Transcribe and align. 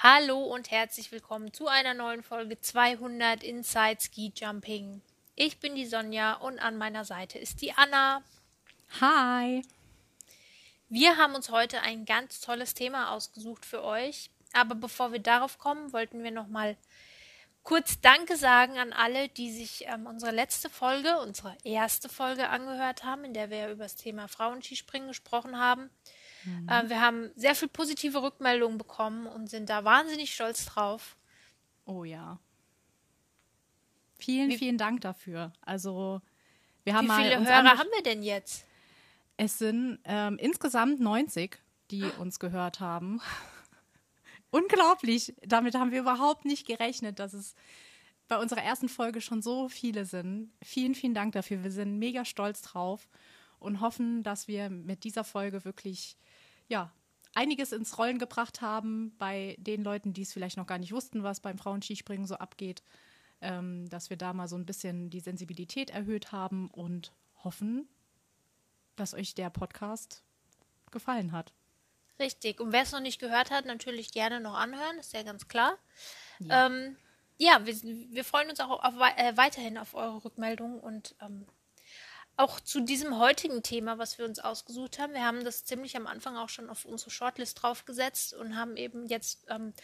Hallo 0.00 0.38
und 0.44 0.70
herzlich 0.70 1.10
willkommen 1.10 1.52
zu 1.52 1.66
einer 1.66 1.92
neuen 1.92 2.22
Folge 2.22 2.60
200 2.60 3.42
Inside 3.42 3.98
Ski 4.00 4.32
Jumping. 4.32 5.02
Ich 5.34 5.58
bin 5.58 5.74
die 5.74 5.86
Sonja 5.86 6.34
und 6.34 6.60
an 6.60 6.78
meiner 6.78 7.04
Seite 7.04 7.40
ist 7.40 7.62
die 7.62 7.72
Anna. 7.72 8.22
Hi. 9.00 9.60
Wir 10.88 11.16
haben 11.16 11.34
uns 11.34 11.50
heute 11.50 11.80
ein 11.80 12.04
ganz 12.04 12.40
tolles 12.40 12.74
Thema 12.74 13.10
ausgesucht 13.10 13.66
für 13.66 13.82
euch. 13.82 14.30
Aber 14.52 14.76
bevor 14.76 15.10
wir 15.10 15.18
darauf 15.18 15.58
kommen, 15.58 15.92
wollten 15.92 16.22
wir 16.22 16.30
noch 16.30 16.46
mal 16.46 16.76
kurz 17.64 18.00
Danke 18.00 18.36
sagen 18.36 18.78
an 18.78 18.92
alle, 18.92 19.28
die 19.28 19.50
sich 19.50 19.84
ähm, 19.88 20.06
unsere 20.06 20.30
letzte 20.30 20.70
Folge, 20.70 21.18
unsere 21.18 21.58
erste 21.64 22.08
Folge 22.08 22.50
angehört 22.50 23.02
haben, 23.02 23.24
in 23.24 23.34
der 23.34 23.50
wir 23.50 23.68
über 23.70 23.82
das 23.82 23.96
Thema 23.96 24.28
Frauenskispringen 24.28 25.08
gesprochen 25.08 25.58
haben. 25.58 25.90
Mhm. 26.44 26.68
Äh, 26.68 26.88
wir 26.88 27.00
haben 27.00 27.30
sehr 27.36 27.54
viel 27.54 27.68
positive 27.68 28.22
Rückmeldungen 28.22 28.78
bekommen 28.78 29.26
und 29.26 29.48
sind 29.48 29.68
da 29.68 29.84
wahnsinnig 29.84 30.34
stolz 30.34 30.66
drauf. 30.66 31.16
Oh 31.84 32.04
ja. 32.04 32.38
Vielen, 34.18 34.50
Wie, 34.50 34.58
vielen 34.58 34.78
Dank 34.78 35.00
dafür. 35.00 35.52
Also 35.60 36.20
wir 36.84 36.94
haben 36.94 37.08
Wie 37.08 37.22
viele 37.22 37.38
Hörer 37.38 37.78
haben 37.78 37.88
wir 37.94 38.02
denn 38.02 38.22
jetzt? 38.22 38.64
Es 39.36 39.58
sind 39.58 40.00
ähm, 40.04 40.36
insgesamt 40.38 41.00
90, 41.00 41.58
die 41.90 42.02
uns 42.02 42.40
gehört 42.40 42.80
haben. 42.80 43.20
Unglaublich. 44.50 45.34
Damit 45.46 45.76
haben 45.76 45.92
wir 45.92 46.00
überhaupt 46.00 46.44
nicht 46.44 46.66
gerechnet, 46.66 47.18
dass 47.18 47.34
es 47.34 47.54
bei 48.26 48.36
unserer 48.36 48.62
ersten 48.62 48.88
Folge 48.88 49.20
schon 49.20 49.42
so 49.42 49.68
viele 49.68 50.04
sind. 50.04 50.52
Vielen, 50.62 50.94
vielen 50.94 51.14
Dank 51.14 51.32
dafür. 51.32 51.62
Wir 51.62 51.70
sind 51.70 51.98
mega 51.98 52.24
stolz 52.24 52.62
drauf 52.62 53.08
und 53.58 53.80
hoffen, 53.80 54.22
dass 54.22 54.48
wir 54.48 54.70
mit 54.70 55.04
dieser 55.04 55.24
Folge 55.24 55.64
wirklich 55.64 56.16
ja, 56.68 56.92
einiges 57.34 57.72
ins 57.72 57.98
Rollen 57.98 58.18
gebracht 58.18 58.60
haben 58.60 59.16
bei 59.18 59.56
den 59.58 59.82
Leuten, 59.82 60.12
die 60.12 60.22
es 60.22 60.32
vielleicht 60.32 60.56
noch 60.56 60.66
gar 60.66 60.78
nicht 60.78 60.92
wussten, 60.92 61.22
was 61.22 61.40
beim 61.40 61.58
Frauenskispringen 61.58 62.26
so 62.26 62.36
abgeht. 62.36 62.82
Ähm, 63.40 63.88
dass 63.88 64.10
wir 64.10 64.16
da 64.16 64.32
mal 64.32 64.48
so 64.48 64.56
ein 64.56 64.66
bisschen 64.66 65.10
die 65.10 65.20
Sensibilität 65.20 65.90
erhöht 65.90 66.32
haben 66.32 66.68
und 66.70 67.12
hoffen, 67.44 67.88
dass 68.96 69.14
euch 69.14 69.36
der 69.36 69.48
Podcast 69.48 70.24
gefallen 70.90 71.30
hat. 71.30 71.52
Richtig. 72.18 72.60
Und 72.60 72.72
wer 72.72 72.82
es 72.82 72.90
noch 72.90 73.00
nicht 73.00 73.20
gehört 73.20 73.50
hat, 73.50 73.64
natürlich 73.64 74.10
gerne 74.10 74.40
noch 74.40 74.54
anhören, 74.54 74.98
ist 74.98 75.12
ja 75.12 75.22
ganz 75.22 75.46
klar. 75.46 75.78
Ja, 76.40 76.66
ähm, 76.66 76.96
ja 77.36 77.64
wir, 77.64 77.74
wir, 77.74 78.24
freuen 78.24 78.50
uns 78.50 78.58
auch 78.58 78.82
auf, 78.82 78.94
äh, 79.16 79.36
weiterhin 79.36 79.78
auf 79.78 79.94
eure 79.94 80.24
Rückmeldungen 80.24 80.80
und 80.80 81.14
ähm, 81.20 81.46
auch 82.38 82.60
zu 82.60 82.80
diesem 82.80 83.18
heutigen 83.18 83.64
Thema, 83.64 83.98
was 83.98 84.16
wir 84.16 84.24
uns 84.24 84.38
ausgesucht 84.38 85.00
haben. 85.00 85.12
Wir 85.12 85.24
haben 85.24 85.44
das 85.44 85.64
ziemlich 85.64 85.96
am 85.96 86.06
Anfang 86.06 86.36
auch 86.36 86.48
schon 86.48 86.70
auf 86.70 86.84
unsere 86.84 87.10
Shortlist 87.10 87.60
draufgesetzt 87.60 88.32
und 88.32 88.56
haben 88.56 88.76
eben 88.76 89.06
jetzt 89.06 89.44
ähm, 89.48 89.74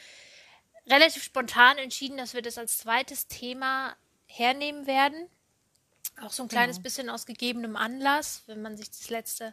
relativ 0.86 1.24
spontan 1.24 1.78
entschieden, 1.78 2.16
dass 2.16 2.32
wir 2.32 2.42
das 2.42 2.56
als 2.56 2.78
zweites 2.78 3.26
Thema 3.26 3.96
hernehmen 4.26 4.86
werden. 4.86 5.28
Auch 6.22 6.30
so 6.30 6.44
ein 6.44 6.48
kleines 6.48 6.76
genau. 6.76 6.84
bisschen 6.84 7.10
aus 7.10 7.26
gegebenem 7.26 7.74
Anlass, 7.74 8.44
wenn 8.46 8.62
man 8.62 8.76
sich 8.76 8.88
das 8.88 9.10
letzte 9.10 9.52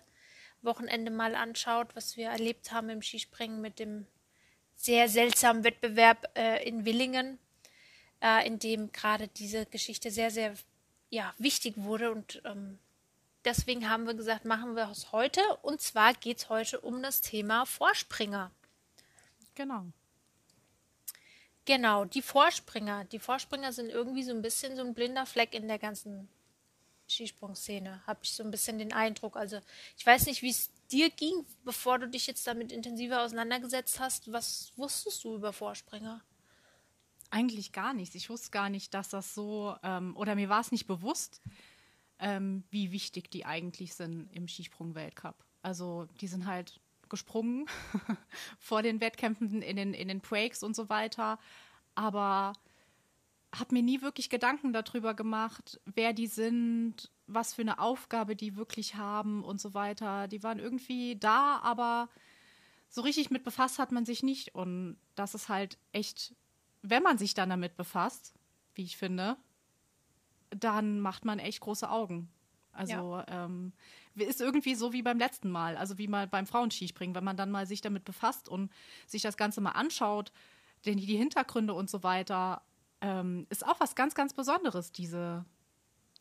Wochenende 0.61 1.09
mal 1.09 1.33
anschaut, 1.33 1.95
was 1.95 2.17
wir 2.17 2.29
erlebt 2.29 2.71
haben 2.71 2.89
im 2.89 3.01
Skispringen 3.01 3.61
mit 3.61 3.79
dem 3.79 4.05
sehr 4.75 5.09
seltsamen 5.09 5.63
Wettbewerb 5.63 6.29
äh, 6.37 6.67
in 6.67 6.85
Willingen, 6.85 7.39
äh, 8.21 8.45
in 8.45 8.59
dem 8.59 8.91
gerade 8.91 9.27
diese 9.27 9.65
Geschichte 9.65 10.11
sehr, 10.11 10.29
sehr 10.29 10.53
ja, 11.09 11.33
wichtig 11.39 11.73
wurde 11.77 12.11
und 12.11 12.43
ähm, 12.45 12.77
deswegen 13.45 13.89
haben 13.89 14.05
wir 14.05 14.13
gesagt, 14.13 14.45
machen 14.45 14.75
wir 14.75 14.89
es 14.89 15.11
heute. 15.11 15.41
Und 15.61 15.81
zwar 15.81 16.13
geht 16.13 16.39
es 16.39 16.49
heute 16.49 16.79
um 16.79 17.01
das 17.01 17.21
Thema 17.21 17.65
Vorspringer. 17.65 18.51
Genau. 19.55 19.85
Genau, 21.65 22.05
die 22.05 22.21
Vorspringer. 22.21 23.05
Die 23.05 23.19
Vorspringer 23.19 23.71
sind 23.71 23.89
irgendwie 23.89 24.23
so 24.23 24.31
ein 24.31 24.41
bisschen 24.41 24.75
so 24.75 24.81
ein 24.81 24.93
blinder 24.93 25.25
Fleck 25.25 25.53
in 25.53 25.67
der 25.67 25.79
ganzen 25.79 26.27
Skisprungszene, 27.07 28.01
habe 28.07 28.21
ich 28.23 28.33
so 28.33 28.43
ein 28.43 28.51
bisschen 28.51 28.79
den 28.79 28.93
Eindruck. 28.93 29.35
Also 29.35 29.59
ich 29.97 30.05
weiß 30.05 30.25
nicht, 30.25 30.41
wie 30.41 30.49
es 30.49 30.71
dir 30.91 31.09
ging, 31.09 31.45
bevor 31.63 31.99
du 31.99 32.07
dich 32.07 32.27
jetzt 32.27 32.47
damit 32.47 32.71
intensiver 32.71 33.21
auseinandergesetzt 33.21 33.99
hast. 33.99 34.31
Was 34.31 34.71
wusstest 34.75 35.23
du 35.23 35.35
über 35.35 35.53
Vorspringer? 35.53 36.21
Eigentlich 37.29 37.71
gar 37.71 37.93
nichts. 37.93 38.15
Ich 38.15 38.29
wusste 38.29 38.51
gar 38.51 38.69
nicht, 38.69 38.93
dass 38.93 39.09
das 39.09 39.33
so, 39.33 39.75
ähm, 39.83 40.15
oder 40.17 40.35
mir 40.35 40.49
war 40.49 40.61
es 40.61 40.71
nicht 40.71 40.87
bewusst, 40.87 41.41
ähm, 42.21 42.63
wie 42.69 42.91
wichtig 42.91 43.29
die 43.31 43.45
eigentlich 43.45 43.93
sind 43.93 44.29
im 44.31 44.47
Skisprung-Weltcup. 44.47 45.35
Also 45.63 46.07
die 46.21 46.27
sind 46.27 46.45
halt 46.45 46.79
gesprungen 47.09 47.65
vor 48.59 48.81
den 48.81 49.01
Wettkämpfen 49.01 49.61
in 49.61 49.75
den, 49.75 49.93
in 49.93 50.07
den 50.07 50.21
Breaks 50.21 50.63
und 50.63 50.75
so 50.75 50.87
weiter. 50.87 51.39
Aber 51.93 52.53
habe 53.53 53.75
mir 53.75 53.83
nie 53.83 54.01
wirklich 54.01 54.29
Gedanken 54.29 54.71
darüber 54.71 55.13
gemacht, 55.13 55.81
wer 55.85 56.13
die 56.13 56.27
sind, 56.27 57.11
was 57.27 57.53
für 57.53 57.63
eine 57.63 57.79
Aufgabe 57.79 58.35
die 58.35 58.55
wirklich 58.55 58.95
haben 58.95 59.43
und 59.43 59.59
so 59.59 59.73
weiter. 59.73 60.27
Die 60.27 60.43
waren 60.43 60.59
irgendwie 60.59 61.17
da, 61.17 61.57
aber 61.57 62.07
so 62.87 63.01
richtig 63.01 63.29
mit 63.29 63.43
befasst 63.43 63.79
hat 63.79 63.91
man 63.91 64.05
sich 64.05 64.23
nicht. 64.23 64.55
Und 64.55 64.97
das 65.15 65.35
ist 65.35 65.49
halt 65.49 65.77
echt, 65.91 66.33
wenn 66.81 67.03
man 67.03 67.17
sich 67.17 67.33
dann 67.33 67.49
damit 67.49 67.75
befasst, 67.75 68.33
wie 68.75 68.83
ich 68.83 68.95
finde, 68.95 69.37
dann 70.51 70.99
macht 70.99 71.25
man 71.25 71.39
echt 71.39 71.61
große 71.61 71.89
Augen. 71.89 72.29
Also 72.73 72.93
ja. 72.93 73.45
ähm, 73.45 73.73
ist 74.15 74.41
irgendwie 74.41 74.75
so 74.75 74.93
wie 74.93 75.01
beim 75.01 75.17
letzten 75.17 75.49
Mal, 75.49 75.77
also 75.77 75.97
wie 75.97 76.07
mal 76.07 76.27
beim 76.27 76.47
Frauenskispringen, 76.47 77.15
wenn 77.15 77.23
man 77.23 77.37
dann 77.37 77.51
mal 77.51 77.65
sich 77.65 77.81
damit 77.81 78.05
befasst 78.05 78.47
und 78.47 78.71
sich 79.07 79.21
das 79.21 79.37
Ganze 79.37 79.61
mal 79.61 79.71
anschaut, 79.71 80.31
denn 80.85 80.97
die 80.97 81.17
Hintergründe 81.17 81.73
und 81.73 81.89
so 81.89 82.03
weiter, 82.03 82.61
ähm, 83.01 83.45
ist 83.49 83.65
auch 83.65 83.79
was 83.79 83.95
ganz, 83.95 84.15
ganz 84.15 84.33
Besonderes, 84.33 84.91
diese, 84.91 85.45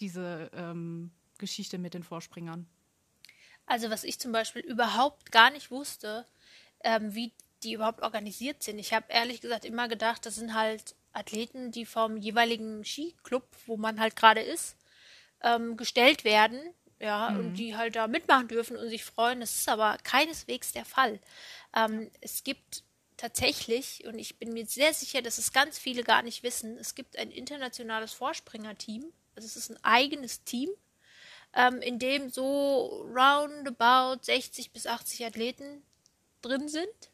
diese 0.00 0.50
ähm, 0.54 1.12
Geschichte 1.38 1.78
mit 1.78 1.94
den 1.94 2.02
Vorspringern. 2.02 2.66
Also 3.66 3.90
was 3.90 4.04
ich 4.04 4.18
zum 4.18 4.32
Beispiel 4.32 4.62
überhaupt 4.62 5.30
gar 5.30 5.50
nicht 5.50 5.70
wusste, 5.70 6.26
ähm, 6.82 7.14
wie 7.14 7.32
die 7.62 7.74
überhaupt 7.74 8.02
organisiert 8.02 8.62
sind. 8.62 8.78
Ich 8.78 8.92
habe 8.92 9.06
ehrlich 9.08 9.40
gesagt 9.40 9.64
immer 9.64 9.86
gedacht, 9.86 10.24
das 10.24 10.36
sind 10.36 10.54
halt 10.54 10.96
Athleten, 11.12 11.70
die 11.70 11.86
vom 11.86 12.16
jeweiligen 12.16 12.84
Skiclub, 12.84 13.44
wo 13.66 13.76
man 13.76 14.00
halt 14.00 14.16
gerade 14.16 14.40
ist, 14.40 14.76
ähm, 15.42 15.76
gestellt 15.76 16.24
werden, 16.24 16.60
ja, 17.00 17.30
mhm. 17.30 17.38
und 17.38 17.54
die 17.54 17.76
halt 17.76 17.96
da 17.96 18.06
mitmachen 18.06 18.48
dürfen 18.48 18.76
und 18.76 18.88
sich 18.88 19.04
freuen. 19.04 19.40
Das 19.40 19.56
ist 19.56 19.68
aber 19.68 19.96
keineswegs 20.02 20.72
der 20.72 20.84
Fall. 20.84 21.18
Ähm, 21.74 22.10
es 22.20 22.44
gibt 22.44 22.84
tatsächlich, 23.16 24.04
und 24.06 24.18
ich 24.18 24.38
bin 24.38 24.52
mir 24.52 24.66
sehr 24.66 24.94
sicher, 24.94 25.22
dass 25.22 25.38
es 25.38 25.52
ganz 25.52 25.78
viele 25.78 26.04
gar 26.04 26.22
nicht 26.22 26.42
wissen, 26.42 26.76
es 26.78 26.94
gibt 26.94 27.18
ein 27.18 27.30
internationales 27.30 28.12
Vorspringerteam. 28.12 29.12
Also 29.34 29.46
es 29.46 29.56
ist 29.56 29.70
ein 29.70 29.84
eigenes 29.84 30.44
Team, 30.44 30.70
ähm, 31.54 31.80
in 31.80 31.98
dem 31.98 32.30
so 32.30 33.06
roundabout 33.14 34.22
60 34.22 34.72
bis 34.72 34.86
80 34.86 35.26
Athleten 35.26 35.82
drin 36.42 36.68
sind 36.68 37.10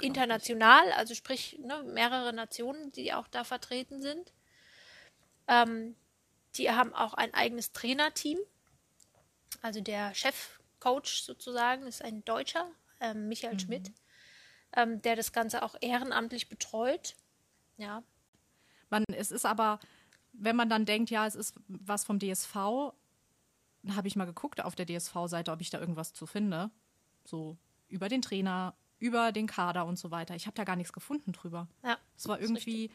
international, 0.00 0.92
also 0.92 1.14
sprich 1.14 1.58
ne, 1.58 1.82
mehrere 1.82 2.32
Nationen, 2.32 2.92
die 2.92 3.12
auch 3.12 3.26
da 3.28 3.44
vertreten 3.44 4.00
sind. 4.00 4.32
Ähm, 5.48 5.96
die 6.56 6.70
haben 6.70 6.94
auch 6.94 7.14
ein 7.14 7.34
eigenes 7.34 7.72
Trainerteam. 7.72 8.38
Also 9.60 9.80
der 9.80 10.14
Chefcoach 10.14 11.22
sozusagen 11.24 11.86
ist 11.86 12.02
ein 12.02 12.24
Deutscher, 12.24 12.70
ähm, 13.00 13.28
Michael 13.28 13.54
mhm. 13.54 13.58
Schmidt, 13.58 13.92
ähm, 14.74 15.02
der 15.02 15.16
das 15.16 15.32
Ganze 15.32 15.62
auch 15.62 15.74
ehrenamtlich 15.80 16.48
betreut. 16.48 17.14
Ja. 17.76 18.02
Man, 18.90 19.04
es 19.08 19.30
ist 19.30 19.46
aber, 19.46 19.80
wenn 20.32 20.56
man 20.56 20.68
dann 20.68 20.84
denkt, 20.84 21.10
ja, 21.10 21.26
es 21.26 21.34
ist 21.34 21.54
was 21.68 22.04
vom 22.04 22.18
DSV, 22.18 22.54
habe 22.54 24.06
ich 24.06 24.16
mal 24.16 24.26
geguckt 24.26 24.62
auf 24.62 24.74
der 24.74 24.86
DSV-Seite, 24.86 25.50
ob 25.50 25.60
ich 25.60 25.70
da 25.70 25.80
irgendwas 25.80 26.12
zu 26.12 26.26
finde. 26.26 26.70
So 27.24 27.56
über 27.88 28.08
den 28.08 28.22
Trainer, 28.22 28.74
über 29.02 29.32
den 29.32 29.48
Kader 29.48 29.84
und 29.84 29.98
so 29.98 30.12
weiter. 30.12 30.36
Ich 30.36 30.46
habe 30.46 30.54
da 30.54 30.62
gar 30.62 30.76
nichts 30.76 30.92
gefunden 30.92 31.32
drüber. 31.32 31.66
Ja. 31.82 31.98
Es 32.16 32.28
war 32.28 32.40
irgendwie, 32.40 32.86
ist, 32.86 32.94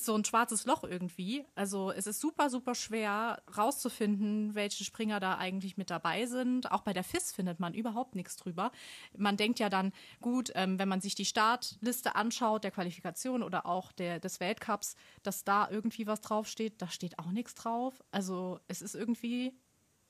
ist 0.00 0.04
so 0.04 0.16
ein 0.16 0.24
schwarzes 0.24 0.66
Loch 0.66 0.82
irgendwie. 0.82 1.44
Also 1.54 1.92
es 1.92 2.08
ist 2.08 2.20
super, 2.20 2.50
super 2.50 2.74
schwer 2.74 3.40
rauszufinden, 3.56 4.56
welche 4.56 4.82
Springer 4.82 5.20
da 5.20 5.38
eigentlich 5.38 5.76
mit 5.76 5.90
dabei 5.90 6.26
sind. 6.26 6.72
Auch 6.72 6.80
bei 6.80 6.92
der 6.92 7.04
FIS 7.04 7.32
findet 7.32 7.60
man 7.60 7.72
überhaupt 7.72 8.16
nichts 8.16 8.36
drüber. 8.36 8.72
Man 9.16 9.36
denkt 9.36 9.60
ja 9.60 9.68
dann, 9.68 9.92
gut, 10.20 10.50
ähm, 10.56 10.76
wenn 10.80 10.88
man 10.88 11.00
sich 11.00 11.14
die 11.14 11.24
Startliste 11.24 12.16
anschaut, 12.16 12.64
der 12.64 12.72
Qualifikation 12.72 13.44
oder 13.44 13.64
auch 13.64 13.92
der, 13.92 14.18
des 14.18 14.40
Weltcups, 14.40 14.96
dass 15.22 15.44
da 15.44 15.70
irgendwie 15.70 16.08
was 16.08 16.20
draufsteht, 16.20 16.82
da 16.82 16.88
steht 16.88 17.16
auch 17.20 17.30
nichts 17.30 17.54
drauf. 17.54 18.02
Also 18.10 18.58
es 18.66 18.82
ist 18.82 18.96
irgendwie, 18.96 19.54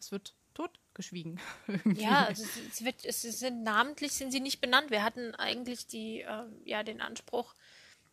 es 0.01 0.11
wird 0.11 0.35
totgeschwiegen. 0.99 1.41
ja, 1.95 2.27
also 2.27 2.45
es, 2.71 2.85
wird, 2.85 3.05
es 3.05 3.23
sind 3.23 3.63
namentlich 3.63 4.13
sind 4.13 4.33
sie 4.33 4.41
nicht 4.41 4.61
benannt. 4.61 4.91
Wir 4.91 5.03
hatten 5.03 5.35
eigentlich 5.35 5.87
die, 5.87 6.21
äh, 6.21 6.45
ja, 6.65 6.83
den 6.83 7.01
Anspruch, 7.01 7.55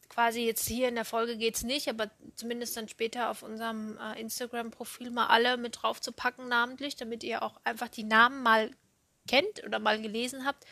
quasi 0.08 0.46
jetzt 0.46 0.68
hier 0.68 0.88
in 0.88 0.96
der 0.96 1.06
Folge 1.06 1.36
geht 1.36 1.56
es 1.56 1.64
nicht, 1.64 1.90
aber 1.90 2.12
zumindest 2.36 2.78
dann 2.78 2.88
später 2.88 3.32
auf 3.32 3.42
unserem 3.42 3.98
äh, 3.98 4.20
Instagram-Profil 4.22 5.10
mal 5.10 5.28
alle 5.28 5.58
mit 5.58 5.82
drauf 5.82 6.00
zu 6.00 6.12
packen, 6.12 6.48
namentlich, 6.48 6.96
damit 6.96 7.24
ihr 7.24 7.42
auch 7.42 7.60
einfach 7.64 7.90
die 7.90 8.04
Namen 8.04 8.44
mal 8.44 8.70
kennt 9.28 9.64
oder 9.66 9.80
mal 9.80 10.00
gelesen 10.00 10.46
habt. 10.46 10.66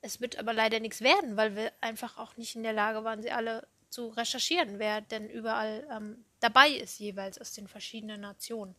Es 0.00 0.20
wird 0.20 0.38
aber 0.38 0.52
leider 0.52 0.80
nichts 0.80 1.02
werden, 1.02 1.36
weil 1.36 1.56
wir 1.56 1.72
einfach 1.80 2.18
auch 2.18 2.36
nicht 2.36 2.56
in 2.56 2.62
der 2.62 2.72
Lage 2.72 3.04
waren, 3.04 3.22
sie 3.22 3.30
alle 3.30 3.66
zu 3.90 4.08
recherchieren, 4.08 4.78
wer 4.78 5.02
denn 5.02 5.28
überall 5.28 5.86
ähm, 5.90 6.24
dabei 6.40 6.70
ist, 6.70 6.98
jeweils 6.98 7.38
aus 7.38 7.52
den 7.52 7.68
verschiedenen 7.68 8.22
Nationen. 8.22 8.74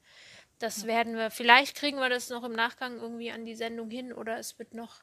Das 0.60 0.86
werden 0.86 1.16
wir, 1.16 1.32
vielleicht 1.32 1.76
kriegen 1.76 1.98
wir 1.98 2.10
das 2.10 2.30
noch 2.30 2.44
im 2.44 2.54
Nachgang 2.54 2.98
irgendwie 3.00 3.32
an 3.32 3.46
die 3.46 3.56
Sendung 3.56 3.90
hin 3.90 4.14
oder 4.14 4.38
es 4.38 4.58
wird 4.58 4.74
noch, 4.74 5.02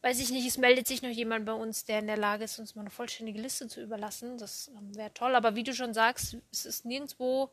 weiß 0.00 0.18
ich 0.20 0.30
nicht, 0.30 0.46
es 0.46 0.56
meldet 0.56 0.86
sich 0.86 1.02
noch 1.02 1.10
jemand 1.10 1.44
bei 1.44 1.52
uns, 1.52 1.84
der 1.84 1.98
in 1.98 2.06
der 2.06 2.16
Lage 2.16 2.44
ist, 2.44 2.58
uns 2.58 2.74
mal 2.74 2.82
eine 2.82 2.90
vollständige 2.90 3.40
Liste 3.40 3.68
zu 3.68 3.82
überlassen. 3.82 4.38
Das 4.38 4.68
ähm, 4.68 4.96
wäre 4.96 5.12
toll. 5.12 5.34
Aber 5.34 5.54
wie 5.54 5.64
du 5.64 5.74
schon 5.74 5.92
sagst, 5.92 6.38
es 6.50 6.64
ist 6.64 6.86
nirgendwo 6.86 7.50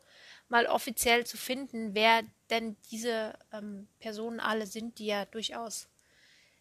mal 0.48 0.68
offiziell 0.68 1.26
zu 1.26 1.38
finden, 1.38 1.94
wer 1.94 2.24
denn 2.50 2.78
diese 2.92 3.34
ähm, 3.52 3.88
Personen 4.00 4.40
alle 4.40 4.66
sind, 4.66 5.00
die 5.00 5.08
ja 5.08 5.26
durchaus 5.26 5.90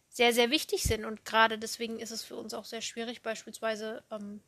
sehr, 0.09 0.33
sehr 0.33 0.51
wichtig 0.51 0.83
sind. 0.83 1.05
Und 1.05 1.25
gerade 1.25 1.57
deswegen 1.57 1.99
ist 1.99 2.11
es 2.11 2.23
für 2.23 2.35
uns 2.35 2.53
auch 2.53 2.65
sehr 2.65 2.81
schwierig, 2.81 3.21
beispielsweise 3.21 4.03
ähm, 4.11 4.41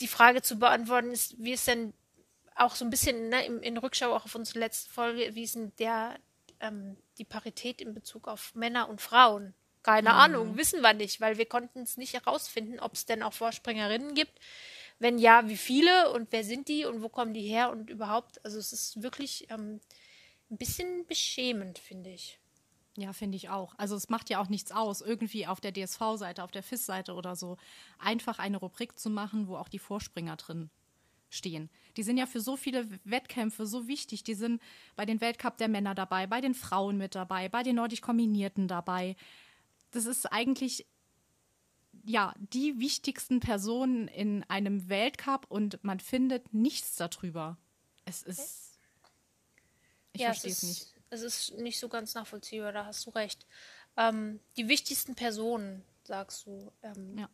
die 0.00 0.08
Frage 0.08 0.42
zu 0.42 0.58
beantworten 0.58 1.10
ist, 1.10 1.34
wie 1.38 1.52
es 1.52 1.64
denn 1.64 1.92
auch 2.58 2.74
so 2.74 2.84
ein 2.84 2.90
bisschen 2.90 3.28
ne, 3.28 3.44
in, 3.46 3.62
in 3.62 3.78
Rückschau 3.78 4.14
auch 4.14 4.24
auf 4.24 4.34
unsere 4.34 4.58
letzte 4.58 4.90
Folge, 4.90 5.34
wie 5.34 5.44
ist 5.44 5.54
denn 5.54 5.72
der, 5.78 6.18
ähm, 6.60 6.96
die 7.18 7.24
Parität 7.24 7.80
in 7.80 7.94
Bezug 7.94 8.28
auf 8.28 8.54
Männer 8.54 8.88
und 8.88 9.00
Frauen? 9.00 9.54
Keine 9.82 10.10
mhm. 10.10 10.16
Ahnung, 10.16 10.56
wissen 10.56 10.80
wir 10.80 10.92
nicht, 10.92 11.20
weil 11.20 11.38
wir 11.38 11.46
konnten 11.46 11.80
es 11.80 11.96
nicht 11.96 12.14
herausfinden, 12.14 12.80
ob 12.80 12.94
es 12.94 13.06
denn 13.06 13.22
auch 13.22 13.32
Vorspringerinnen 13.32 14.14
gibt. 14.14 14.38
Wenn 14.98 15.18
ja, 15.18 15.48
wie 15.48 15.56
viele 15.56 16.10
und 16.10 16.32
wer 16.32 16.42
sind 16.42 16.68
die 16.68 16.84
und 16.84 17.02
wo 17.02 17.08
kommen 17.08 17.32
die 17.32 17.48
her 17.48 17.70
und 17.70 17.88
überhaupt. 17.88 18.44
Also 18.44 18.58
es 18.58 18.72
ist 18.72 19.02
wirklich 19.02 19.48
ähm, 19.50 19.80
ein 20.50 20.56
bisschen 20.56 21.06
beschämend, 21.06 21.78
finde 21.78 22.10
ich. 22.10 22.40
Ja, 22.96 23.12
finde 23.12 23.36
ich 23.36 23.48
auch. 23.48 23.74
Also 23.78 23.94
es 23.94 24.08
macht 24.08 24.28
ja 24.28 24.40
auch 24.40 24.48
nichts 24.48 24.72
aus, 24.72 25.02
irgendwie 25.02 25.46
auf 25.46 25.60
der 25.60 25.72
DSV-Seite, 25.72 26.42
auf 26.42 26.50
der 26.50 26.64
FIS-Seite 26.64 27.14
oder 27.14 27.36
so, 27.36 27.56
einfach 28.00 28.40
eine 28.40 28.56
Rubrik 28.56 28.98
zu 28.98 29.08
machen, 29.08 29.46
wo 29.46 29.56
auch 29.56 29.68
die 29.68 29.78
Vorspringer 29.78 30.34
drin 30.34 30.68
stehen. 31.30 31.70
Die 31.98 32.02
sind 32.02 32.16
ja 32.16 32.26
für 32.26 32.40
so 32.40 32.56
viele 32.56 32.88
Wettkämpfe 33.04 33.66
so 33.66 33.88
wichtig. 33.88 34.22
Die 34.22 34.34
sind 34.34 34.62
bei 34.96 35.04
den 35.04 35.20
Weltcup 35.20 35.58
der 35.58 35.68
Männer 35.68 35.94
dabei, 35.94 36.26
bei 36.26 36.40
den 36.40 36.54
Frauen 36.54 36.96
mit 36.96 37.14
dabei, 37.14 37.48
bei 37.48 37.62
den 37.62 37.76
nordisch 37.76 38.00
Kombinierten 38.00 38.68
dabei. 38.68 39.16
Das 39.90 40.06
ist 40.06 40.26
eigentlich 40.26 40.86
ja 42.04 42.34
die 42.38 42.78
wichtigsten 42.78 43.40
Personen 43.40 44.08
in 44.08 44.44
einem 44.44 44.88
Weltcup 44.88 45.46
und 45.50 45.82
man 45.82 46.00
findet 46.00 46.54
nichts 46.54 46.94
darüber. 46.96 47.58
Es 48.04 48.22
ist 48.22 48.78
ich 50.12 50.22
ja, 50.22 50.28
verstehe 50.28 50.52
es 50.52 50.62
nicht 50.62 50.98
es 51.10 51.22
ist 51.22 51.54
nicht 51.58 51.78
so 51.78 51.88
ganz 51.88 52.14
nachvollziehbar, 52.14 52.72
da 52.72 52.86
hast 52.86 53.06
du 53.06 53.10
recht. 53.10 53.46
Ähm, 53.96 54.40
die 54.56 54.68
wichtigsten 54.68 55.14
Personen, 55.14 55.84
sagst 56.04 56.46
du. 56.46 56.72
Ähm, 56.82 57.18
ja. 57.18 57.28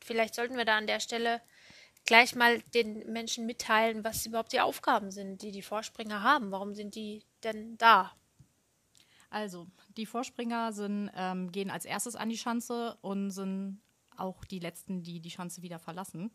Vielleicht 0.00 0.34
sollten 0.34 0.56
wir 0.56 0.64
da 0.64 0.78
an 0.78 0.86
der 0.86 1.00
Stelle 1.00 1.40
gleich 2.04 2.34
mal 2.34 2.60
den 2.74 3.10
Menschen 3.12 3.46
mitteilen, 3.46 4.04
was 4.04 4.26
überhaupt 4.26 4.52
die 4.52 4.60
Aufgaben 4.60 5.10
sind, 5.10 5.42
die 5.42 5.50
die 5.50 5.62
Vorspringer 5.62 6.22
haben. 6.22 6.50
Warum 6.50 6.74
sind 6.74 6.94
die 6.94 7.24
denn 7.44 7.76
da? 7.78 8.12
Also, 9.30 9.66
die 9.96 10.06
Vorspringer 10.06 10.72
sind, 10.72 11.10
ähm, 11.14 11.52
gehen 11.52 11.70
als 11.70 11.84
erstes 11.84 12.16
an 12.16 12.30
die 12.30 12.38
Schanze 12.38 12.96
und 13.02 13.30
sind 13.30 13.80
auch 14.16 14.44
die 14.44 14.58
letzten, 14.58 15.02
die 15.02 15.20
die 15.20 15.30
Schanze 15.30 15.62
wieder 15.62 15.78
verlassen. 15.78 16.32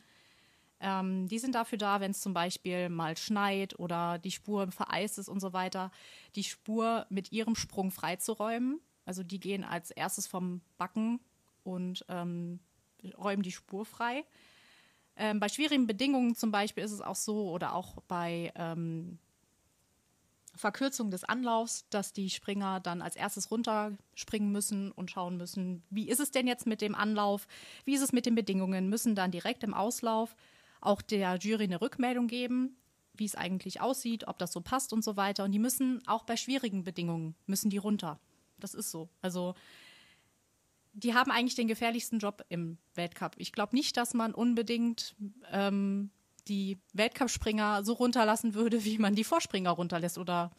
Ähm, 0.80 1.28
die 1.28 1.40
sind 1.40 1.56
dafür 1.56 1.78
da, 1.78 2.02
wenn 2.02 2.12
es 2.12 2.22
zum 2.22 2.34
Beispiel 2.34 2.90
mal 2.90 3.18
schneit 3.18 3.80
oder 3.80 4.20
die 4.20 4.32
Spur 4.32 4.70
vereist 4.72 5.18
ist 5.18 5.30
und 5.30 5.40
so 5.40 5.54
weiter, 5.54 5.92
die 6.36 6.44
Spur 6.44 7.06
mit 7.10 7.32
ihrem 7.32 7.56
Sprung 7.56 7.90
freizuräumen. 7.90 8.80
Also 9.06 9.24
die 9.24 9.40
gehen 9.40 9.64
als 9.64 9.92
erstes 9.92 10.28
vom 10.28 10.62
Backen 10.78 11.20
und 11.64 12.06
ähm, 12.10 12.60
räumen 13.18 13.44
die 13.44 13.52
Spur 13.52 13.86
frei. 13.86 14.26
Ähm, 15.16 15.40
bei 15.40 15.50
schwierigen 15.50 15.88
Bedingungen 15.88 16.36
zum 16.36 16.52
Beispiel 16.52 16.84
ist 16.84 16.92
es 16.92 17.02
auch 17.02 17.16
so, 17.16 17.52
oder 17.52 17.76
auch 17.76 18.02
bei 18.08 18.52
ähm, 18.56 19.20
Verkürzung 20.56 21.10
des 21.10 21.24
Anlaufs, 21.24 21.88
dass 21.90 22.14
die 22.14 22.30
Springer 22.30 22.80
dann 22.80 23.02
als 23.02 23.16
erstes 23.16 23.50
runterspringen 23.50 24.52
müssen 24.52 24.92
und 24.92 25.10
schauen 25.10 25.38
müssen, 25.38 25.84
wie 25.90 26.10
ist 26.10 26.20
es 26.20 26.32
denn 26.32 26.48
jetzt 26.48 26.68
mit 26.68 26.82
dem 26.82 26.96
Anlauf, 26.96 27.48
wie 27.86 27.96
ist 27.96 28.02
es 28.02 28.14
mit 28.14 28.26
den 28.26 28.36
Bedingungen, 28.36 28.90
müssen 28.90 29.16
dann 29.16 29.32
direkt 29.32 29.64
im 29.64 29.74
Auslauf 29.74 30.36
auch 30.82 31.02
der 31.02 31.38
Jury 31.38 31.64
eine 31.64 31.82
Rückmeldung 31.82 32.28
geben, 32.28 32.78
wie 33.16 33.26
es 33.26 33.36
eigentlich 33.36 33.82
aussieht, 33.82 34.28
ob 34.28 34.38
das 34.38 34.52
so 34.52 34.62
passt 34.62 34.94
und 34.94 35.04
so 35.04 35.16
weiter. 35.16 35.44
Und 35.44 35.52
die 35.52 35.60
müssen 35.60 36.06
auch 36.08 36.24
bei 36.24 36.38
schwierigen 36.38 36.84
Bedingungen, 36.84 37.36
müssen 37.46 37.70
die 37.70 37.78
runter. 37.78 38.20
Das 38.60 38.74
ist 38.74 38.92
so. 38.92 39.10
Also 39.22 39.56
die 40.94 41.14
haben 41.14 41.32
eigentlich 41.32 41.56
den 41.56 41.68
gefährlichsten 41.68 42.20
Job 42.20 42.46
im 42.50 42.78
Weltcup. 42.94 43.34
Ich 43.38 43.52
glaube 43.52 43.76
nicht, 43.76 43.98
dass 43.98 44.14
man 44.14 44.34
unbedingt 44.34 45.16
ähm, 45.52 46.12
die 46.48 46.80
Weltcup-Springer 46.94 47.84
so 47.84 47.94
runterlassen 47.94 48.54
würde, 48.54 48.84
wie 48.86 48.98
man 49.00 49.16
die 49.16 49.24
Vorspringer 49.24 49.72
runterlässt. 49.72 50.18
Oder 50.18 50.52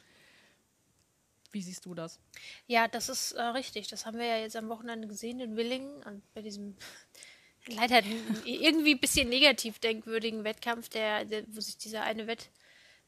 wie 1.53 1.63
siehst 1.63 1.87
du 1.87 1.95
das? 1.95 2.19
Ja, 2.67 2.89
das 2.89 3.09
ist 3.09 3.33
äh, 3.33 3.43
richtig. 3.43 3.89
Das 3.89 4.07
haben 4.07 4.19
wir 4.19 4.27
ja 4.27 4.39
jetzt 4.39 4.57
am 4.57 4.69
Wochenende 4.69 5.07
gesehen 5.07 5.41
in 5.41 5.57
Willingen 5.57 6.23
bei 6.35 6.43
diesem 6.43 6.77
leider 7.67 8.03
irgendwie 8.45 8.95
ein 8.95 9.01
bisschen 9.01 9.29
negativ 9.29 9.79
denkwürdigen 9.79 10.45
Wettkampf, 10.45 10.89
der, 10.89 11.25
der, 11.25 11.45
wo 11.49 11.61
sich 11.61 11.79
dieser 11.79 12.03
eine 12.03 12.27
Wett, 12.27 12.51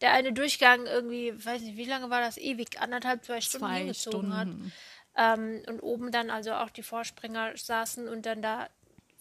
der 0.00 0.12
eine 0.12 0.32
Durchgang 0.32 0.86
irgendwie, 0.86 1.32
weiß 1.32 1.62
nicht, 1.62 1.76
wie 1.76 1.84
lange 1.84 2.08
war 2.08 2.20
das, 2.20 2.38
ewig, 2.38 2.80
anderthalb, 2.80 3.24
zwei 3.24 3.40
Stunden 3.40 3.66
zwei 3.66 3.78
hingezogen 3.78 4.32
Stunden. 4.32 4.34
hat. 4.34 4.72
Ähm, 5.16 5.62
und 5.66 5.80
oben 5.80 6.12
dann 6.12 6.30
also 6.30 6.52
auch 6.52 6.70
die 6.70 6.82
Vorspringer 6.82 7.56
saßen 7.56 8.08
und 8.08 8.26
dann 8.26 8.42
da, 8.42 8.68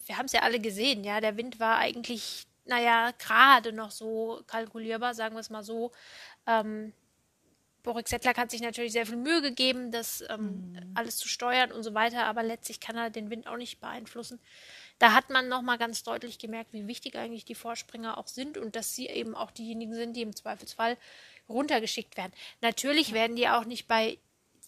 wir 0.06 0.18
haben 0.18 0.26
es 0.26 0.32
ja 0.32 0.42
alle 0.42 0.60
gesehen, 0.60 1.04
ja, 1.04 1.20
der 1.20 1.36
Wind 1.36 1.58
war 1.58 1.78
eigentlich, 1.78 2.46
naja, 2.64 3.12
gerade 3.18 3.72
noch 3.72 3.90
so 3.90 4.42
kalkulierbar, 4.46 5.14
sagen 5.14 5.34
wir 5.34 5.40
es 5.40 5.50
mal 5.50 5.62
so. 5.62 5.92
Ähm, 6.46 6.92
Boris 7.82 8.10
Settler 8.10 8.34
hat 8.34 8.50
sich 8.50 8.60
natürlich 8.60 8.92
sehr 8.92 9.06
viel 9.06 9.16
Mühe 9.16 9.40
gegeben, 9.40 9.92
das 9.92 10.22
ähm, 10.28 10.72
mhm. 10.72 10.92
alles 10.94 11.16
zu 11.18 11.28
steuern 11.28 11.72
und 11.72 11.82
so 11.82 11.94
weiter, 11.94 12.24
aber 12.24 12.42
letztlich 12.42 12.80
kann 12.80 12.96
er 12.96 13.10
den 13.10 13.30
Wind 13.30 13.46
auch 13.46 13.56
nicht 13.56 13.80
beeinflussen 13.80 14.40
da 14.98 15.12
hat 15.12 15.30
man 15.30 15.48
nochmal 15.48 15.78
ganz 15.78 16.02
deutlich 16.02 16.38
gemerkt, 16.38 16.72
wie 16.72 16.86
wichtig 16.86 17.16
eigentlich 17.16 17.44
die 17.44 17.54
Vorspringer 17.54 18.16
auch 18.18 18.28
sind 18.28 18.56
und 18.56 18.76
dass 18.76 18.94
sie 18.94 19.06
eben 19.08 19.34
auch 19.34 19.50
diejenigen 19.50 19.94
sind, 19.94 20.16
die 20.16 20.22
im 20.22 20.34
Zweifelsfall 20.34 20.96
runtergeschickt 21.48 22.16
werden. 22.16 22.32
Natürlich 22.60 23.12
werden 23.12 23.36
die 23.36 23.48
auch 23.48 23.64
nicht 23.64 23.88
bei 23.88 24.18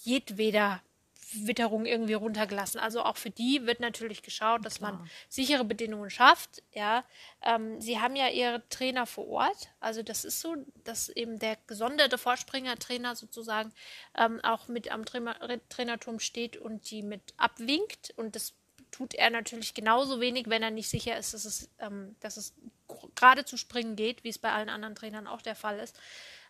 jedweder 0.03 0.83
Witterung 1.33 1.85
irgendwie 1.85 2.15
runtergelassen. 2.15 2.81
Also 2.81 3.03
auch 3.03 3.17
für 3.17 3.31
die 3.31 3.67
wird 3.67 3.81
natürlich 3.81 4.23
geschaut, 4.23 4.65
dass 4.65 4.77
Klar. 4.77 4.93
man 4.93 5.11
sichere 5.29 5.65
Bedingungen 5.65 6.11
schafft. 6.11 6.63
Ja, 6.73 7.05
ähm, 7.43 7.81
sie 7.81 8.01
haben 8.01 8.17
ja 8.17 8.29
ihre 8.29 8.67
Trainer 8.71 9.07
vor 9.07 9.29
Ort. 9.29 9.69
Also 9.81 10.03
das 10.03 10.25
ist 10.25 10.41
so, 10.41 10.57
dass 10.85 11.09
eben 11.11 11.39
der 11.39 11.59
gesonderte 11.67 12.19
Vorspringer-Trainer 12.19 13.15
sozusagen 13.15 13.73
ähm, 14.17 14.41
auch 14.43 14.69
mit 14.69 14.91
am 14.91 15.05
Trainer 15.05 15.37
Trainerturm 15.69 16.19
steht 16.19 16.57
und 16.57 16.91
die 16.91 17.03
mit 17.03 17.35
abwinkt. 17.37 18.15
Und 18.17 18.35
das 18.35 18.55
tut 18.91 19.15
er 19.15 19.31
natürlich 19.31 19.75
genauso 19.75 20.21
wenig, 20.21 20.49
wenn 20.49 20.63
er 20.63 20.71
nicht 20.71 20.89
sicher 20.89 21.17
ist, 21.19 21.35
dass 21.35 21.45
es, 21.45 21.71
ähm, 21.79 22.17
dass 22.21 22.37
es 22.37 22.55
gerade 23.15 23.45
zu 23.45 23.57
springen 23.59 23.97
geht, 23.97 24.25
wie 24.25 24.31
es 24.31 24.39
bei 24.39 24.53
allen 24.53 24.71
anderen 24.71 24.95
Trainern 24.95 25.27
auch 25.27 25.43
der 25.43 25.55
Fall 25.55 25.79
ist. 25.79 25.99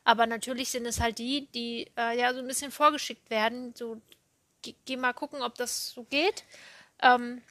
Aber 0.05 0.27
natürlich 0.27 0.71
sind 0.71 0.87
es 0.87 1.01
halt 1.01 1.19
die, 1.19 1.49
die 1.49 1.91
äh, 1.97 2.19
ja 2.19 2.33
so 2.33 2.39
ein 2.39 2.47
bisschen 2.47 2.71
vorgeschickt 2.71 3.29
werden. 3.31 3.75
So, 3.75 4.01
geh, 4.73 4.77
geh 4.85 4.97
mal 4.97 5.13
gucken, 5.13 5.43
ob 5.43 5.55
das 5.57 5.91
so 5.91 6.05
geht. 6.05 6.45
Ähm, 7.01 7.43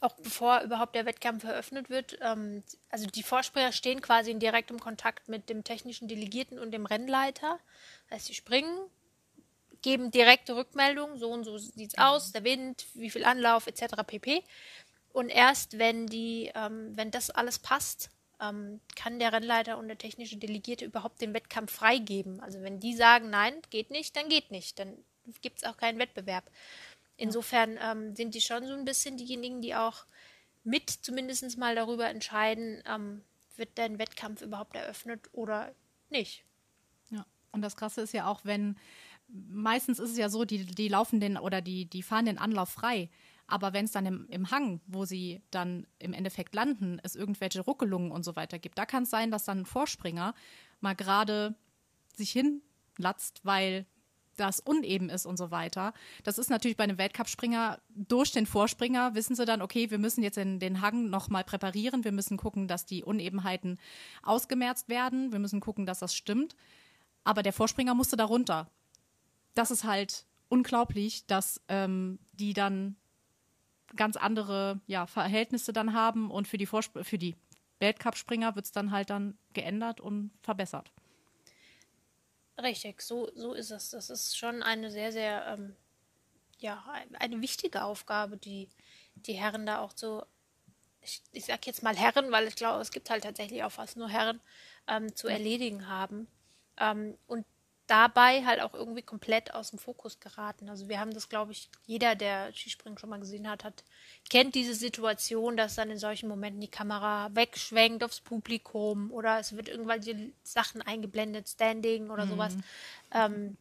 auch 0.00 0.14
bevor 0.16 0.60
überhaupt 0.60 0.94
der 0.94 1.06
Wettkampf 1.06 1.44
eröffnet 1.44 1.90
wird. 1.90 2.18
Ähm, 2.20 2.62
also 2.90 3.06
die 3.06 3.22
Vorspringer 3.22 3.72
stehen 3.72 4.00
quasi 4.00 4.30
in 4.30 4.40
direktem 4.40 4.80
Kontakt 4.80 5.28
mit 5.28 5.48
dem 5.48 5.64
technischen 5.64 6.08
Delegierten 6.08 6.58
und 6.58 6.72
dem 6.72 6.86
Rennleiter. 6.86 7.58
Das 8.08 8.16
heißt, 8.16 8.26
sie 8.26 8.34
springen, 8.34 8.76
geben 9.82 10.10
direkte 10.10 10.56
Rückmeldungen, 10.56 11.18
so 11.18 11.30
und 11.30 11.44
so 11.44 11.58
sieht 11.58 11.92
es 11.92 11.98
aus, 11.98 12.32
der 12.32 12.44
Wind, 12.44 12.86
wie 12.94 13.10
viel 13.10 13.24
Anlauf 13.24 13.66
etc. 13.66 14.02
pp. 14.06 14.42
Und 15.12 15.28
erst 15.28 15.78
wenn 15.78 16.06
die, 16.06 16.50
ähm, 16.54 16.96
wenn 16.96 17.10
das 17.10 17.30
alles 17.30 17.58
passt, 17.58 18.10
ähm, 18.40 18.80
kann 18.96 19.18
der 19.18 19.32
Rennleiter 19.32 19.78
und 19.78 19.88
der 19.88 19.98
technische 19.98 20.36
Delegierte 20.36 20.84
überhaupt 20.84 21.20
den 21.20 21.34
Wettkampf 21.34 21.72
freigeben. 21.72 22.40
Also 22.40 22.62
wenn 22.62 22.80
die 22.80 22.94
sagen, 22.94 23.30
nein, 23.30 23.54
geht 23.70 23.90
nicht, 23.90 24.16
dann 24.16 24.28
geht 24.28 24.50
nicht. 24.50 24.78
Dann 24.78 24.96
gibt 25.40 25.58
es 25.58 25.64
auch 25.64 25.76
keinen 25.76 25.98
Wettbewerb. 25.98 26.50
Insofern 27.16 27.78
ähm, 27.80 28.14
sind 28.16 28.34
die 28.34 28.40
schon 28.40 28.66
so 28.66 28.74
ein 28.74 28.84
bisschen 28.84 29.16
diejenigen, 29.16 29.60
die 29.60 29.74
auch 29.74 30.04
mit 30.64 30.90
zumindest 30.90 31.58
mal 31.58 31.74
darüber 31.74 32.08
entscheiden, 32.08 32.82
ähm, 32.86 33.22
wird 33.56 33.70
dein 33.76 33.98
Wettkampf 33.98 34.42
überhaupt 34.42 34.74
eröffnet 34.74 35.28
oder 35.32 35.72
nicht. 36.10 36.44
Ja, 37.10 37.24
und 37.52 37.62
das 37.62 37.76
Krasse 37.76 38.00
ist 38.00 38.12
ja 38.12 38.26
auch, 38.26 38.40
wenn 38.44 38.76
meistens 39.28 39.98
ist 39.98 40.10
es 40.10 40.18
ja 40.18 40.28
so, 40.28 40.44
die, 40.44 40.64
die 40.66 40.88
laufen 40.88 41.20
den 41.20 41.36
oder 41.36 41.60
die, 41.60 41.86
die 41.86 42.02
fahren 42.02 42.26
den 42.26 42.38
Anlauf 42.38 42.70
frei. 42.70 43.10
Aber 43.46 43.72
wenn 43.72 43.84
es 43.84 43.92
dann 43.92 44.06
im, 44.06 44.26
im 44.30 44.50
Hang, 44.50 44.80
wo 44.86 45.04
sie 45.04 45.42
dann 45.50 45.86
im 45.98 46.14
Endeffekt 46.14 46.54
landen, 46.54 46.98
es 47.02 47.14
irgendwelche 47.14 47.60
Ruckelungen 47.60 48.10
und 48.10 48.24
so 48.24 48.36
weiter 48.36 48.58
gibt, 48.58 48.78
da 48.78 48.86
kann 48.86 49.02
es 49.02 49.10
sein, 49.10 49.30
dass 49.30 49.44
dann 49.44 49.60
ein 49.60 49.66
Vorspringer 49.66 50.34
mal 50.80 50.94
gerade 50.94 51.54
sich 52.16 52.32
hinlatzt, 52.32 53.40
weil 53.44 53.86
das 54.36 54.60
uneben 54.60 55.08
ist 55.08 55.26
und 55.26 55.36
so 55.36 55.50
weiter. 55.50 55.92
Das 56.22 56.38
ist 56.38 56.50
natürlich 56.50 56.76
bei 56.76 56.84
einem 56.84 56.98
Weltcupspringer 56.98 57.78
durch 57.94 58.32
den 58.32 58.46
Vorspringer 58.46 59.14
wissen 59.14 59.36
sie 59.36 59.44
dann, 59.44 59.62
okay, 59.62 59.90
wir 59.90 59.98
müssen 59.98 60.22
jetzt 60.22 60.36
den, 60.36 60.58
den 60.58 60.80
Hang 60.80 61.10
nochmal 61.10 61.44
präparieren. 61.44 62.04
Wir 62.04 62.12
müssen 62.12 62.36
gucken, 62.36 62.68
dass 62.68 62.86
die 62.86 63.04
Unebenheiten 63.04 63.78
ausgemerzt 64.22 64.88
werden. 64.88 65.32
Wir 65.32 65.38
müssen 65.38 65.60
gucken, 65.60 65.86
dass 65.86 65.98
das 65.98 66.14
stimmt. 66.14 66.56
Aber 67.24 67.42
der 67.42 67.52
Vorspringer 67.52 67.94
musste 67.94 68.16
da 68.16 68.24
runter. 68.24 68.68
Das 69.54 69.70
ist 69.70 69.84
halt 69.84 70.26
unglaublich, 70.48 71.26
dass 71.26 71.60
ähm, 71.68 72.18
die 72.32 72.52
dann 72.52 72.96
ganz 73.96 74.16
andere 74.16 74.80
ja, 74.86 75.06
Verhältnisse 75.06 75.72
dann 75.72 75.92
haben 75.92 76.30
und 76.30 76.48
für 76.48 76.58
die, 76.58 76.66
Vorsp 76.66 77.02
für 77.02 77.18
die 77.18 77.36
Weltcupspringer 77.80 78.54
wird 78.54 78.66
es 78.66 78.72
dann 78.72 78.90
halt 78.90 79.10
dann 79.10 79.36
geändert 79.52 80.00
und 80.00 80.30
verbessert. 80.42 80.92
Richtig, 82.62 83.02
so, 83.02 83.30
so 83.34 83.52
ist 83.54 83.70
es. 83.70 83.90
Das 83.90 84.10
ist 84.10 84.36
schon 84.38 84.62
eine 84.62 84.90
sehr, 84.90 85.10
sehr, 85.12 85.46
ähm, 85.46 85.76
ja, 86.58 86.84
eine 87.20 87.40
wichtige 87.42 87.84
Aufgabe, 87.84 88.36
die 88.38 88.70
die 89.16 89.34
Herren 89.34 89.66
da 89.66 89.80
auch 89.80 89.92
so, 89.96 90.24
ich, 91.02 91.22
ich 91.32 91.46
sag 91.46 91.66
jetzt 91.66 91.82
mal 91.82 91.96
Herren, 91.96 92.32
weil 92.32 92.46
ich 92.48 92.56
glaube, 92.56 92.82
es 92.82 92.90
gibt 92.92 93.10
halt 93.10 93.24
tatsächlich 93.24 93.64
auch 93.64 93.72
fast 93.72 93.96
nur 93.96 94.08
Herren, 94.10 94.40
ähm, 94.88 95.14
zu 95.16 95.28
erledigen 95.28 95.88
haben. 95.88 96.28
Ähm, 96.78 97.18
und 97.28 97.46
dabei 97.86 98.44
halt 98.44 98.60
auch 98.60 98.74
irgendwie 98.74 99.02
komplett 99.02 99.52
aus 99.52 99.70
dem 99.70 99.78
Fokus 99.78 100.20
geraten. 100.20 100.68
Also 100.68 100.88
wir 100.88 101.00
haben 101.00 101.12
das, 101.12 101.28
glaube 101.28 101.52
ich, 101.52 101.68
jeder, 101.86 102.14
der 102.14 102.52
Skispringen 102.52 102.98
schon 102.98 103.10
mal 103.10 103.20
gesehen 103.20 103.48
hat, 103.48 103.64
hat, 103.64 103.84
kennt 104.30 104.54
diese 104.54 104.74
Situation, 104.74 105.56
dass 105.56 105.74
dann 105.74 105.90
in 105.90 105.98
solchen 105.98 106.28
Momenten 106.28 106.60
die 106.60 106.68
Kamera 106.68 107.28
wegschwenkt 107.34 108.02
aufs 108.02 108.20
Publikum 108.20 109.10
oder 109.12 109.38
es 109.38 109.54
wird 109.56 109.68
irgendwelche 109.68 110.32
Sachen 110.42 110.80
eingeblendet, 110.82 111.48
Standing 111.48 112.10
oder 112.10 112.24
mhm. 112.24 112.30
sowas. 112.30 112.56
Ähm, 113.12 113.56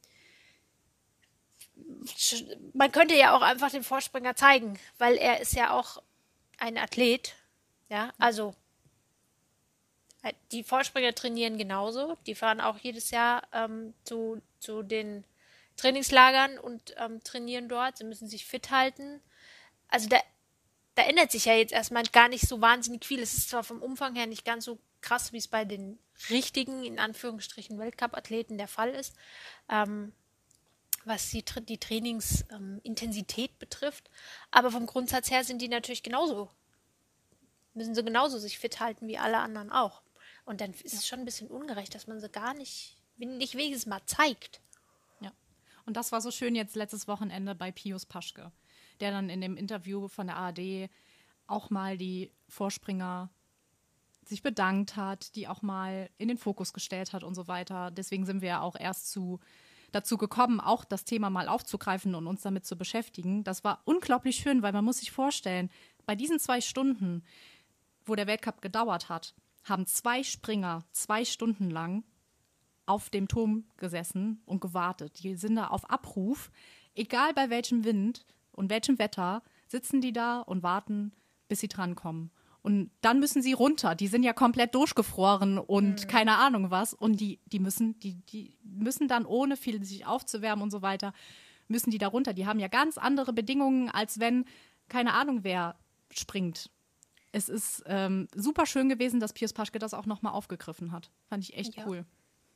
man 2.74 2.92
könnte 2.92 3.15
ja 3.15 3.36
auch 3.36 3.42
einfach 3.42 3.72
den 3.72 3.84
Vorspringer 3.84 4.36
zeigen, 4.36 4.80
weil 4.98 5.15
er 5.15 5.42
ist 5.42 5.53
ja 5.53 5.72
auch 5.72 6.01
ein 6.58 6.77
Athlet. 6.77 7.36
Ja, 7.89 8.12
also 8.18 8.56
die 10.51 10.63
Vorspringer 10.63 11.13
trainieren 11.13 11.58
genauso. 11.58 12.18
Die 12.25 12.36
fahren 12.36 12.62
auch 12.62 12.77
jedes 12.77 13.12
Jahr 13.12 13.44
ähm, 13.51 13.94
zu, 14.03 14.42
zu 14.60 14.84
den 14.84 15.24
Trainingslagern 15.77 16.58
und 16.58 16.96
ähm, 16.98 17.24
trainieren 17.24 17.68
dort. 17.68 17.98
Sie 17.98 18.06
müssen 18.06 18.27
sich 18.27 18.46
fit 18.46 18.72
halten. 18.72 19.22
Also 19.89 20.08
da, 20.08 20.18
da 20.96 21.03
ändert 21.03 21.32
sich 21.32 21.46
ja 21.46 21.56
jetzt 21.56 21.74
erstmal 21.74 22.03
gar 22.03 22.30
nicht 22.30 22.48
so 22.48 22.62
wahnsinnig 22.62 23.06
viel. 23.06 23.22
Es 23.22 23.34
ist 23.34 23.50
zwar 23.50 23.63
vom 23.63 23.82
Umfang 23.82 24.15
her 24.15 24.27
nicht 24.27 24.46
ganz 24.46 24.65
so 24.65 24.80
krass, 25.01 25.34
wie 25.34 25.38
es 25.38 25.48
bei 25.48 25.65
den 25.65 26.00
richtigen, 26.30 26.84
in 26.84 27.00
Anführungsstrichen, 27.00 27.77
Weltcup-Athleten 27.77 28.58
der 28.58 28.68
Fall 28.68 28.89
ist, 28.92 29.15
ähm, 29.70 30.13
was 31.06 31.30
die, 31.32 31.44
die 31.68 31.77
Trainingsintensität 31.77 33.51
ähm, 33.51 33.60
betrifft. 33.60 34.10
Aber 34.51 34.72
vom 34.72 34.86
Grundsatz 34.86 35.30
her 35.30 35.44
sind 35.44 35.62
die 35.62 35.68
natürlich 35.68 36.03
genauso, 36.03 36.50
müssen 37.74 37.94
sie 37.94 38.03
genauso 38.03 38.38
sich 38.38 38.58
fit 38.58 38.80
halten 38.80 39.08
wie 39.08 39.18
alle 39.18 39.39
anderen 39.39 39.72
auch. 39.72 40.01
Und 40.46 40.62
dann 40.62 40.72
ist 40.72 40.94
es 40.94 41.08
schon 41.08 41.20
ein 41.20 41.26
bisschen 41.26 41.48
ungerecht, 41.48 41.96
dass 41.96 42.08
man 42.08 42.20
sie 42.20 42.30
gar 42.30 42.54
nicht, 42.54 42.98
nicht 43.18 43.56
wenigstens 43.56 43.86
mal 43.86 44.02
zeigt. 44.06 44.62
Ja. 45.22 45.32
Und 45.86 45.96
das 45.96 46.12
war 46.12 46.22
so 46.22 46.32
schön 46.32 46.56
jetzt 46.56 46.76
letztes 46.76 47.08
Wochenende 47.08 47.56
bei 47.56 47.72
Pius 47.72 48.06
Paschke, 48.06 48.52
der 49.00 49.12
dann 49.12 49.30
in 49.30 49.42
dem 49.42 49.56
Interview 49.56 50.08
von 50.08 50.28
der 50.28 50.38
ARD 50.38 50.90
auch 51.48 51.70
mal 51.70 51.98
die 51.98 52.32
Vorspringer 52.50 53.30
sich 54.26 54.42
bedankt 54.42 54.96
hat, 54.96 55.36
die 55.36 55.48
auch 55.48 55.62
mal 55.62 56.10
in 56.18 56.28
den 56.28 56.38
Fokus 56.38 56.74
gestellt 56.74 57.14
hat 57.14 57.24
und 57.24 57.36
so 57.36 57.48
weiter. 57.48 57.92
Deswegen 57.92 58.26
sind 58.26 58.42
wir 58.42 58.50
ja 58.50 58.62
auch 58.62 58.76
erst 58.78 59.12
zu, 59.12 59.40
dazu 59.92 60.18
gekommen, 60.18 60.60
auch 60.60 60.86
das 60.86 61.06
Thema 61.06 61.30
mal 61.30 61.48
aufzugreifen 61.48 62.16
und 62.16 62.28
uns 62.28 62.42
damit 62.42 62.66
zu 62.66 62.78
beschäftigen. 62.78 63.44
Das 63.44 63.64
war 63.64 63.82
unglaublich 63.86 64.38
schön, 64.38 64.62
weil 64.62 64.74
man 64.74 64.86
muss 64.86 65.00
sich 65.00 65.12
vorstellen, 65.12 65.70
bei 66.06 66.16
diesen 66.16 66.40
zwei 66.40 66.62
Stunden, 66.62 67.24
wo 68.06 68.16
der 68.16 68.28
Weltcup 68.28 68.62
gedauert 68.62 69.10
hat, 69.10 69.34
haben 69.63 69.86
zwei 69.86 70.24
Springer 70.24 70.84
zwei 70.91 71.25
Stunden 71.25 71.70
lang 71.70 72.03
auf 72.86 73.10
dem 73.10 73.27
Turm 73.27 73.65
gesessen 73.77 74.41
und 74.46 74.62
gewartet. 74.62 75.24
Die 75.24 75.36
sind 75.36 75.55
da 75.55 75.67
auf 75.67 75.89
Abruf, 75.89 76.51
egal 76.96 77.34
bei 77.34 77.50
welchem 77.50 77.86
Wind 77.86 78.25
und 78.51 78.70
welchem 78.70 79.00
Wetter, 79.00 79.41
sitzen 79.67 80.01
die 80.01 80.13
da 80.13 80.41
und 80.41 80.63
warten, 80.63 81.13
bis 81.48 81.62
sie 81.62 81.67
drankommen. 81.67 82.32
Und 82.62 82.91
dann 83.01 83.20
müssen 83.20 83.41
sie 83.41 83.53
runter. 83.53 83.93
Die 83.93 84.08
sind 84.08 84.24
ja 84.24 84.32
komplett 84.32 84.74
durchgefroren 84.74 85.58
und 85.58 86.03
mhm. 86.03 86.08
keine 86.08 86.38
Ahnung 86.38 86.72
was. 86.72 86.93
Und 86.93 87.20
die, 87.20 87.39
die 87.46 87.60
müssen, 87.60 88.00
die, 88.00 88.15
die 88.25 88.58
müssen 88.63 89.08
dann, 89.08 89.25
ohne 89.25 89.58
viel 89.58 89.84
sich 89.84 90.05
aufzuwärmen 90.05 90.63
und 90.63 90.72
so 90.72 90.82
weiter, 90.82 91.13
müssen 91.67 91.91
die 91.91 91.98
da 91.98 92.08
runter. 92.08 92.34
Die 92.34 92.46
haben 92.46 92.60
ja 92.60 92.70
ganz 92.70 92.98
andere 92.98 93.34
Bedingungen, 93.34 93.89
als 93.89 94.20
wenn, 94.20 94.46
keine 94.88 95.13
Ahnung, 95.13 95.43
wer 95.43 95.75
springt 96.10 96.70
es 97.34 97.50
ist 97.50 97.84
ähm, 97.88 98.28
super 98.34 98.66
schön 98.66 98.88
gewesen, 98.88 99.20
dass 99.20 99.34
Piers 99.34 99.54
Paschke 99.54 99.80
das 99.80 99.94
auch 99.94 100.06
nochmal 100.06 100.34
aufgegriffen 100.34 100.92
hat. 100.92 101.10
Fand 101.28 101.44
ich 101.44 101.58
echt 101.58 101.75
ja. 101.75 101.86
cool. 101.86 102.06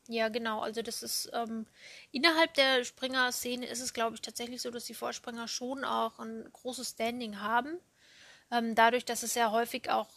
Ja, 0.07 0.29
genau. 0.29 0.62
Also 0.62 0.81
das 0.81 1.03
ist 1.03 1.29
ähm, 1.34 1.65
innerhalb 2.12 2.53
der 2.53 2.86
Springer-Szene 2.86 3.65
ist 3.65 3.81
es, 3.81 3.93
glaube 3.93 4.15
ich, 4.15 4.22
tatsächlich 4.22 4.62
so, 4.62 4.72
dass 4.72 4.86
die 4.86 4.93
Vorspringer 4.93 5.48
schon 5.48 5.84
auch 5.84 6.19
ein 6.19 6.48
großes 6.53 6.91
Standing 6.91 7.41
haben. 7.41 7.79
Ähm, 8.51 8.75
dadurch, 8.75 9.03
dass 9.03 9.24
es 9.24 9.36
ja 9.36 9.51
häufig 9.51 9.89
auch 9.89 10.10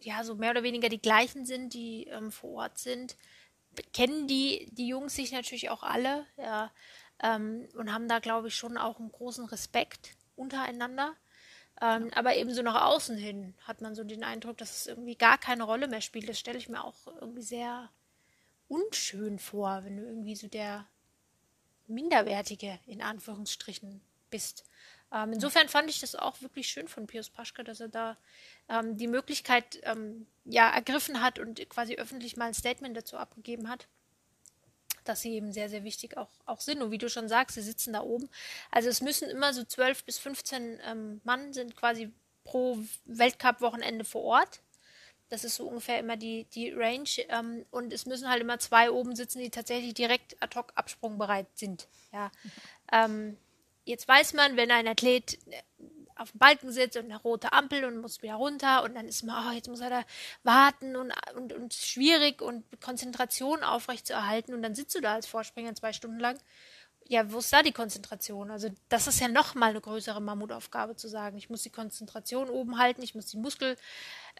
ja 0.00 0.24
so 0.24 0.34
mehr 0.34 0.50
oder 0.50 0.62
weniger 0.62 0.88
die 0.88 1.00
gleichen 1.00 1.44
sind, 1.44 1.74
die 1.74 2.04
ähm, 2.08 2.32
vor 2.32 2.62
Ort 2.62 2.78
sind, 2.78 3.16
kennen 3.92 4.26
die 4.26 4.68
die 4.72 4.88
Jungs 4.88 5.14
sich 5.14 5.30
natürlich 5.30 5.68
auch 5.68 5.82
alle, 5.82 6.26
ja, 6.38 6.72
ähm, 7.22 7.68
und 7.74 7.92
haben 7.92 8.08
da, 8.08 8.18
glaube 8.18 8.48
ich, 8.48 8.56
schon 8.56 8.78
auch 8.78 8.98
einen 8.98 9.12
großen 9.12 9.44
Respekt 9.44 10.16
untereinander. 10.34 11.14
Ähm, 11.80 12.10
aber 12.14 12.36
eben 12.36 12.54
so 12.54 12.62
nach 12.62 12.86
außen 12.86 13.16
hin 13.16 13.54
hat 13.64 13.80
man 13.80 13.94
so 13.94 14.02
den 14.02 14.24
Eindruck, 14.24 14.56
dass 14.58 14.76
es 14.76 14.86
irgendwie 14.86 15.16
gar 15.16 15.38
keine 15.38 15.64
Rolle 15.64 15.88
mehr 15.88 16.00
spielt. 16.00 16.28
Das 16.28 16.38
stelle 16.38 16.58
ich 16.58 16.68
mir 16.68 16.82
auch 16.82 17.06
irgendwie 17.20 17.42
sehr 17.42 17.90
unschön 18.68 19.38
vor, 19.38 19.84
wenn 19.84 19.96
du 19.96 20.04
irgendwie 20.04 20.36
so 20.36 20.48
der 20.48 20.86
Minderwertige 21.86 22.78
in 22.86 23.02
Anführungsstrichen 23.02 24.00
bist. 24.30 24.64
Ähm, 25.12 25.34
insofern 25.34 25.68
fand 25.68 25.88
ich 25.90 26.00
das 26.00 26.16
auch 26.16 26.40
wirklich 26.40 26.68
schön 26.68 26.88
von 26.88 27.06
Pius 27.06 27.28
Paschke, 27.28 27.62
dass 27.62 27.80
er 27.80 27.88
da 27.88 28.16
ähm, 28.68 28.96
die 28.96 29.06
Möglichkeit 29.06 29.78
ähm, 29.82 30.26
ja 30.44 30.68
ergriffen 30.70 31.22
hat 31.22 31.38
und 31.38 31.68
quasi 31.68 31.94
öffentlich 31.96 32.36
mal 32.36 32.46
ein 32.46 32.54
Statement 32.54 32.96
dazu 32.96 33.16
abgegeben 33.16 33.68
hat 33.68 33.86
dass 35.08 35.20
sie 35.20 35.34
eben 35.34 35.52
sehr, 35.52 35.68
sehr 35.68 35.84
wichtig 35.84 36.16
auch, 36.16 36.28
auch 36.44 36.60
sind. 36.60 36.82
Und 36.82 36.90
wie 36.90 36.98
du 36.98 37.08
schon 37.08 37.28
sagst, 37.28 37.54
sie 37.54 37.62
sitzen 37.62 37.92
da 37.92 38.02
oben. 38.02 38.28
Also 38.70 38.88
es 38.88 39.00
müssen 39.00 39.28
immer 39.28 39.52
so 39.52 39.64
12 39.64 40.04
bis 40.04 40.18
15 40.18 40.80
ähm, 40.84 41.20
Mann 41.24 41.52
sind 41.52 41.76
quasi 41.76 42.12
pro 42.44 42.78
Weltcup-Wochenende 43.04 44.04
vor 44.04 44.22
Ort. 44.22 44.60
Das 45.28 45.42
ist 45.42 45.56
so 45.56 45.66
ungefähr 45.66 45.98
immer 45.98 46.16
die, 46.16 46.44
die 46.44 46.70
Range. 46.70 47.08
Ähm, 47.28 47.66
und 47.70 47.92
es 47.92 48.06
müssen 48.06 48.28
halt 48.28 48.40
immer 48.40 48.58
zwei 48.58 48.90
oben 48.90 49.16
sitzen, 49.16 49.40
die 49.40 49.50
tatsächlich 49.50 49.94
direkt 49.94 50.40
ad 50.40 50.56
hoc 50.56 50.72
absprungbereit 50.76 51.46
sind. 51.54 51.88
Ja. 52.12 52.30
Ähm, 52.92 53.36
jetzt 53.84 54.06
weiß 54.06 54.34
man, 54.34 54.56
wenn 54.56 54.70
ein 54.70 54.86
Athlet 54.86 55.38
auf 56.16 56.32
dem 56.32 56.38
Balken 56.38 56.72
sitzt 56.72 56.96
und 56.96 57.04
eine 57.04 57.20
rote 57.20 57.52
Ampel 57.52 57.84
und 57.84 57.98
muss 57.98 58.22
wieder 58.22 58.34
runter 58.34 58.82
und 58.82 58.94
dann 58.94 59.06
ist 59.06 59.22
man, 59.22 59.48
oh, 59.48 59.52
jetzt 59.52 59.68
muss 59.68 59.80
er 59.80 59.90
da 59.90 60.04
warten 60.42 60.96
und, 60.96 61.12
und, 61.36 61.52
und 61.52 61.74
schwierig 61.74 62.42
und 62.42 62.64
Konzentration 62.80 63.62
aufrechtzuerhalten 63.62 64.54
und 64.54 64.62
dann 64.62 64.74
sitzt 64.74 64.94
du 64.94 65.00
da 65.00 65.14
als 65.14 65.26
Vorspringer 65.26 65.74
zwei 65.74 65.92
Stunden 65.92 66.18
lang. 66.18 66.38
Ja, 67.08 67.30
wo 67.30 67.38
ist 67.38 67.52
da 67.52 67.62
die 67.62 67.72
Konzentration? 67.72 68.50
Also 68.50 68.68
das 68.88 69.06
ist 69.06 69.20
ja 69.20 69.28
noch 69.28 69.54
mal 69.54 69.70
eine 69.70 69.80
größere 69.80 70.20
Mammutaufgabe 70.20 70.96
zu 70.96 71.06
sagen. 71.06 71.38
Ich 71.38 71.48
muss 71.48 71.62
die 71.62 71.70
Konzentration 71.70 72.50
oben 72.50 72.78
halten, 72.78 73.02
ich 73.02 73.14
muss 73.14 73.26
die 73.26 73.36
Muskel 73.36 73.76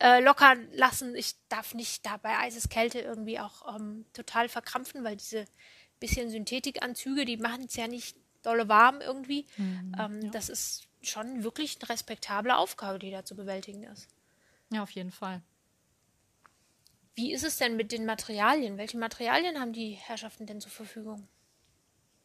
äh, 0.00 0.20
locker 0.20 0.56
lassen, 0.72 1.14
ich 1.14 1.34
darf 1.48 1.74
nicht 1.74 2.04
da 2.04 2.16
bei 2.16 2.36
Eiseskälte 2.38 2.98
irgendwie 2.98 3.38
auch 3.38 3.76
ähm, 3.76 4.04
total 4.12 4.48
verkrampfen, 4.48 5.04
weil 5.04 5.16
diese 5.16 5.44
bisschen 6.00 6.28
Synthetikanzüge, 6.28 7.24
die 7.24 7.36
machen 7.36 7.66
es 7.66 7.76
ja 7.76 7.86
nicht 7.86 8.16
dolle 8.42 8.68
warm 8.68 9.00
irgendwie. 9.00 9.46
Mhm, 9.56 9.96
ähm, 9.98 10.20
ja. 10.22 10.30
Das 10.30 10.48
ist 10.48 10.86
schon 11.08 11.42
wirklich 11.42 11.78
eine 11.80 11.88
respektable 11.88 12.56
Aufgabe, 12.56 12.98
die 12.98 13.10
da 13.10 13.24
zu 13.24 13.36
bewältigen 13.36 13.84
ist. 13.84 14.08
Ja, 14.70 14.82
auf 14.82 14.90
jeden 14.90 15.12
Fall. 15.12 15.42
Wie 17.14 17.32
ist 17.32 17.44
es 17.44 17.56
denn 17.56 17.76
mit 17.76 17.92
den 17.92 18.04
Materialien? 18.04 18.76
Welche 18.76 18.98
Materialien 18.98 19.58
haben 19.58 19.72
die 19.72 19.92
Herrschaften 19.92 20.46
denn 20.46 20.60
zur 20.60 20.70
Verfügung? 20.70 21.26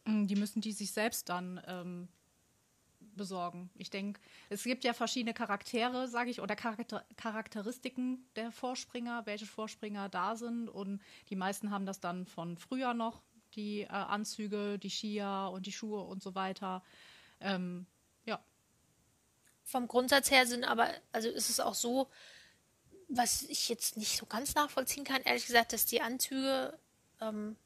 Mm, 0.04 0.26
die 0.26 0.36
müssen 0.36 0.60
die 0.60 0.72
sich 0.72 0.92
selbst 0.92 1.28
dann 1.28 1.62
ähm, 1.66 2.08
besorgen. 3.16 3.70
Ich 3.74 3.90
denke, 3.90 4.20
es 4.50 4.64
gibt 4.64 4.84
ja 4.84 4.92
verschiedene 4.92 5.34
Charaktere, 5.34 6.08
sage 6.08 6.30
ich, 6.30 6.40
oder 6.40 6.56
Charakter 6.56 7.04
Charakteristiken 7.16 8.26
der 8.36 8.52
Vorspringer, 8.52 9.24
welche 9.24 9.46
Vorspringer 9.46 10.08
da 10.08 10.36
sind. 10.36 10.68
Und 10.68 11.00
die 11.30 11.36
meisten 11.36 11.70
haben 11.70 11.86
das 11.86 12.00
dann 12.00 12.26
von 12.26 12.56
früher 12.56 12.94
noch, 12.94 13.22
die 13.54 13.82
äh, 13.82 13.88
Anzüge, 13.88 14.78
die 14.78 14.90
Skier 14.90 15.50
und 15.52 15.66
die 15.66 15.72
Schuhe 15.72 16.02
und 16.02 16.22
so 16.22 16.34
weiter. 16.34 16.82
Ähm, 17.40 17.86
vom 19.64 19.88
Grundsatz 19.88 20.30
her 20.30 20.46
sind 20.46 20.64
aber, 20.64 20.90
also 21.12 21.28
ist 21.28 21.50
es 21.50 21.60
auch 21.60 21.74
so, 21.74 22.08
was 23.08 23.42
ich 23.42 23.68
jetzt 23.68 23.96
nicht 23.96 24.16
so 24.16 24.26
ganz 24.26 24.54
nachvollziehen 24.54 25.04
kann, 25.04 25.22
ehrlich 25.22 25.46
gesagt, 25.46 25.72
dass 25.72 25.86
die 25.86 26.00
Anzüge 26.00 26.78
ähm, 27.20 27.56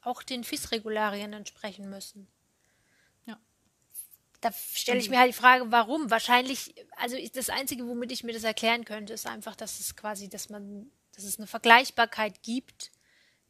auch 0.00 0.22
den 0.22 0.44
FIS-Regularien 0.44 1.32
entsprechen 1.32 1.88
müssen. 1.90 2.28
Ja. 3.26 3.38
Da 4.40 4.52
stelle 4.52 4.98
ich 4.98 5.10
mir 5.10 5.18
halt 5.18 5.30
die 5.30 5.38
Frage, 5.38 5.70
warum? 5.70 6.10
Wahrscheinlich, 6.10 6.74
also 6.96 7.16
das 7.34 7.50
Einzige, 7.50 7.86
womit 7.86 8.12
ich 8.12 8.24
mir 8.24 8.32
das 8.32 8.44
erklären 8.44 8.84
könnte, 8.84 9.12
ist 9.12 9.26
einfach, 9.26 9.56
dass 9.56 9.80
es 9.80 9.96
quasi, 9.96 10.28
dass 10.28 10.48
man, 10.48 10.90
dass 11.14 11.24
es 11.24 11.38
eine 11.38 11.46
Vergleichbarkeit 11.46 12.42
gibt 12.42 12.90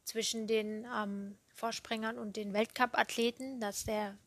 zwischen 0.03 0.47
den 0.47 0.85
ähm, 0.95 1.37
Vorspringern 1.49 2.19
und 2.19 2.35
den 2.35 2.53
Weltcup-Athleten, 2.53 3.59
dass 3.59 3.85
der 3.85 4.17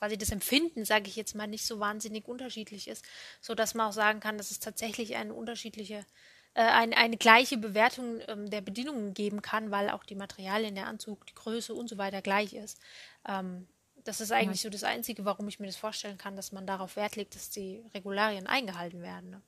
quasi 0.00 0.16
das 0.16 0.30
Empfinden, 0.30 0.84
sage 0.86 1.08
ich 1.08 1.16
jetzt 1.16 1.34
mal, 1.34 1.46
nicht 1.46 1.66
so 1.66 1.78
wahnsinnig 1.78 2.26
unterschiedlich 2.26 2.88
ist, 2.88 3.04
so 3.40 3.54
dass 3.54 3.74
man 3.74 3.88
auch 3.88 3.92
sagen 3.92 4.18
kann, 4.18 4.38
dass 4.38 4.50
es 4.50 4.58
tatsächlich 4.58 5.14
eine 5.14 5.34
unterschiedliche, 5.34 6.06
äh, 6.54 6.62
eine, 6.62 6.96
eine 6.96 7.18
gleiche 7.18 7.58
Bewertung 7.58 8.20
ähm, 8.26 8.48
der 8.48 8.62
Bedingungen 8.62 9.12
geben 9.12 9.42
kann, 9.42 9.70
weil 9.70 9.90
auch 9.90 10.02
die 10.02 10.14
Materialien, 10.14 10.74
der 10.74 10.86
Anzug, 10.86 11.26
die 11.26 11.34
Größe 11.34 11.74
und 11.74 11.88
so 11.88 11.98
weiter 11.98 12.22
gleich 12.22 12.54
ist. 12.54 12.80
Ähm, 13.28 13.68
das 14.04 14.22
ist 14.22 14.32
eigentlich 14.32 14.62
ja. 14.62 14.68
so 14.68 14.70
das 14.70 14.84
Einzige, 14.84 15.26
warum 15.26 15.46
ich 15.48 15.60
mir 15.60 15.66
das 15.66 15.76
vorstellen 15.76 16.16
kann, 16.16 16.34
dass 16.34 16.50
man 16.50 16.66
darauf 16.66 16.96
Wert 16.96 17.16
legt, 17.16 17.34
dass 17.34 17.50
die 17.50 17.84
Regularien 17.92 18.46
eingehalten 18.46 19.02
werden. 19.02 19.28
Ne? 19.28 19.42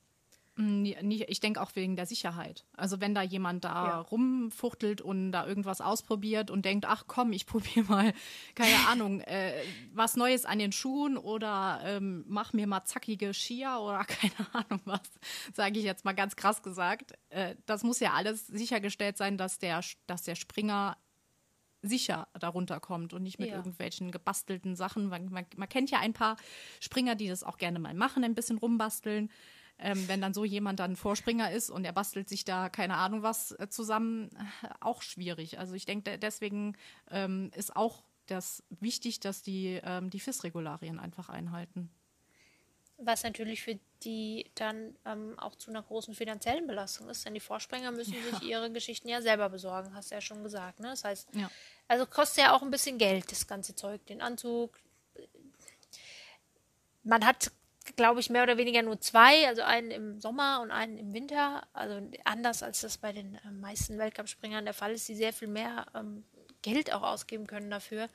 Mm, 0.56 0.84
ich 0.84 1.40
denke 1.40 1.62
auch 1.62 1.70
wegen 1.74 1.96
der 1.96 2.04
Sicherheit. 2.04 2.66
Also 2.76 3.00
wenn 3.00 3.14
da 3.14 3.22
jemand 3.22 3.64
da 3.64 3.86
ja. 3.86 4.00
rumfuchtelt 4.00 5.00
und 5.00 5.32
da 5.32 5.46
irgendwas 5.46 5.80
ausprobiert 5.80 6.50
und 6.50 6.66
denkt, 6.66 6.84
ach 6.86 7.04
komm, 7.06 7.32
ich 7.32 7.46
probiere 7.46 7.86
mal, 7.86 8.12
keine 8.54 8.88
Ahnung, 8.88 9.20
äh, 9.22 9.54
was 9.94 10.16
Neues 10.16 10.44
an 10.44 10.58
den 10.58 10.72
Schuhen 10.72 11.16
oder 11.16 11.80
ähm, 11.84 12.24
mach 12.28 12.52
mir 12.52 12.66
mal 12.66 12.84
zackige 12.84 13.32
Skier 13.32 13.78
oder 13.80 14.04
keine 14.04 14.46
Ahnung 14.52 14.80
was, 14.84 15.00
sage 15.54 15.78
ich 15.78 15.84
jetzt 15.84 16.04
mal 16.04 16.12
ganz 16.12 16.36
krass 16.36 16.62
gesagt. 16.62 17.12
Äh, 17.30 17.56
das 17.64 17.82
muss 17.82 18.00
ja 18.00 18.12
alles 18.12 18.46
sichergestellt 18.46 19.16
sein, 19.16 19.38
dass 19.38 19.58
der, 19.58 19.80
dass 20.06 20.22
der 20.22 20.34
Springer 20.34 20.98
sicher 21.80 22.28
darunter 22.38 22.78
kommt 22.78 23.12
und 23.12 23.22
nicht 23.22 23.38
mit 23.38 23.48
ja. 23.48 23.56
irgendwelchen 23.56 24.10
gebastelten 24.10 24.76
Sachen. 24.76 25.08
Man, 25.08 25.30
man, 25.30 25.46
man 25.56 25.68
kennt 25.68 25.90
ja 25.90 25.98
ein 25.98 26.12
paar 26.12 26.36
Springer, 26.78 27.14
die 27.14 27.26
das 27.26 27.42
auch 27.42 27.56
gerne 27.56 27.78
mal 27.78 27.94
machen, 27.94 28.22
ein 28.22 28.34
bisschen 28.34 28.58
rumbasteln 28.58 29.30
ähm, 29.82 30.08
wenn 30.08 30.20
dann 30.20 30.32
so 30.32 30.44
jemand 30.44 30.80
dann 30.80 30.96
Vorspringer 30.96 31.50
ist 31.50 31.70
und 31.70 31.84
er 31.84 31.92
bastelt 31.92 32.28
sich 32.28 32.44
da 32.44 32.68
keine 32.68 32.96
Ahnung 32.96 33.22
was 33.22 33.52
äh, 33.52 33.68
zusammen, 33.68 34.30
äh, 34.62 34.68
auch 34.80 35.02
schwierig. 35.02 35.58
Also 35.58 35.74
ich 35.74 35.84
denke, 35.84 36.18
deswegen 36.18 36.76
ähm, 37.10 37.50
ist 37.56 37.74
auch 37.74 38.02
das 38.26 38.62
wichtig, 38.70 39.20
dass 39.20 39.42
die 39.42 39.80
ähm, 39.82 40.08
die 40.08 40.20
FIS-Regularien 40.20 41.00
einfach 41.00 41.28
einhalten. 41.28 41.90
Was 42.98 43.24
natürlich 43.24 43.62
für 43.62 43.80
die 44.04 44.50
dann 44.54 44.96
ähm, 45.04 45.36
auch 45.38 45.56
zu 45.56 45.70
einer 45.70 45.82
großen 45.82 46.14
finanziellen 46.14 46.68
Belastung 46.68 47.08
ist, 47.08 47.26
denn 47.26 47.34
die 47.34 47.40
Vorspringer 47.40 47.90
müssen 47.90 48.14
ja. 48.14 48.38
sich 48.38 48.48
ihre 48.48 48.70
Geschichten 48.70 49.08
ja 49.08 49.20
selber 49.20 49.48
besorgen, 49.48 49.94
hast 49.94 50.12
du 50.12 50.14
ja 50.14 50.20
schon 50.20 50.44
gesagt. 50.44 50.78
Ne? 50.78 50.88
Das 50.88 51.02
heißt, 51.02 51.34
ja. 51.34 51.50
also 51.88 52.06
kostet 52.06 52.44
ja 52.44 52.54
auch 52.54 52.62
ein 52.62 52.70
bisschen 52.70 52.98
Geld, 52.98 53.32
das 53.32 53.48
ganze 53.48 53.74
Zeug, 53.74 54.06
den 54.06 54.22
Anzug. 54.22 54.78
Man 57.02 57.26
hat 57.26 57.50
glaube 57.96 58.20
ich, 58.20 58.30
mehr 58.30 58.42
oder 58.42 58.56
weniger 58.56 58.82
nur 58.82 59.00
zwei, 59.00 59.46
also 59.46 59.62
einen 59.62 59.90
im 59.90 60.20
Sommer 60.20 60.60
und 60.62 60.70
einen 60.70 60.98
im 60.98 61.12
Winter. 61.12 61.66
Also 61.72 62.00
anders 62.24 62.62
als 62.62 62.80
das 62.80 62.98
bei 62.98 63.12
den 63.12 63.34
äh, 63.36 63.50
meisten 63.50 63.98
Weltcup-Springern 63.98 64.64
der 64.64 64.74
Fall 64.74 64.92
ist, 64.92 65.08
die 65.08 65.14
sehr 65.14 65.32
viel 65.32 65.48
mehr 65.48 65.86
ähm, 65.94 66.24
Geld 66.62 66.92
auch 66.92 67.02
ausgeben 67.02 67.46
können 67.46 67.70
dafür. 67.70 68.08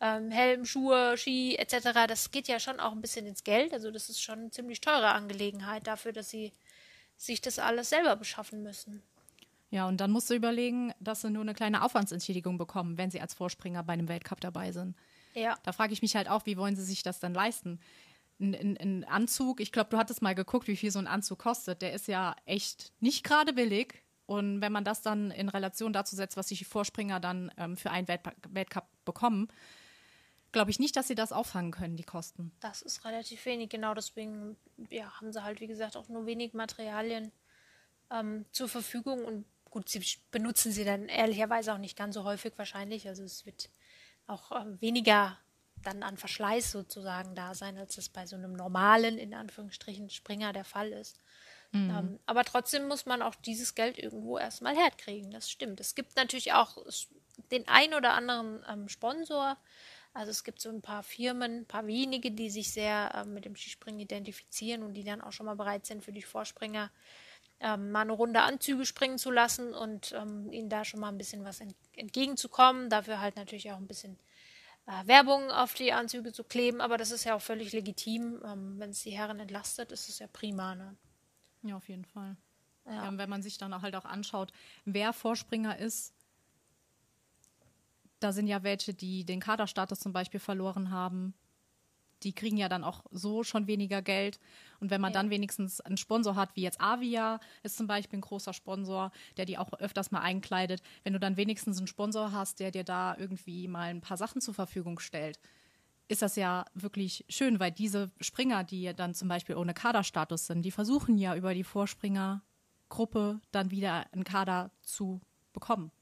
Ähm, 0.00 0.30
Helm, 0.30 0.64
Schuhe, 0.64 1.16
Ski 1.18 1.56
etc., 1.56 2.06
das 2.08 2.30
geht 2.30 2.48
ja 2.48 2.58
schon 2.58 2.80
auch 2.80 2.92
ein 2.92 3.02
bisschen 3.02 3.26
ins 3.26 3.44
Geld. 3.44 3.72
Also 3.72 3.90
das 3.90 4.08
ist 4.08 4.22
schon 4.22 4.38
eine 4.38 4.50
ziemlich 4.50 4.80
teure 4.80 5.12
Angelegenheit 5.12 5.86
dafür, 5.86 6.12
dass 6.12 6.30
sie 6.30 6.52
sich 7.16 7.40
das 7.40 7.58
alles 7.58 7.90
selber 7.90 8.16
beschaffen 8.16 8.62
müssen. 8.62 9.02
Ja, 9.70 9.86
und 9.86 10.00
dann 10.00 10.10
musst 10.10 10.30
du 10.30 10.34
überlegen, 10.34 10.92
dass 10.98 11.20
sie 11.20 11.30
nur 11.30 11.42
eine 11.42 11.54
kleine 11.54 11.84
Aufwandsentschädigung 11.84 12.58
bekommen, 12.58 12.98
wenn 12.98 13.10
sie 13.10 13.20
als 13.20 13.34
Vorspringer 13.34 13.82
bei 13.82 13.92
einem 13.92 14.08
Weltcup 14.08 14.40
dabei 14.40 14.72
sind. 14.72 14.96
Ja. 15.34 15.56
Da 15.62 15.72
frage 15.72 15.92
ich 15.92 16.02
mich 16.02 16.16
halt 16.16 16.28
auch, 16.28 16.44
wie 16.46 16.56
wollen 16.56 16.74
sie 16.74 16.82
sich 16.82 17.02
das 17.02 17.20
dann 17.20 17.34
leisten? 17.34 17.78
Ein, 18.40 18.76
ein 18.78 19.04
Anzug, 19.04 19.60
ich 19.60 19.72
glaube, 19.72 19.90
du 19.90 19.98
hattest 19.98 20.22
mal 20.22 20.34
geguckt, 20.34 20.66
wie 20.66 20.76
viel 20.76 20.90
so 20.90 20.98
ein 20.98 21.06
Anzug 21.06 21.38
kostet. 21.38 21.82
Der 21.82 21.92
ist 21.92 22.08
ja 22.08 22.34
echt 22.46 22.92
nicht 23.00 23.24
gerade 23.24 23.52
billig. 23.52 24.02
Und 24.26 24.60
wenn 24.60 24.72
man 24.72 24.84
das 24.84 25.02
dann 25.02 25.32
in 25.32 25.48
Relation 25.48 25.92
dazu 25.92 26.14
setzt, 26.14 26.36
was 26.36 26.48
sich 26.48 26.60
die 26.60 26.64
Vorspringer 26.64 27.18
dann 27.18 27.52
ähm, 27.56 27.76
für 27.76 27.90
einen 27.90 28.06
Welt 28.06 28.20
Weltcup 28.48 28.86
bekommen, 29.04 29.48
glaube 30.52 30.70
ich 30.70 30.78
nicht, 30.78 30.96
dass 30.96 31.08
sie 31.08 31.14
das 31.14 31.32
auffangen 31.32 31.72
können, 31.72 31.96
die 31.96 32.04
Kosten. 32.04 32.52
Das 32.60 32.82
ist 32.82 33.04
relativ 33.04 33.44
wenig, 33.44 33.70
genau 33.70 33.94
deswegen 33.94 34.56
ja, 34.88 35.10
haben 35.20 35.32
sie 35.32 35.42
halt, 35.42 35.60
wie 35.60 35.66
gesagt, 35.66 35.96
auch 35.96 36.08
nur 36.08 36.26
wenig 36.26 36.54
Materialien 36.54 37.32
ähm, 38.10 38.44
zur 38.52 38.68
Verfügung 38.68 39.24
und 39.24 39.44
gut, 39.70 39.88
sie 39.88 40.00
benutzen 40.30 40.72
sie 40.72 40.84
dann 40.84 41.08
ehrlicherweise 41.08 41.72
auch 41.72 41.78
nicht 41.78 41.96
ganz 41.96 42.14
so 42.14 42.24
häufig 42.24 42.52
wahrscheinlich. 42.56 43.08
Also 43.08 43.22
es 43.22 43.46
wird 43.46 43.70
auch 44.26 44.52
äh, 44.52 44.80
weniger 44.80 45.38
dann 45.82 46.02
an 46.02 46.16
Verschleiß 46.16 46.70
sozusagen 46.70 47.34
da 47.34 47.54
sein, 47.54 47.78
als 47.78 47.98
es 47.98 48.08
bei 48.08 48.26
so 48.26 48.36
einem 48.36 48.52
normalen, 48.52 49.18
in 49.18 49.34
Anführungsstrichen, 49.34 50.10
Springer 50.10 50.52
der 50.52 50.64
Fall 50.64 50.92
ist. 50.92 51.20
Mhm. 51.72 51.90
Ähm, 51.90 52.20
aber 52.26 52.44
trotzdem 52.44 52.88
muss 52.88 53.06
man 53.06 53.22
auch 53.22 53.34
dieses 53.34 53.74
Geld 53.74 53.98
irgendwo 53.98 54.38
erstmal 54.38 54.76
herkriegen. 54.76 55.30
Das 55.30 55.50
stimmt. 55.50 55.80
Es 55.80 55.94
gibt 55.94 56.16
natürlich 56.16 56.52
auch 56.52 56.76
den 57.50 57.66
ein 57.68 57.94
oder 57.94 58.12
anderen 58.12 58.64
ähm, 58.68 58.88
Sponsor. 58.88 59.56
Also 60.12 60.30
es 60.30 60.42
gibt 60.42 60.60
so 60.60 60.68
ein 60.68 60.82
paar 60.82 61.02
Firmen, 61.02 61.60
ein 61.60 61.66
paar 61.66 61.86
wenige, 61.86 62.32
die 62.32 62.50
sich 62.50 62.72
sehr 62.72 63.12
ähm, 63.14 63.34
mit 63.34 63.44
dem 63.44 63.54
Skispringen 63.54 64.00
identifizieren 64.00 64.82
und 64.82 64.94
die 64.94 65.04
dann 65.04 65.20
auch 65.20 65.32
schon 65.32 65.46
mal 65.46 65.54
bereit 65.54 65.86
sind, 65.86 66.04
für 66.04 66.12
die 66.12 66.22
Vorspringer 66.22 66.90
ähm, 67.60 67.92
mal 67.92 68.00
eine 68.00 68.12
Runde 68.12 68.40
Anzüge 68.40 68.86
springen 68.86 69.18
zu 69.18 69.30
lassen 69.30 69.72
und 69.74 70.12
ähm, 70.12 70.50
ihnen 70.50 70.68
da 70.68 70.84
schon 70.84 71.00
mal 71.00 71.08
ein 71.08 71.18
bisschen 71.18 71.44
was 71.44 71.60
ent 71.60 71.76
entgegenzukommen. 71.94 72.88
Dafür 72.88 73.20
halt 73.20 73.36
natürlich 73.36 73.70
auch 73.70 73.76
ein 73.76 73.86
bisschen 73.86 74.18
äh, 74.86 75.06
Werbung 75.06 75.50
auf 75.50 75.74
die 75.74 75.92
Anzüge 75.92 76.32
zu 76.32 76.44
kleben, 76.44 76.80
aber 76.80 76.96
das 76.96 77.10
ist 77.10 77.24
ja 77.24 77.34
auch 77.34 77.42
völlig 77.42 77.72
legitim. 77.72 78.40
Ähm, 78.44 78.78
Wenn 78.78 78.90
es 78.90 79.02
die 79.02 79.10
Herren 79.10 79.40
entlastet, 79.40 79.92
ist 79.92 80.08
es 80.08 80.18
ja 80.18 80.26
prima. 80.26 80.74
Ne? 80.74 80.96
Ja, 81.62 81.76
auf 81.76 81.88
jeden 81.88 82.04
Fall. 82.04 82.36
Ja. 82.86 83.04
Ja, 83.04 83.18
wenn 83.18 83.30
man 83.30 83.42
sich 83.42 83.58
dann 83.58 83.72
auch 83.72 83.82
halt 83.82 83.94
auch 83.94 84.04
anschaut, 84.04 84.52
wer 84.84 85.12
Vorspringer 85.12 85.78
ist, 85.78 86.14
da 88.18 88.32
sind 88.32 88.46
ja 88.46 88.62
welche, 88.62 88.94
die 88.94 89.24
den 89.24 89.40
Kaderstatus 89.40 90.00
zum 90.00 90.12
Beispiel 90.12 90.40
verloren 90.40 90.90
haben, 90.90 91.34
die 92.22 92.32
kriegen 92.32 92.56
ja 92.56 92.68
dann 92.68 92.84
auch 92.84 93.04
so 93.10 93.42
schon 93.42 93.66
weniger 93.66 94.02
Geld. 94.02 94.38
Und 94.80 94.90
wenn 94.90 95.00
man 95.00 95.12
ja. 95.12 95.20
dann 95.20 95.30
wenigstens 95.30 95.80
einen 95.80 95.96
Sponsor 95.96 96.36
hat, 96.36 96.56
wie 96.56 96.62
jetzt 96.62 96.80
Avia 96.80 97.40
ist 97.62 97.76
zum 97.76 97.86
Beispiel 97.86 98.18
ein 98.18 98.22
großer 98.22 98.52
Sponsor, 98.52 99.12
der 99.36 99.44
die 99.44 99.58
auch 99.58 99.72
öfters 99.74 100.10
mal 100.10 100.20
einkleidet, 100.20 100.82
wenn 101.04 101.12
du 101.12 101.20
dann 101.20 101.36
wenigstens 101.36 101.78
einen 101.78 101.86
Sponsor 101.86 102.32
hast, 102.32 102.60
der 102.60 102.70
dir 102.70 102.84
da 102.84 103.16
irgendwie 103.16 103.68
mal 103.68 103.90
ein 103.90 104.00
paar 104.00 104.16
Sachen 104.16 104.40
zur 104.40 104.54
Verfügung 104.54 104.98
stellt, 104.98 105.38
ist 106.08 106.22
das 106.22 106.34
ja 106.34 106.64
wirklich 106.74 107.24
schön, 107.28 107.60
weil 107.60 107.70
diese 107.70 108.10
Springer, 108.20 108.64
die 108.64 108.92
dann 108.94 109.14
zum 109.14 109.28
Beispiel 109.28 109.56
ohne 109.56 109.74
Kaderstatus 109.74 110.46
sind, 110.46 110.62
die 110.62 110.72
versuchen 110.72 111.18
ja 111.18 111.36
über 111.36 111.54
die 111.54 111.62
Vorspringergruppe 111.62 113.40
dann 113.52 113.70
wieder 113.70 114.06
einen 114.12 114.24
Kader 114.24 114.72
zu 114.82 115.20
bekommen. 115.52 115.92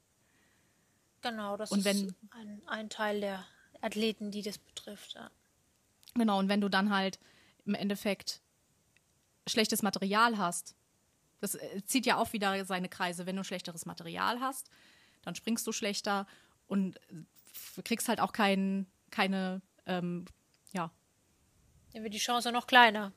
Genau, 1.21 1.57
das 1.57 1.71
Und 1.71 1.85
wenn, 1.85 2.07
ist 2.07 2.15
ein, 2.31 2.61
ein 2.67 2.89
Teil 2.89 3.21
der 3.21 3.45
Athleten, 3.81 4.31
die 4.31 4.41
das 4.41 4.57
betrifft. 4.57 5.13
Ja. 5.13 5.29
Genau, 6.15 6.39
und 6.39 6.49
wenn 6.49 6.61
du 6.61 6.69
dann 6.69 6.93
halt 6.93 7.19
im 7.65 7.75
Endeffekt 7.75 8.41
schlechtes 9.47 9.81
Material 9.81 10.37
hast, 10.37 10.75
das 11.39 11.55
äh, 11.55 11.83
zieht 11.85 12.05
ja 12.05 12.17
auch 12.17 12.33
wieder 12.33 12.65
seine 12.65 12.89
Kreise. 12.89 13.25
Wenn 13.25 13.35
du 13.35 13.43
schlechteres 13.43 13.85
Material 13.85 14.39
hast, 14.39 14.69
dann 15.21 15.35
springst 15.35 15.65
du 15.67 15.71
schlechter 15.71 16.27
und 16.67 16.97
äh, 16.97 17.81
kriegst 17.83 18.09
halt 18.09 18.19
auch 18.19 18.31
kein, 18.31 18.87
keine, 19.11 19.61
ähm, 19.85 20.25
ja. 20.73 20.91
Dann 21.93 22.03
wird 22.03 22.13
die 22.13 22.19
Chance 22.19 22.51
noch 22.51 22.67
kleiner. 22.67 23.13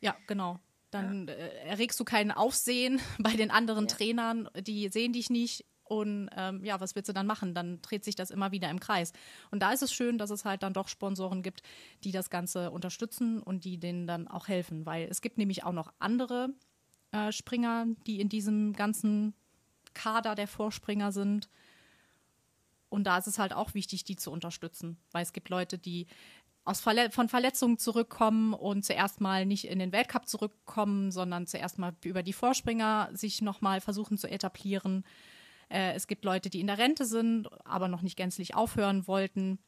Ja, 0.00 0.16
genau. 0.26 0.60
Dann 0.90 1.28
ja. 1.28 1.34
äh, 1.34 1.68
erregst 1.68 1.98
du 1.98 2.04
kein 2.04 2.30
Aufsehen 2.30 3.00
bei 3.18 3.34
den 3.34 3.50
anderen 3.50 3.86
ja. 3.86 3.94
Trainern, 3.94 4.48
die 4.60 4.88
sehen 4.88 5.12
dich 5.12 5.30
nicht 5.30 5.64
und 5.98 6.28
ähm, 6.36 6.64
ja, 6.64 6.80
was 6.80 6.94
willst 6.94 7.08
du 7.08 7.12
dann 7.12 7.26
machen? 7.26 7.54
Dann 7.54 7.80
dreht 7.82 8.04
sich 8.04 8.14
das 8.14 8.30
immer 8.30 8.52
wieder 8.52 8.70
im 8.70 8.80
Kreis. 8.80 9.12
Und 9.50 9.60
da 9.60 9.72
ist 9.72 9.82
es 9.82 9.92
schön, 9.92 10.18
dass 10.18 10.30
es 10.30 10.44
halt 10.44 10.62
dann 10.62 10.72
doch 10.72 10.88
Sponsoren 10.88 11.42
gibt, 11.42 11.62
die 12.04 12.12
das 12.12 12.30
Ganze 12.30 12.70
unterstützen 12.70 13.42
und 13.42 13.64
die 13.64 13.78
denen 13.78 14.06
dann 14.06 14.28
auch 14.28 14.48
helfen. 14.48 14.86
Weil 14.86 15.08
es 15.10 15.20
gibt 15.20 15.38
nämlich 15.38 15.64
auch 15.64 15.72
noch 15.72 15.92
andere 15.98 16.50
äh, 17.12 17.32
Springer, 17.32 17.86
die 18.06 18.20
in 18.20 18.28
diesem 18.28 18.72
ganzen 18.72 19.34
Kader 19.94 20.34
der 20.34 20.48
Vorspringer 20.48 21.12
sind. 21.12 21.48
Und 22.88 23.04
da 23.04 23.18
ist 23.18 23.26
es 23.26 23.38
halt 23.38 23.52
auch 23.52 23.74
wichtig, 23.74 24.04
die 24.04 24.16
zu 24.16 24.30
unterstützen. 24.30 24.98
Weil 25.12 25.22
es 25.22 25.32
gibt 25.32 25.48
Leute, 25.48 25.78
die 25.78 26.06
aus 26.64 26.80
Verle 26.80 27.10
von 27.10 27.28
Verletzungen 27.28 27.78
zurückkommen 27.78 28.54
und 28.54 28.84
zuerst 28.84 29.20
mal 29.20 29.44
nicht 29.44 29.68
in 29.68 29.78
den 29.78 29.92
Weltcup 29.92 30.26
zurückkommen, 30.26 31.12
sondern 31.12 31.46
zuerst 31.46 31.78
mal 31.78 31.94
über 32.04 32.22
die 32.22 32.32
Vorspringer 32.32 33.10
sich 33.12 33.42
nochmal 33.42 33.80
versuchen 33.80 34.16
zu 34.16 34.30
etablieren. 34.30 35.04
Äh, 35.70 35.94
es 35.94 36.06
gibt 36.06 36.24
Leute, 36.24 36.50
die 36.50 36.60
in 36.60 36.66
der 36.66 36.78
Rente 36.78 37.04
sind, 37.04 37.48
aber 37.64 37.88
noch 37.88 38.02
nicht 38.02 38.16
gänzlich 38.16 38.54
aufhören 38.54 39.06
wollten. 39.06 39.58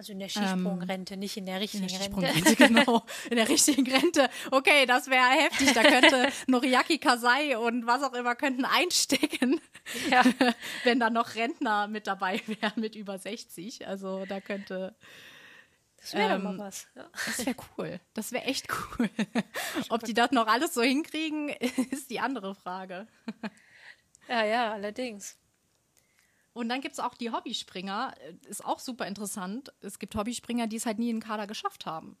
Also 0.00 0.12
in 0.12 0.18
der 0.18 0.30
Skisprungrente, 0.30 1.12
ähm, 1.12 1.20
nicht 1.20 1.36
in 1.36 1.44
der 1.44 1.60
richtigen 1.60 1.86
in 1.86 2.20
der 2.20 2.34
Rente. 2.34 2.56
genau, 2.56 3.04
in 3.28 3.36
der 3.36 3.46
richtigen 3.50 3.86
Rente. 3.86 4.30
Okay, 4.50 4.86
das 4.86 5.10
wäre 5.10 5.28
heftig. 5.28 5.74
Da 5.74 5.82
könnte 5.82 6.28
Noriaki 6.46 6.96
Kasai 6.96 7.58
und 7.58 7.86
was 7.86 8.02
auch 8.02 8.14
immer 8.14 8.34
könnten 8.34 8.64
einstecken. 8.64 9.60
Ja. 10.10 10.24
Wenn 10.84 11.00
da 11.00 11.10
noch 11.10 11.34
Rentner 11.34 11.86
mit 11.86 12.06
dabei 12.06 12.40
wären 12.46 12.80
mit 12.80 12.94
über 12.94 13.18
60. 13.18 13.86
Also 13.86 14.24
da 14.24 14.40
könnte. 14.40 14.94
Das 15.98 16.14
wäre 16.14 16.36
ähm, 16.36 16.44
mal 16.44 16.56
was. 16.56 16.86
Ja. 16.94 17.10
Das 17.26 17.44
wäre 17.44 17.56
cool. 17.76 18.00
Das 18.14 18.32
wäre 18.32 18.44
echt 18.44 18.68
cool. 18.98 19.10
Ob 19.90 20.02
die 20.04 20.14
das 20.14 20.30
noch 20.30 20.46
alles 20.46 20.72
so 20.72 20.80
hinkriegen, 20.80 21.50
ist 21.90 22.08
die 22.08 22.20
andere 22.20 22.54
Frage. 22.54 23.06
Ja, 24.30 24.44
ja, 24.44 24.72
allerdings. 24.72 25.36
Und 26.54 26.70
dann 26.70 26.80
gibt 26.80 26.94
es 26.94 27.00
auch 27.00 27.14
die 27.14 27.30
Hobbyspringer. 27.30 28.14
Ist 28.48 28.64
auch 28.64 28.78
super 28.78 29.06
interessant. 29.06 29.72
Es 29.82 29.98
gibt 29.98 30.14
Hobbyspringer, 30.14 30.66
die 30.66 30.76
es 30.76 30.86
halt 30.86 30.98
nie 30.98 31.10
in 31.10 31.16
den 31.16 31.22
Kader 31.22 31.46
geschafft 31.46 31.84
haben 31.84 32.16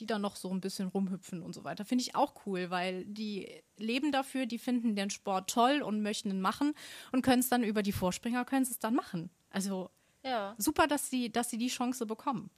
die 0.00 0.06
dann 0.06 0.22
noch 0.22 0.36
so 0.36 0.50
ein 0.50 0.60
bisschen 0.60 0.88
rumhüpfen 0.88 1.42
und 1.42 1.52
so 1.52 1.62
weiter. 1.62 1.84
Finde 1.84 2.02
ich 2.02 2.14
auch 2.14 2.46
cool, 2.46 2.70
weil 2.70 3.04
die 3.04 3.62
leben 3.76 4.12
dafür, 4.12 4.46
die 4.46 4.58
finden 4.58 4.96
den 4.96 5.10
Sport 5.10 5.50
toll 5.50 5.82
und 5.82 6.02
möchten 6.02 6.30
ihn 6.30 6.40
machen 6.40 6.74
und 7.12 7.22
können 7.22 7.40
es 7.40 7.48
dann 7.48 7.62
über 7.62 7.82
die 7.82 7.92
Vorspringer, 7.92 8.44
können 8.44 8.62
es 8.62 8.78
dann 8.78 8.94
machen. 8.94 9.30
Also 9.50 9.90
ja. 10.24 10.54
super, 10.58 10.86
dass 10.86 11.10
sie, 11.10 11.30
dass 11.30 11.50
sie 11.50 11.58
die 11.58 11.68
Chance 11.68 12.06
bekommen. 12.06 12.50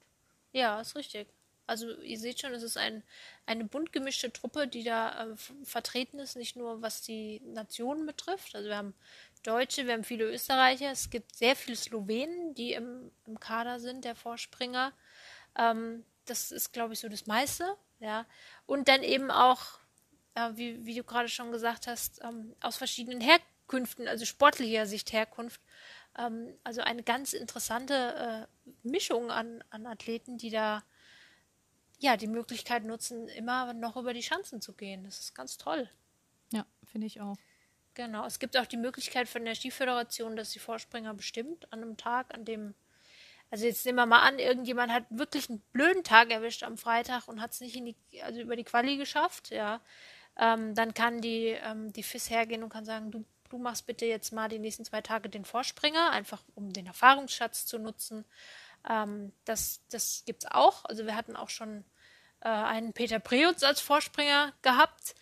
Ja, 0.53 0.81
ist 0.81 0.97
richtig. 0.97 1.29
Also 1.67 1.91
ihr 2.01 2.19
seht 2.19 2.41
schon, 2.41 2.53
es 2.53 2.63
ist 2.63 2.77
ein, 2.77 3.03
eine 3.47 3.65
bunt 3.65 3.93
gemischte 3.93 4.33
Truppe, 4.33 4.67
die 4.67 4.85
da 4.85 5.27
äh, 5.27 5.37
vertreten 5.65 6.19
ist, 6.19 6.37
nicht 6.37 6.57
nur 6.57 6.83
was 6.83 7.03
die 7.03 7.41
Nationen 7.45 8.07
betrifft. 8.07 8.55
Also 8.55 8.69
wir 8.69 8.77
haben 8.77 8.95
Deutsche, 9.43 9.87
wir 9.87 9.95
haben 9.95 10.05
viele 10.05 10.25
Österreicher, 10.25 10.91
es 10.91 11.11
gibt 11.11 11.35
sehr 11.35 11.57
viele 11.57 11.77
Slowenen, 11.77 12.55
die 12.55 12.73
im, 12.73 13.11
im 13.27 13.41
Kader 13.41 13.81
sind, 13.81 14.05
der 14.05 14.15
Vorspringer. 14.15 14.93
Ähm, 15.57 16.05
das 16.27 16.53
ist, 16.53 16.73
glaube 16.73 16.95
ich, 16.95 17.01
so 17.01 17.09
das 17.09 17.27
meiste, 17.27 17.77
ja. 18.01 18.27
Und 18.67 18.89
dann 18.89 19.03
eben 19.03 19.31
auch, 19.31 19.79
äh, 20.35 20.51
wie, 20.55 20.85
wie 20.85 20.95
du 20.95 21.05
gerade 21.05 21.29
schon 21.29 21.53
gesagt 21.53 21.87
hast, 21.87 22.21
ähm, 22.23 22.55
aus 22.61 22.77
verschiedenen 22.77 23.21
Herkünften, 23.21 24.07
also 24.09 24.25
sportlicher 24.25 24.87
Sicht 24.87 25.13
Herkunft. 25.13 25.61
Ähm, 26.17 26.55
also 26.63 26.83
eine 26.83 27.03
ganz 27.03 27.33
interessante 27.33 28.49
äh, 28.49 28.69
Mischung 28.89 29.31
an, 29.31 29.65
an 29.71 29.87
Athleten, 29.87 30.39
die 30.39 30.51
da 30.51 30.83
ja 32.03 32.17
die 32.17 32.27
Möglichkeit 32.27 32.85
nutzen, 32.85 33.29
immer 33.29 33.73
noch 33.73 33.97
über 33.97 34.13
die 34.13 34.23
Schanzen 34.23 34.61
zu 34.61 34.73
gehen. 34.73 35.05
Das 35.05 35.19
ist 35.19 35.35
ganz 35.35 35.57
toll. 35.57 35.89
Ja, 36.53 36.67
finde 36.85 37.07
ich 37.07 37.21
auch. 37.21 37.37
Genau. 37.95 38.27
Es 38.27 38.39
gibt 38.39 38.57
auch 38.57 38.67
die 38.67 38.77
Möglichkeit 38.77 39.29
von 39.29 39.45
der 39.45 39.55
Skiföderation, 39.55 40.37
dass 40.37 40.51
die 40.51 40.59
Vorspringer 40.59 41.15
bestimmt 41.15 41.73
an 41.73 41.83
einem 41.83 41.97
Tag, 41.97 42.35
an 42.35 42.45
dem 42.45 42.75
also 43.53 43.67
jetzt 43.67 43.85
nehmen 43.85 43.97
wir 43.97 44.07
mal 44.07 44.23
an, 44.27 44.39
irgendjemand 44.39 44.91
hat 44.91 45.05
wirklich 45.11 45.51
einen 45.51 45.61
blöden 45.73 46.05
Tag 46.05 46.31
erwischt 46.31 46.63
am 46.63 46.79
Freitag 46.79 47.29
und 47.29 47.43
hat 47.43 47.53
es 47.53 47.61
nicht 47.61 47.77
in 47.77 47.85
die, 47.85 47.97
also 48.23 48.41
über 48.41 48.57
die 48.57 48.65
Quali 48.65 48.97
geschafft, 48.97 49.51
ja. 49.51 49.83
Ähm, 50.39 50.75
dann 50.75 50.95
kann 50.95 51.21
die, 51.21 51.49
ähm, 51.49 51.93
die 51.93 52.03
FIS 52.03 52.31
hergehen 52.31 52.63
und 52.63 52.71
kann 52.71 52.87
sagen, 52.87 53.11
du, 53.11 53.27
du 53.51 53.59
machst 53.59 53.85
bitte 53.87 54.07
jetzt 54.07 54.33
mal 54.33 54.49
die 54.49 54.59
nächsten 54.59 54.87
zwei 54.87 55.03
Tage 55.03 55.29
den 55.29 55.45
Vorspringer, 55.45 56.13
einfach 56.13 56.43
um 56.55 56.73
den 56.73 56.87
Erfahrungsschatz 56.87 57.67
zu 57.67 57.79
nutzen. 57.79 58.25
Ähm, 58.89 59.33
das 59.45 59.83
das 59.91 60.23
gibt 60.25 60.45
es 60.45 60.51
auch. 60.51 60.87
Also 60.87 61.05
wir 61.05 61.15
hatten 61.15 61.37
auch 61.37 61.51
schon 61.51 61.85
äh, 62.43 62.49
einen 62.49 62.93
Peter 62.93 63.21
Preutz 63.21 63.63
als 63.63 63.81
Vorspringer 63.81 64.53
gehabt. 64.63 65.15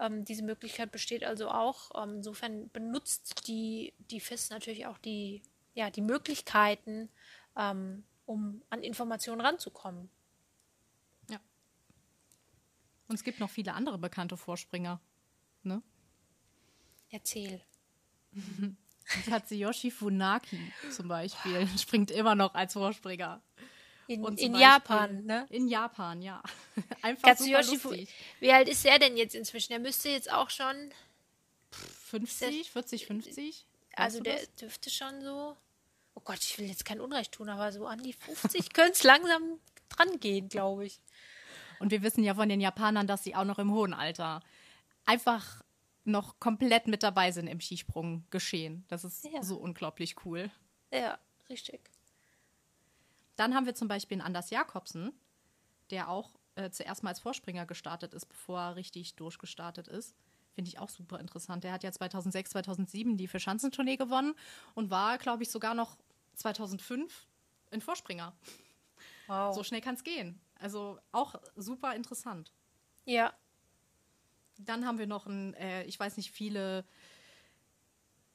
Ähm, 0.00 0.24
diese 0.24 0.42
Möglichkeit 0.42 0.90
besteht 0.90 1.24
also 1.24 1.48
auch. 1.50 2.02
Ähm, 2.02 2.16
insofern 2.16 2.68
benutzt 2.70 3.46
die, 3.46 3.94
die 4.10 4.20
FIS 4.20 4.50
natürlich 4.50 4.86
auch 4.86 4.98
die, 4.98 5.42
ja, 5.74 5.90
die 5.90 6.00
Möglichkeiten, 6.00 7.08
ähm, 7.56 8.04
um 8.26 8.62
an 8.70 8.82
Informationen 8.82 9.40
ranzukommen. 9.40 10.10
Ja. 11.30 11.38
Und 13.06 13.14
es 13.14 13.22
gibt 13.22 13.38
noch 13.38 13.50
viele 13.50 13.74
andere 13.74 13.98
bekannte 13.98 14.36
Vorspringer. 14.36 15.00
Ne? 15.62 15.80
Erzähl. 17.10 17.62
Katsuyoshi 19.26 19.90
Funaki 19.90 20.72
zum 20.90 21.08
Beispiel 21.08 21.68
springt 21.78 22.10
immer 22.10 22.34
noch 22.34 22.54
als 22.54 22.72
Vorspringer. 22.72 23.42
In, 24.06 24.24
in 24.36 24.54
Japan, 24.54 25.24
ne? 25.24 25.46
In 25.50 25.68
Japan, 25.68 26.20
ja. 26.20 26.42
Einfach 27.02 27.28
Katsuyoshi 27.28 27.76
super 27.76 27.96
lustig. 27.96 28.14
Wie 28.40 28.52
alt 28.52 28.68
ist 28.68 28.84
er 28.84 28.98
denn 28.98 29.16
jetzt 29.16 29.34
inzwischen? 29.34 29.72
Er 29.72 29.78
müsste 29.78 30.10
jetzt 30.10 30.30
auch 30.30 30.50
schon 30.50 30.90
50, 31.70 32.70
40, 32.70 33.06
50. 33.06 33.66
Also 33.96 34.20
der 34.20 34.36
das? 34.36 34.54
dürfte 34.56 34.90
schon 34.90 35.22
so 35.22 35.56
oh 36.14 36.20
Gott, 36.24 36.38
ich 36.40 36.58
will 36.58 36.66
jetzt 36.66 36.84
kein 36.84 37.00
Unrecht 37.00 37.32
tun, 37.32 37.48
aber 37.48 37.72
so 37.72 37.86
an 37.86 38.02
die 38.02 38.12
50 38.12 38.72
könnte 38.72 38.92
es 38.92 39.02
langsam 39.02 39.58
dran 39.88 40.20
gehen, 40.20 40.48
glaube 40.48 40.86
ich. 40.86 41.00
Und 41.80 41.90
wir 41.90 42.02
wissen 42.02 42.24
ja 42.24 42.34
von 42.34 42.48
den 42.48 42.60
Japanern, 42.60 43.06
dass 43.06 43.24
sie 43.24 43.34
auch 43.34 43.44
noch 43.44 43.58
im 43.58 43.72
hohen 43.72 43.92
Alter 43.92 44.40
einfach 45.04 45.62
noch 46.04 46.38
komplett 46.38 46.86
mit 46.86 47.02
dabei 47.02 47.32
sind 47.32 47.46
im 47.46 47.60
Skisprung 47.60 48.24
geschehen. 48.30 48.84
Das 48.88 49.04
ist 49.04 49.24
ja. 49.24 49.42
so 49.42 49.56
unglaublich 49.56 50.16
cool. 50.24 50.50
Ja, 50.92 51.18
richtig. 51.48 51.90
Dann 53.36 53.54
haben 53.54 53.66
wir 53.66 53.74
zum 53.74 53.88
Beispiel 53.88 54.16
einen 54.16 54.26
Anders 54.26 54.50
Jakobsen, 54.50 55.12
der 55.90 56.08
auch 56.08 56.30
äh, 56.54 56.70
zuerst 56.70 57.02
mal 57.02 57.10
als 57.10 57.20
Vorspringer 57.20 57.66
gestartet 57.66 58.14
ist, 58.14 58.26
bevor 58.26 58.60
er 58.60 58.76
richtig 58.76 59.16
durchgestartet 59.16 59.88
ist. 59.88 60.14
Finde 60.54 60.68
ich 60.68 60.78
auch 60.78 60.88
super 60.88 61.18
interessant. 61.18 61.64
Der 61.64 61.72
hat 61.72 61.82
ja 61.82 61.90
2006, 61.90 62.50
2007 62.50 63.16
die 63.16 63.26
Verschanzentournee 63.26 63.96
gewonnen 63.96 64.34
und 64.74 64.90
war, 64.90 65.18
glaube 65.18 65.42
ich, 65.42 65.50
sogar 65.50 65.74
noch 65.74 65.96
2005 66.34 67.26
in 67.72 67.80
Vorspringer. 67.80 68.32
Wow. 69.26 69.54
So 69.54 69.64
schnell 69.64 69.80
kann 69.80 69.96
es 69.96 70.04
gehen. 70.04 70.40
Also 70.60 70.98
auch 71.10 71.34
super 71.56 71.94
interessant. 71.96 72.52
Ja. 73.04 73.32
Dann 74.58 74.86
haben 74.86 74.98
wir 74.98 75.08
noch 75.08 75.26
ein, 75.26 75.54
äh, 75.54 75.82
ich 75.84 75.98
weiß 75.98 76.16
nicht, 76.16 76.30
viele, 76.30 76.84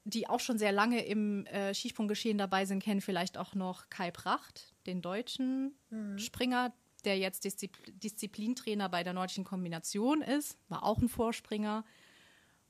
die 0.10 0.28
auch 0.28 0.39
schon 0.39 0.58
sehr 0.58 0.72
lange 0.72 1.06
im 1.06 1.45
äh, 1.48 1.74
Skisprunggeschehen 1.74 2.38
dabei 2.38 2.65
sind, 2.65 2.84
kennen 2.84 3.02
vielleicht 3.02 3.38
auch 3.38 3.54
noch 3.56 3.89
Kai 3.89 4.12
Pracht, 4.12 4.74
den 4.86 5.02
deutschen 5.02 5.76
mhm. 5.89 6.17
Springer, 6.17 6.74
der 7.06 7.17
jetzt 7.17 7.43
Diszipl 7.43 7.91
Disziplintrainer 7.91 8.89
bei 8.89 9.04
der 9.04 9.13
nordischen 9.13 9.43
Kombination 9.43 10.22
ist, 10.22 10.58
war 10.67 10.84
auch 10.84 10.98
ein 10.98 11.10
Vorspringer. 11.10 11.86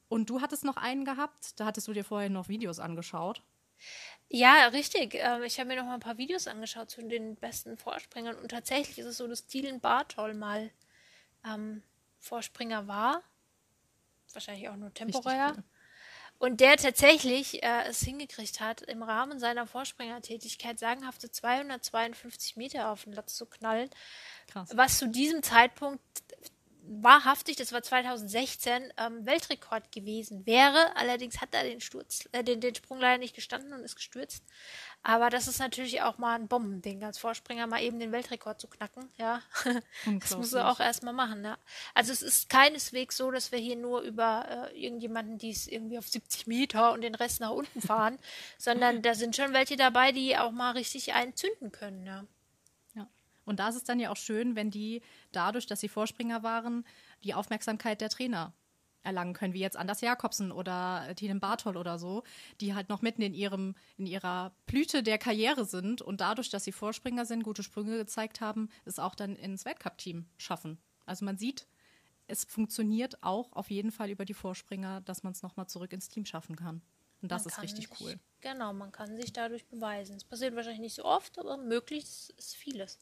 Und 0.08 0.30
du 0.30 0.42
hattest 0.42 0.66
noch 0.66 0.78
einen 0.78 1.06
gehabt, 1.06 1.60
da 1.60 1.66
hattest 1.66 1.88
du 1.88 1.94
dir 1.94 2.04
vorher 2.04 2.30
noch 2.30 2.50
Videos 2.50 2.80
angeschaut. 2.80 3.44
Ja, 4.28 4.68
richtig. 4.68 5.16
Ähm, 5.16 5.44
ich 5.44 5.60
habe 5.60 5.70
mir 5.70 5.78
noch 5.78 5.86
mal 5.86 5.96
ein 5.96 6.00
paar 6.00 6.18
Videos 6.18 6.48
angeschaut 6.48 6.92
zu 6.92 7.02
den 7.02 7.36
besten 7.36 7.78
Vorspringern 7.78 8.36
und 8.36 8.50
tatsächlich 8.50 9.00
ist 9.00 9.06
es 9.06 9.18
so, 9.18 9.28
dass 9.28 9.48
Dylan 9.48 9.80
Bartol 9.80 10.34
mal 10.34 10.70
ähm, 11.46 11.84
Vorspringer 12.20 12.88
war. 12.88 13.24
Wahrscheinlich 14.34 14.70
auch 14.70 14.76
nur 14.76 14.94
temporär. 14.94 15.64
Und 16.40 16.62
der 16.62 16.78
tatsächlich 16.78 17.62
äh, 17.64 17.84
es 17.90 18.02
hingekriegt 18.02 18.62
hat, 18.62 18.82
im 18.82 19.04
Rahmen 19.04 19.40
seiner 19.40 19.68
Vorspringertätigkeit 19.68 20.80
sagenhafte 20.80 21.30
252 21.30 22.56
Meter 22.56 22.90
auf 22.90 23.04
den 23.04 23.14
Latz 23.14 23.36
zu 23.36 23.46
knallen. 23.46 23.90
Krass. 24.48 24.70
Was 24.74 24.98
zu 24.98 25.10
diesem 25.10 25.44
Zeitpunkt 25.44 26.02
wahrhaftig, 26.90 27.56
das 27.56 27.72
war 27.72 27.84
2016, 27.84 28.92
ähm, 28.98 29.26
Weltrekord 29.26 29.92
gewesen 29.92 30.46
wäre. 30.46 30.96
Allerdings 30.96 31.40
hat 31.40 31.54
er 31.54 31.64
den 31.64 31.82
Sturz, 31.82 32.28
äh, 32.32 32.44
den, 32.44 32.62
den 32.62 32.74
Sprung 32.74 33.00
leider 33.00 33.20
nicht 33.20 33.36
gestanden 33.36 33.74
und 33.74 33.84
ist 33.84 33.96
gestürzt. 33.96 34.44
Aber 35.04 35.30
das 35.30 35.48
ist 35.48 35.60
natürlich 35.60 36.02
auch 36.02 36.18
mal 36.18 36.36
ein 36.36 36.48
Bombending, 36.48 37.04
als 37.04 37.20
Vorspringer 37.20 37.68
mal 37.68 37.82
eben 37.82 38.00
den 38.00 38.12
Weltrekord 38.12 38.60
zu 38.60 38.68
knacken, 38.68 39.08
ja. 39.18 39.42
das 40.20 40.36
muss 40.36 40.52
er 40.52 40.70
auch 40.70 40.80
erstmal 40.80 41.14
machen, 41.14 41.46
ja. 41.46 41.58
Also 41.94 42.12
es 42.12 42.22
ist 42.22 42.50
keineswegs 42.50 43.16
so, 43.16 43.32
dass 43.32 43.52
wir 43.52 43.60
hier 43.60 43.78
nur 43.78 44.02
über 44.02 44.72
äh, 44.74 44.84
irgendjemanden, 44.84 45.38
die 45.38 45.52
es 45.52 45.68
irgendwie 45.68 46.00
auf 46.00 46.08
70 46.08 46.48
Meter 46.48 46.92
und 46.92 47.02
den 47.02 47.16
Rest 47.16 47.40
nach 47.40 47.52
unten 47.52 47.82
fahren, 47.82 48.18
sondern 48.58 49.02
da 49.02 49.14
sind 49.14 49.36
schon 49.36 49.54
welche 49.54 49.78
dabei, 49.78 50.12
die 50.12 50.36
auch 50.38 50.52
mal 50.52 50.72
richtig 50.72 51.14
einzünden 51.14 51.72
können, 51.72 52.06
ja. 52.06 52.26
Und 53.50 53.60
da 53.60 53.70
ist 53.70 53.76
es 53.76 53.84
dann 53.84 54.00
ja 54.00 54.12
auch 54.12 54.18
schön, 54.18 54.56
wenn 54.56 54.70
die 54.70 55.02
dadurch, 55.32 55.66
dass 55.66 55.80
sie 55.80 55.90
Vorspringer 55.90 56.44
waren, 56.44 56.86
die 57.24 57.34
Aufmerksamkeit 57.34 58.00
der 58.00 58.10
Trainer 58.10 58.54
erlangen 59.02 59.34
können, 59.34 59.56
wie 59.56 59.60
jetzt 59.60 59.76
Anders 59.76 60.02
Jakobsen 60.02 60.52
oder 60.52 61.16
Tinen 61.16 61.40
Bartol 61.40 61.76
oder 61.76 61.98
so, 61.98 62.24
die 62.62 62.76
halt 62.76 62.90
noch 62.90 63.02
mitten 63.02 63.24
in 63.24 63.34
ihrem, 63.34 63.74
in 63.98 64.06
ihrer 64.06 64.54
Blüte 64.68 65.02
der 65.02 65.18
Karriere 65.18 65.66
sind 65.66 66.04
und 66.04 66.22
dadurch, 66.22 66.52
dass 66.52 66.64
sie 66.64 66.72
Vorspringer 66.72 67.26
sind, 67.26 67.44
gute 67.44 67.64
Sprünge 67.64 67.98
gezeigt 67.98 68.40
haben, 68.40 68.70
es 68.86 69.00
auch 69.00 69.16
dann 69.16 69.36
ins 69.36 69.66
Weltcup-Team 69.66 70.28
schaffen. 70.38 70.78
Also 71.08 71.26
man 71.26 71.38
sieht, 71.38 71.66
es 72.28 72.44
funktioniert 72.46 73.24
auch 73.24 73.52
auf 73.54 73.72
jeden 73.72 73.92
Fall 73.92 74.12
über 74.12 74.26
die 74.26 74.36
Vorspringer, 74.36 75.02
dass 75.02 75.24
man 75.24 75.34
es 75.34 75.42
nochmal 75.42 75.68
zurück 75.68 75.92
ins 75.92 76.10
Team 76.10 76.26
schaffen 76.26 76.56
kann. 76.56 76.84
Und 77.22 77.32
das 77.32 77.46
man 77.46 77.54
ist 77.54 77.62
richtig 77.64 77.88
sich, 77.88 78.00
cool. 78.00 78.20
Genau, 78.42 78.74
man 78.74 78.92
kann 78.92 79.16
sich 79.18 79.34
dadurch 79.34 79.66
beweisen. 79.66 80.16
Es 80.18 80.24
passiert 80.24 80.56
wahrscheinlich 80.56 80.82
nicht 80.82 80.96
so 80.96 81.04
oft, 81.04 81.38
aber 81.40 81.58
möglich 81.58 82.04
ist 82.38 82.56
vieles. 82.56 83.00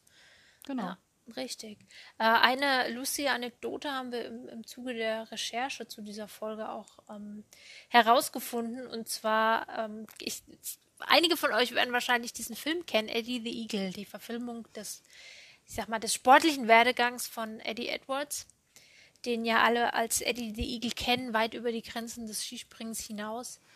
Genau. 0.68 0.84
Ja, 0.84 0.98
richtig. 1.38 1.80
Äh, 2.20 2.24
eine 2.26 2.90
lustige 2.90 3.32
Anekdote 3.32 3.92
haben 3.92 4.12
wir 4.12 4.26
im, 4.26 4.50
im 4.50 4.68
Zuge 4.68 4.94
der 4.94 5.32
Recherche 5.32 5.88
zu 5.88 6.02
dieser 6.02 6.28
Folge 6.28 6.70
auch 6.70 7.00
ähm, 7.10 7.46
herausgefunden. 7.88 8.86
Und 8.86 9.08
zwar, 9.08 9.68
ähm, 9.78 10.06
ich, 10.20 10.44
einige 11.00 11.38
von 11.38 11.54
euch 11.54 11.74
werden 11.74 11.94
wahrscheinlich 11.94 12.34
diesen 12.34 12.56
Film 12.56 12.86
kennen, 12.86 13.08
Eddie 13.08 13.42
the 13.42 13.62
Eagle, 13.62 13.94
die 13.94 14.06
Verfilmung 14.06 14.72
des, 14.74 15.04
ich 15.66 15.76
sag 15.76 15.88
mal, 15.88 16.00
des 16.00 16.14
sportlichen 16.14 16.68
Werdegangs 16.68 17.28
von 17.28 17.62
Eddie 17.62 17.88
Edwards, 17.88 18.46
den 19.26 19.46
ja 19.46 19.64
alle 19.64 19.94
als 19.94 20.20
Eddie 20.20 20.54
the 20.54 20.74
Eagle 20.76 20.92
kennen, 20.92 21.34
weit 21.34 21.54
über 21.54 21.72
die 21.72 21.82
Grenzen 21.82 22.28
des 22.28 22.44
Skisprings 22.44 23.00
hinaus. 23.00 23.62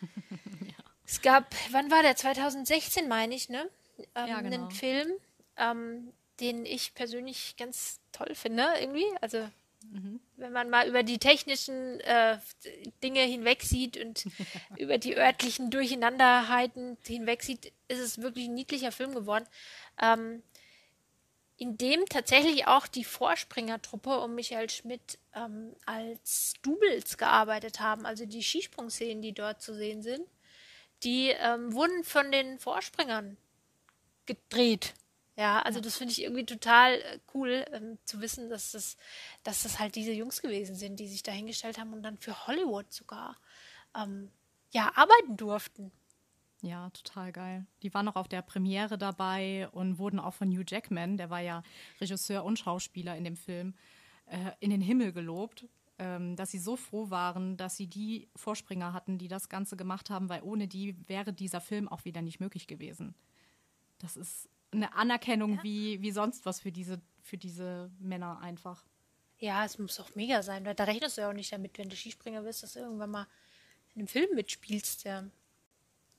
ja. 0.60 0.84
Es 1.06 1.22
gab, 1.22 1.54
wann 1.70 1.90
war 1.90 2.02
der? 2.02 2.16
2016, 2.16 3.08
meine 3.08 3.34
ich, 3.34 3.48
ne? 3.48 3.68
Ähm, 4.14 4.28
Ja, 4.28 4.40
genau. 4.40 4.56
Einen 4.56 4.70
Film, 4.70 5.08
ähm, 5.56 6.12
den 6.42 6.66
ich 6.66 6.94
persönlich 6.94 7.56
ganz 7.56 8.00
toll 8.12 8.34
finde, 8.34 8.66
irgendwie. 8.80 9.06
Also, 9.20 9.48
wenn 10.36 10.52
man 10.52 10.70
mal 10.70 10.88
über 10.88 11.02
die 11.02 11.18
technischen 11.18 12.00
äh, 12.00 12.38
Dinge 13.02 13.20
hinwegsieht 13.20 13.96
und 13.96 14.26
über 14.78 14.98
die 14.98 15.16
örtlichen 15.16 15.70
Durcheinanderheiten 15.70 16.98
hinwegsieht, 17.04 17.72
ist 17.88 17.98
es 17.98 18.20
wirklich 18.20 18.46
ein 18.46 18.54
niedlicher 18.54 18.92
Film 18.92 19.14
geworden. 19.14 19.44
Ähm, 20.00 20.42
in 21.56 21.78
dem 21.78 22.06
tatsächlich 22.06 22.66
auch 22.66 22.88
die 22.88 23.04
Vorspringertruppe 23.04 24.18
um 24.20 24.34
Michael 24.34 24.68
Schmidt 24.68 25.18
ähm, 25.34 25.76
als 25.86 26.54
Doubles 26.62 27.18
gearbeitet 27.18 27.78
haben, 27.78 28.04
also 28.04 28.26
die 28.26 28.42
Skisprungszenen, 28.42 29.22
die 29.22 29.32
dort 29.32 29.62
zu 29.62 29.74
sehen 29.74 30.02
sind, 30.02 30.26
die 31.04 31.28
ähm, 31.28 31.72
wurden 31.72 32.02
von 32.02 32.32
den 32.32 32.58
Vorspringern 32.58 33.36
gedreht. 34.26 34.94
Ja, 35.42 35.60
also 35.62 35.80
das 35.80 35.96
finde 35.96 36.12
ich 36.12 36.22
irgendwie 36.22 36.46
total 36.46 36.92
äh, 37.00 37.18
cool 37.34 37.64
ähm, 37.72 37.98
zu 38.04 38.20
wissen, 38.20 38.48
dass 38.48 38.70
das, 38.70 38.96
dass 39.42 39.64
das 39.64 39.80
halt 39.80 39.96
diese 39.96 40.12
Jungs 40.12 40.40
gewesen 40.40 40.76
sind, 40.76 41.00
die 41.00 41.08
sich 41.08 41.24
dahingestellt 41.24 41.80
haben 41.80 41.92
und 41.92 42.04
dann 42.04 42.16
für 42.16 42.46
Hollywood 42.46 42.92
sogar 42.92 43.36
ähm, 44.00 44.30
ja 44.70 44.92
arbeiten 44.94 45.36
durften. 45.36 45.90
Ja, 46.60 46.90
total 46.90 47.32
geil. 47.32 47.66
Die 47.82 47.92
waren 47.92 48.06
auch 48.06 48.14
auf 48.14 48.28
der 48.28 48.42
Premiere 48.42 48.98
dabei 48.98 49.68
und 49.72 49.98
wurden 49.98 50.20
auch 50.20 50.34
von 50.34 50.48
Hugh 50.48 50.64
Jackman, 50.64 51.16
der 51.16 51.28
war 51.28 51.40
ja 51.40 51.64
Regisseur 52.00 52.44
und 52.44 52.60
Schauspieler 52.60 53.16
in 53.16 53.24
dem 53.24 53.34
Film, 53.34 53.74
äh, 54.26 54.52
in 54.60 54.70
den 54.70 54.80
Himmel 54.80 55.12
gelobt, 55.12 55.66
ähm, 55.98 56.36
dass 56.36 56.52
sie 56.52 56.60
so 56.60 56.76
froh 56.76 57.10
waren, 57.10 57.56
dass 57.56 57.76
sie 57.76 57.88
die 57.88 58.28
Vorspringer 58.36 58.92
hatten, 58.92 59.18
die 59.18 59.26
das 59.26 59.48
Ganze 59.48 59.76
gemacht 59.76 60.08
haben, 60.08 60.28
weil 60.28 60.42
ohne 60.44 60.68
die 60.68 60.96
wäre 61.08 61.32
dieser 61.32 61.60
Film 61.60 61.88
auch 61.88 62.04
wieder 62.04 62.22
nicht 62.22 62.38
möglich 62.38 62.68
gewesen. 62.68 63.16
Das 63.98 64.16
ist 64.16 64.48
eine 64.72 64.94
Anerkennung 64.94 65.62
wie, 65.62 66.00
wie 66.02 66.12
sonst 66.12 66.46
was 66.46 66.60
für 66.60 66.72
diese, 66.72 67.00
für 67.22 67.36
diese 67.36 67.90
Männer 67.98 68.40
einfach. 68.40 68.84
Ja, 69.38 69.64
es 69.64 69.78
muss 69.78 69.98
auch 70.00 70.14
mega 70.14 70.42
sein, 70.42 70.64
weil 70.64 70.74
da 70.74 70.84
rechnest 70.84 71.16
du 71.16 71.22
ja 71.22 71.28
auch 71.28 71.34
nicht 71.34 71.52
damit, 71.52 71.76
wenn 71.78 71.88
du 71.88 71.96
Skispringer 71.96 72.42
bist, 72.42 72.62
dass 72.62 72.74
du 72.74 72.80
irgendwann 72.80 73.10
mal 73.10 73.26
in 73.94 74.00
einem 74.00 74.08
Film 74.08 74.34
mitspielst. 74.34 75.04
Ja. 75.04 75.24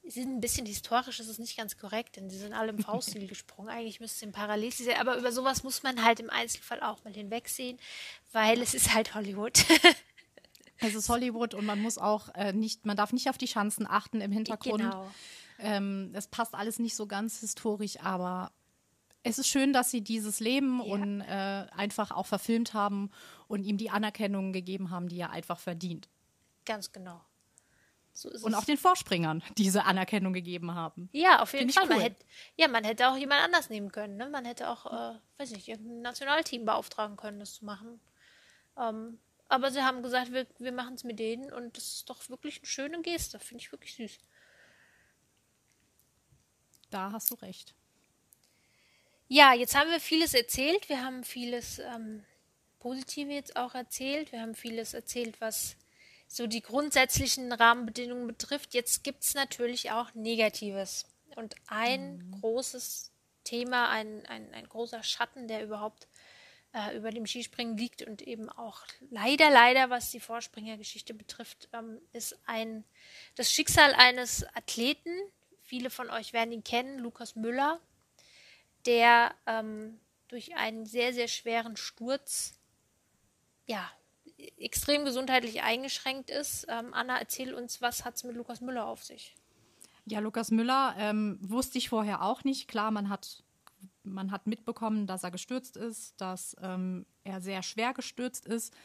Sie 0.04 0.10
sind 0.10 0.36
ein 0.36 0.42
bisschen 0.42 0.66
historisch, 0.66 1.18
das 1.18 1.30
ist 1.30 1.39
nicht 1.39 1.58
ganz 1.58 1.78
korrekt, 1.78 2.18
denn 2.18 2.30
sie 2.30 2.38
sind 2.38 2.54
alle 2.54 2.72
im 2.72 2.80
V-Stil 2.80 3.28
gesprungen. 3.30 3.70
Eigentlich 3.70 4.02
müsste 4.02 4.18
es 4.18 4.22
im 4.24 4.34
Parallelstil 4.34 4.88
sein, 4.88 4.98
aber 5.00 5.18
über 5.18 5.32
sowas 5.32 5.63
muss 5.63 5.84
man 5.84 6.04
halt 6.04 6.20
im 6.20 6.30
Einzelfall 6.30 6.82
auch 6.82 7.04
mal 7.06 7.13
hinwegsehen, 7.13 7.80
weil 8.34 8.62
es 8.62 8.74
ist 8.74 8.94
halt 8.94 9.16
Hollywood. 9.16 9.66
Es 10.80 10.96
ist 10.96 11.08
Hollywood 11.08 11.54
und 11.54 11.66
man 11.66 11.82
muss 11.82 11.98
auch 11.98 12.28
äh, 12.36 12.52
nicht, 12.52 12.86
man 12.86 12.98
darf 12.98 13.13
nicht 13.13 13.30
auf 13.30 13.38
die 13.38 13.48
Schanzen 13.48 13.88
achten 13.88 14.20
im 14.20 14.34
Hintergrund. 14.34 14.82
genau. 14.82 15.10
Ähm, 15.63 16.12
es 16.13 16.28
passt 16.28 16.54
alles 16.54 16.78
nicht 16.80 16.95
so 16.95 17.08
ganz 17.08 17.39
historisch, 17.39 17.99
aber 18.02 18.52
es 19.23 19.39
ist 19.39 19.47
schön, 19.47 19.71
dass 19.71 19.89
sie 19.89 20.02
dieses 20.02 20.39
Leben 20.41 20.82
Ja. 20.86 20.93
und 20.93 21.21
äh, 21.21 21.67
einfach 21.76 22.12
auch 22.12 22.26
verfilmt 22.26 22.73
haben 22.73 23.10
und 23.47 23.63
ihm 23.63 23.78
die 23.78 23.89
Anerkennung 23.89 24.52
gegeben 24.52 24.89
haben, 24.91 25.08
die 25.08 25.19
er 25.19 25.32
einfach 25.32 25.60
verdient. 25.60 26.10
Ganz 26.65 26.91
genau. 26.91 27.21
So 28.15 28.30
Und 28.45 28.54
auch 28.54 28.65
den 28.65 28.78
Vorspringern 28.78 29.41
diese 29.58 29.86
Anerkennung 29.86 30.34
gegeben 30.34 30.76
haben. 30.76 31.10
Ja, 31.13 31.41
auf 31.41 31.54
jeden 31.54 31.69
Find 31.69 31.73
Fall. 31.73 31.88
Man 31.88 31.97
cool. 31.97 32.04
hätte, 32.04 32.26
ja, 32.58 32.67
man 32.67 32.84
hätte 32.84 33.10
auch 33.10 33.17
jemand 33.17 33.41
anders 33.41 33.69
nehmen 33.69 33.91
können. 33.91 34.17
Ne? 34.17 34.30
Man 34.30 34.45
hätte 34.45 34.69
auch, 34.69 34.86
äh, 34.86 35.17
weiß 35.38 35.52
nicht, 35.52 35.67
irgendein 35.67 36.02
Nationalteam 36.02 36.65
beauftragen 36.65 37.15
können, 37.17 37.39
das 37.39 37.56
zu 37.56 37.65
machen. 37.65 37.99
Ähm, 38.78 39.19
aber 39.47 39.71
sie 39.71 39.82
haben 39.82 40.04
gesagt, 40.04 40.32
wir, 40.32 40.45
wir 40.60 40.71
machen 40.71 40.95
es 40.95 41.04
mit 41.04 41.19
denen 41.19 41.52
und 41.54 41.78
das 41.78 41.86
ist 41.95 42.10
doch 42.10 42.28
wirklich 42.30 42.58
eine 42.60 42.65
schöne 42.67 43.02
Geste. 43.02 43.39
Finde 43.39 43.63
ich 43.63 43.71
wirklich 43.71 43.95
süß. 43.95 44.17
Da 46.94 47.12
hast 47.12 47.32
du 47.32 47.36
recht. 47.36 47.74
Ja, 49.28 49.54
jetzt 49.54 49.76
haben 49.76 49.90
wir 49.90 50.00
vieles 50.00 50.36
erzählt. 50.36 50.90
Wir 50.90 51.04
haben 51.04 51.24
vieles 51.24 51.80
ähm, 51.80 52.24
Positive 52.78 53.32
jetzt 53.32 53.56
auch 53.56 53.74
erzählt. 53.74 54.32
Wir 54.32 54.42
haben 54.42 54.54
vieles 54.54 54.94
erzählt, 54.94 55.42
was 55.42 55.76
so 56.28 56.46
die 56.46 56.62
grundsätzlichen 56.62 57.52
Rahmenbedingungen 57.52 58.28
betrifft. 58.28 58.76
Jetzt 58.76 59.04
gibt 59.04 59.24
es 59.24 59.34
natürlich 59.34 59.90
auch 59.90 60.14
Negatives. 60.14 61.08
Und 61.36 61.56
ein 61.66 62.38
großes 62.42 63.12
Thema, 63.44 63.90
ein, 63.90 64.24
ein, 64.28 64.54
ein 64.54 64.70
großer 64.70 65.02
Schatten, 65.02 65.48
der 65.48 65.64
überhaupt 65.64 66.08
äh, 66.74 66.96
über 66.96 67.10
dem 67.10 67.26
Skispringen 67.26 67.76
liegt 67.76 68.04
und 68.04 68.22
eben 68.22 68.50
auch 68.50 68.82
leider, 69.10 69.50
leider, 69.50 69.90
was 69.90 70.12
die 70.12 70.20
Vorspringergeschichte 70.20 71.16
betrifft, 71.16 71.70
ähm, 71.74 72.00
ist 72.12 72.38
ein 72.46 72.84
das 73.36 73.52
Schicksal 73.52 73.96
eines 73.96 74.46
Athleten. 74.56 75.10
Viele 75.74 75.90
von 75.90 76.12
euch 76.12 76.34
werden 76.34 76.52
ihn 76.52 76.64
kennen, 76.64 77.00
Lukas 77.00 77.36
Müller 77.36 77.80
der 78.86 79.34
ähm, 79.48 80.00
durch 80.28 80.56
einen 80.56 80.86
sehr, 80.86 81.14
sehr 81.14 81.28
schweren 81.28 81.78
Sturz 81.78 82.60
ja, 83.66 83.90
extrem 84.60 85.06
gesundheitlich 85.06 85.64
eingeschränkt 85.64 86.30
ist. 86.30 86.68
Ähm, 86.70 86.94
Anna, 86.94 87.18
erzähl 87.18 87.56
uns, 87.56 87.82
was 87.82 88.04
hat 88.04 88.16
es 88.16 88.24
mit 88.24 88.36
Lukas 88.36 88.62
Müller 88.62 88.86
auf 88.86 89.04
sich? 89.04 89.36
Ja, 90.06 90.20
Lukas 90.20 90.52
Müller 90.52 90.96
ähm, 90.98 91.40
wusste 91.42 91.80
ich 91.80 91.90
vorher 91.90 92.22
auch 92.22 92.44
nicht. 92.44 92.68
Klar, 92.68 92.92
man 92.92 93.10
hat, 93.10 93.44
man 94.04 94.32
hat 94.32 94.48
mitbekommen, 94.48 95.08
dass 95.08 95.24
er 95.24 95.32
gestürzt 95.32 95.78
ist, 95.78 96.20
dass 96.20 96.56
ähm, 96.62 97.06
er 97.24 97.42
sehr 97.42 97.64
schwer 97.64 97.94
gestürzt 97.94 98.46
ist. 98.46 98.76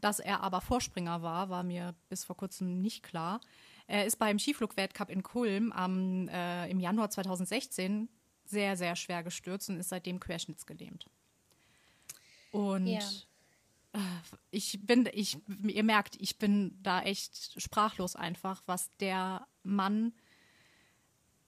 Dass 0.00 0.18
er 0.18 0.40
aber 0.40 0.62
Vorspringer 0.62 1.22
war, 1.22 1.50
war 1.50 1.62
mir 1.62 1.94
bis 2.08 2.24
vor 2.24 2.38
kurzem 2.38 2.80
nicht 2.80 3.02
klar. 3.02 3.40
Er 3.86 4.06
ist 4.06 4.16
beim 4.18 4.38
Skiflug-Weltcup 4.38 5.10
in 5.10 5.22
Kulm 5.22 5.72
am, 5.72 6.28
äh, 6.28 6.68
im 6.70 6.80
Januar 6.80 7.10
2016 7.10 8.08
sehr, 8.44 8.76
sehr 8.76 8.96
schwer 8.96 9.22
gestürzt 9.22 9.70
und 9.70 9.78
ist 9.78 9.88
seitdem 9.88 10.20
querschnittsgelähmt. 10.20 11.06
Und 12.50 12.86
Ja. 12.86 13.00
äh, 13.94 13.98
ich 14.50 14.78
bin, 14.86 15.08
ich, 15.12 15.38
ihr 15.66 15.84
merkt, 15.84 16.16
ich 16.20 16.38
bin 16.38 16.78
da 16.82 17.02
echt 17.02 17.60
sprachlos 17.60 18.16
einfach, 18.16 18.62
was 18.66 18.90
der 18.98 19.46
Mann 19.62 20.12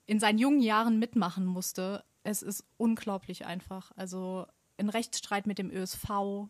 in 0.06 0.20
seinen 0.20 0.38
jungen 0.38 0.60
Jahren 0.60 0.98
mitmachen 0.98 1.46
musste. 1.46 2.04
Es 2.22 2.42
ist 2.42 2.64
unglaublich 2.76 3.46
einfach. 3.46 3.92
Also 3.96 4.46
ein 4.78 4.88
Rechtsstreit 4.88 5.46
mit 5.46 5.58
dem 5.58 5.70
ÖSV, 5.70 6.48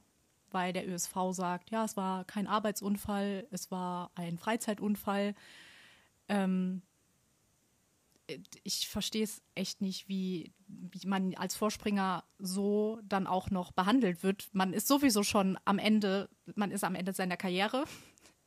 weil 0.50 0.72
der 0.72 0.88
ÖSV 0.88 1.14
sagt, 1.32 1.70
ja, 1.70 1.84
es 1.84 1.96
war 1.96 2.24
kein 2.24 2.46
Arbeitsunfall, 2.46 3.46
es 3.50 3.70
war 3.70 4.10
ein 4.14 4.38
Freizeitunfall. 4.38 5.34
Ähm, 6.28 6.82
ich 8.62 8.88
verstehe 8.88 9.24
es 9.24 9.42
echt 9.54 9.82
nicht, 9.82 10.08
wie, 10.08 10.52
wie 10.66 11.06
man 11.06 11.34
als 11.34 11.56
Vorspringer 11.56 12.24
so 12.38 12.98
dann 13.04 13.26
auch 13.26 13.50
noch 13.50 13.72
behandelt 13.72 14.22
wird. 14.22 14.48
Man 14.52 14.72
ist 14.72 14.88
sowieso 14.88 15.22
schon 15.22 15.58
am 15.64 15.78
Ende, 15.78 16.30
man 16.54 16.70
ist 16.70 16.84
am 16.84 16.94
Ende 16.94 17.12
seiner 17.12 17.36
Karriere. 17.36 17.84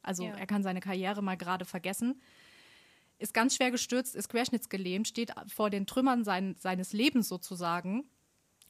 Also 0.02 0.24
Ja. 0.24 0.36
er 0.36 0.48
kann 0.48 0.64
seine 0.64 0.80
Karriere 0.80 1.22
mal 1.22 1.36
gerade 1.38 1.66
vergessen. 1.66 2.22
Ist 3.20 3.34
ganz 3.34 3.56
schwer 3.56 3.72
gestürzt, 3.72 4.16
ist 4.16 4.30
querschnittsgelähmt, 4.30 5.08
steht 5.08 5.32
vor 5.48 5.70
den 5.70 5.86
Trümmern 5.86 6.24
sein, 6.24 6.56
seines 6.58 6.94
Lebens 6.94 7.28
sozusagen 7.28 8.10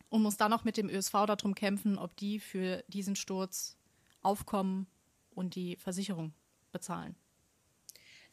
und 0.09 0.23
muss 0.23 0.37
dann 0.37 0.51
noch 0.51 0.63
mit 0.63 0.77
dem 0.77 0.89
ÖSV 0.89 1.11
darum 1.25 1.53
kämpfen, 1.55 1.97
ob 1.97 2.15
die 2.17 2.39
für 2.39 2.83
diesen 2.87 3.15
Sturz 3.15 3.77
aufkommen 4.21 4.87
und 5.31 5.55
die 5.55 5.75
Versicherung 5.77 6.33
bezahlen. 6.71 7.15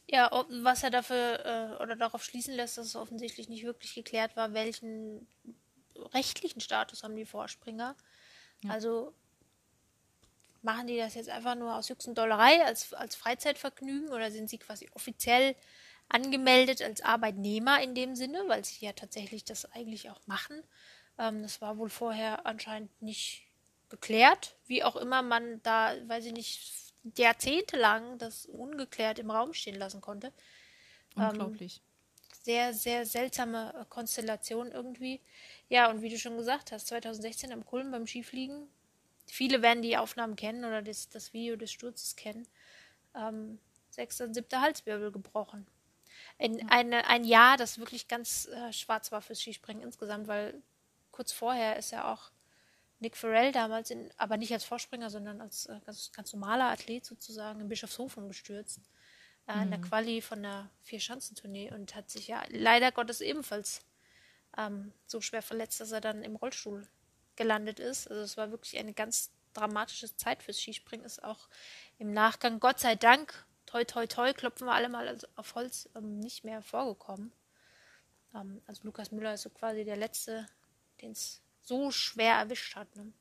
Ja, 0.07 0.31
ob- 0.33 0.49
was 0.51 0.83
er 0.83 0.91
dafür 0.91 1.45
äh, 1.79 1.83
oder 1.83 1.97
darauf 1.97 2.23
schließen 2.23 2.55
lässt, 2.55 2.77
dass 2.79 2.87
es 2.87 2.97
offensichtlich 2.97 3.49
nicht 3.49 3.65
wirklich 3.65 3.95
geklärt 3.95 4.37
war, 4.37 4.53
welchen 4.53 5.27
rechtlichen 5.97 6.61
Status 6.61 7.03
haben 7.03 7.17
die 7.17 7.25
Vorspringer. 7.27 7.97
Also 8.69 9.15
machen 10.63 10.87
die 10.87 10.97
das 10.97 11.15
jetzt 11.15 11.29
einfach 11.29 11.55
nur 11.55 11.75
aus 11.77 11.91
und 11.91 12.17
Dollerei 12.17 12.65
als, 12.65 12.93
als 12.95 13.15
Freizeitvergnügen 13.17 14.09
oder 14.11 14.31
sind 14.31 14.49
sie 14.49 14.59
quasi 14.59 14.89
offiziell 14.95 15.55
angemeldet 16.09 16.83
als 16.83 17.03
Arbeitnehmer 17.03 17.83
in 17.83 17.95
dem 17.95 18.15
Sinne, 18.17 18.43
weil 18.47 18.65
sie 18.65 18.85
ja 18.85 18.93
tatsächlich 18.93 19.45
das 19.45 19.71
eigentlich 19.73 20.11
auch 20.11 20.21
machen. 20.27 20.63
Ähm, 21.19 21.43
das 21.43 21.61
war 21.61 21.79
wohl 21.79 21.91
vorher 21.91 22.47
anscheinend 22.47 22.91
nicht 23.03 23.47
geklärt, 23.91 24.57
wie 24.67 24.83
auch 24.85 24.97
immer 24.97 25.23
man 25.23 25.63
da, 25.63 25.95
weiß 26.09 26.27
ich 26.27 26.33
nicht, 26.33 26.84
jahrzehntelang 27.17 28.19
das 28.19 28.47
ungeklärt 28.47 29.19
im 29.19 29.31
Raum 29.31 29.53
stehen 29.55 29.77
lassen 29.77 30.01
konnte. 30.01 30.33
Unglaublich. 31.15 31.83
Sehr, 32.43 32.75
sehr 32.75 33.07
seltsame 33.07 33.75
äh, 33.75 33.85
Konstellation 33.89 34.73
irgendwie. 34.73 35.21
Ja, 35.69 35.91
und 35.91 36.03
wie 36.03 36.11
du 36.11 36.19
schon 36.19 36.37
gesagt 36.37 36.73
hast, 36.73 36.89
2016 36.89 37.53
am 37.53 37.65
Kulm 37.65 37.91
beim 37.91 38.07
Skifliegen. 38.07 38.69
Viele 39.27 39.63
werden 39.63 39.83
die 39.83 39.97
Aufnahmen 39.97 40.37
kennen 40.37 40.65
oder 40.65 40.83
das, 40.83 41.09
das 41.09 41.33
Video 41.33 41.57
des 41.57 41.73
Sturzes 41.73 42.17
kennen. 42.17 42.47
Ähm, 43.15 43.59
sechster 43.91 44.25
und 44.25 44.35
siebter 44.35 44.61
Halswirbel 44.61 45.13
gebrochen. 45.13 45.67
In 46.39 46.69
eine, 46.69 47.07
ein 47.07 47.25
Jahr, 47.25 47.57
das 47.57 47.79
wirklich 47.79 48.09
ganz 48.09 48.47
äh, 48.47 48.73
schwarz 48.73 49.13
war 49.13 49.23
fürs 49.23 49.41
Skispringen 49.41 49.83
insgesamt, 49.83 50.27
weil 50.27 50.63
kurz 51.13 51.33
vorher 51.33 51.77
ist 51.77 51.93
ja 51.93 52.13
auch 52.13 52.31
Nick 53.05 53.17
Farrell 53.17 53.53
damals, 53.53 53.91
in, 53.91 54.11
aber 54.19 54.39
nicht 54.39 54.53
als 54.53 54.65
Vorspringer, 54.65 55.11
sondern 55.11 55.41
als 55.43 55.67
äh, 55.67 55.81
ganz, 55.87 56.13
ganz 56.13 56.33
normaler 56.35 56.71
Athlet 56.71 57.07
sozusagen 57.07 57.61
in 57.61 57.69
Bischofshofen 57.69 58.29
gestürzt. 58.29 58.81
äh, 59.49 59.63
in 59.65 59.71
der 59.71 59.81
Mhm. 59.81 59.83
Quali 59.83 60.23
von 60.23 60.43
der 60.43 60.71
Vier-Schanzentournee 60.85 61.73
und 61.73 61.95
hat 61.97 62.11
sich 62.11 62.29
ja 62.29 62.43
leider 62.51 62.93
Gottes 62.93 63.21
ebenfalls 63.23 63.83
ähm, 64.59 64.93
so 65.07 65.21
schwer 65.23 65.43
verletzt, 65.43 65.81
dass 65.81 65.93
er 65.93 66.01
dann 66.01 66.23
im 66.25 66.37
Rollstuhl 66.37 66.89
gelandet 67.37 67.81
ist. 67.81 68.09
Also 68.11 68.23
es 68.23 68.37
war 68.39 68.51
wirklich 68.53 68.79
eine 68.79 68.95
ganz 68.95 69.33
dramatische 69.55 70.15
Zeit 70.17 70.43
fürs 70.43 70.61
Skispringen. 70.61 71.07
Ist 71.07 71.25
auch 71.25 71.49
im 71.99 72.13
Nachgang, 72.13 72.61
Gott 72.61 72.81
sei 72.81 72.97
Dank, 72.97 73.47
toi 73.67 73.85
toi 73.85 74.07
toi, 74.07 74.33
klopfen 74.35 74.67
wir 74.67 74.75
alle 74.75 74.89
mal 74.91 75.09
also 75.09 75.27
auf 75.37 75.55
Holz, 75.57 75.89
ähm, 75.97 76.21
nicht 76.21 76.45
mehr 76.45 76.63
vorgekommen. 76.63 77.33
Ähm, 78.35 78.63
also 78.67 78.83
Lukas 78.85 79.13
Müller 79.13 79.35
ist 79.35 79.43
so 79.43 79.51
quasi 79.51 79.85
der 79.85 79.97
Letzte, 79.97 80.47
den 81.03 81.13
es 81.13 81.43
so 81.65 81.91
schwer 81.91 82.35
erwischt 82.35 82.77
hat. 82.77 82.95
Ne? 82.97 83.13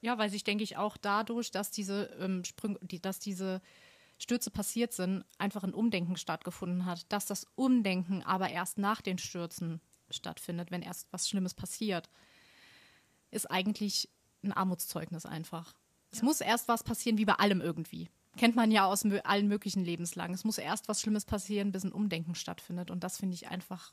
Ja, 0.00 0.18
weil 0.18 0.30
sich, 0.30 0.44
denke 0.44 0.64
ich, 0.64 0.76
auch 0.76 0.96
dadurch, 0.96 1.50
dass 1.50 1.70
diese 1.70 2.04
ähm, 2.18 2.44
Sprünge, 2.44 2.78
die, 2.82 3.00
dass 3.00 3.20
diese 3.20 3.60
Stürze 4.18 4.50
passiert 4.50 4.92
sind, 4.92 5.24
einfach 5.38 5.62
ein 5.62 5.74
Umdenken 5.74 6.16
stattgefunden 6.16 6.84
hat. 6.84 7.10
Dass 7.10 7.26
das 7.26 7.46
Umdenken 7.54 8.22
aber 8.22 8.50
erst 8.50 8.78
nach 8.78 9.00
den 9.00 9.18
Stürzen 9.18 9.80
stattfindet, 10.10 10.70
wenn 10.70 10.82
erst 10.82 11.08
was 11.12 11.28
Schlimmes 11.28 11.54
passiert, 11.54 12.10
ist 13.30 13.50
eigentlich 13.50 14.08
ein 14.42 14.52
Armutszeugnis 14.52 15.26
einfach. 15.26 15.74
Es 16.10 16.22
muss 16.22 16.40
erst 16.40 16.68
was 16.68 16.82
passieren, 16.82 17.18
wie 17.18 17.24
bei 17.24 17.34
allem 17.34 17.60
irgendwie. 17.60 18.10
Kennt 18.36 18.56
man 18.56 18.70
ja 18.70 18.86
aus 18.86 19.04
allen 19.04 19.48
möglichen 19.48 19.84
Lebenslagen. 19.84 20.34
Es 20.34 20.44
muss 20.44 20.58
erst 20.58 20.88
was 20.88 21.00
Schlimmes 21.00 21.24
passieren, 21.24 21.72
bis 21.72 21.84
ein 21.84 21.92
Umdenken 21.92 22.34
stattfindet. 22.34 22.90
Und 22.90 23.04
das 23.04 23.18
finde 23.18 23.34
ich 23.34 23.48
einfach 23.48 23.92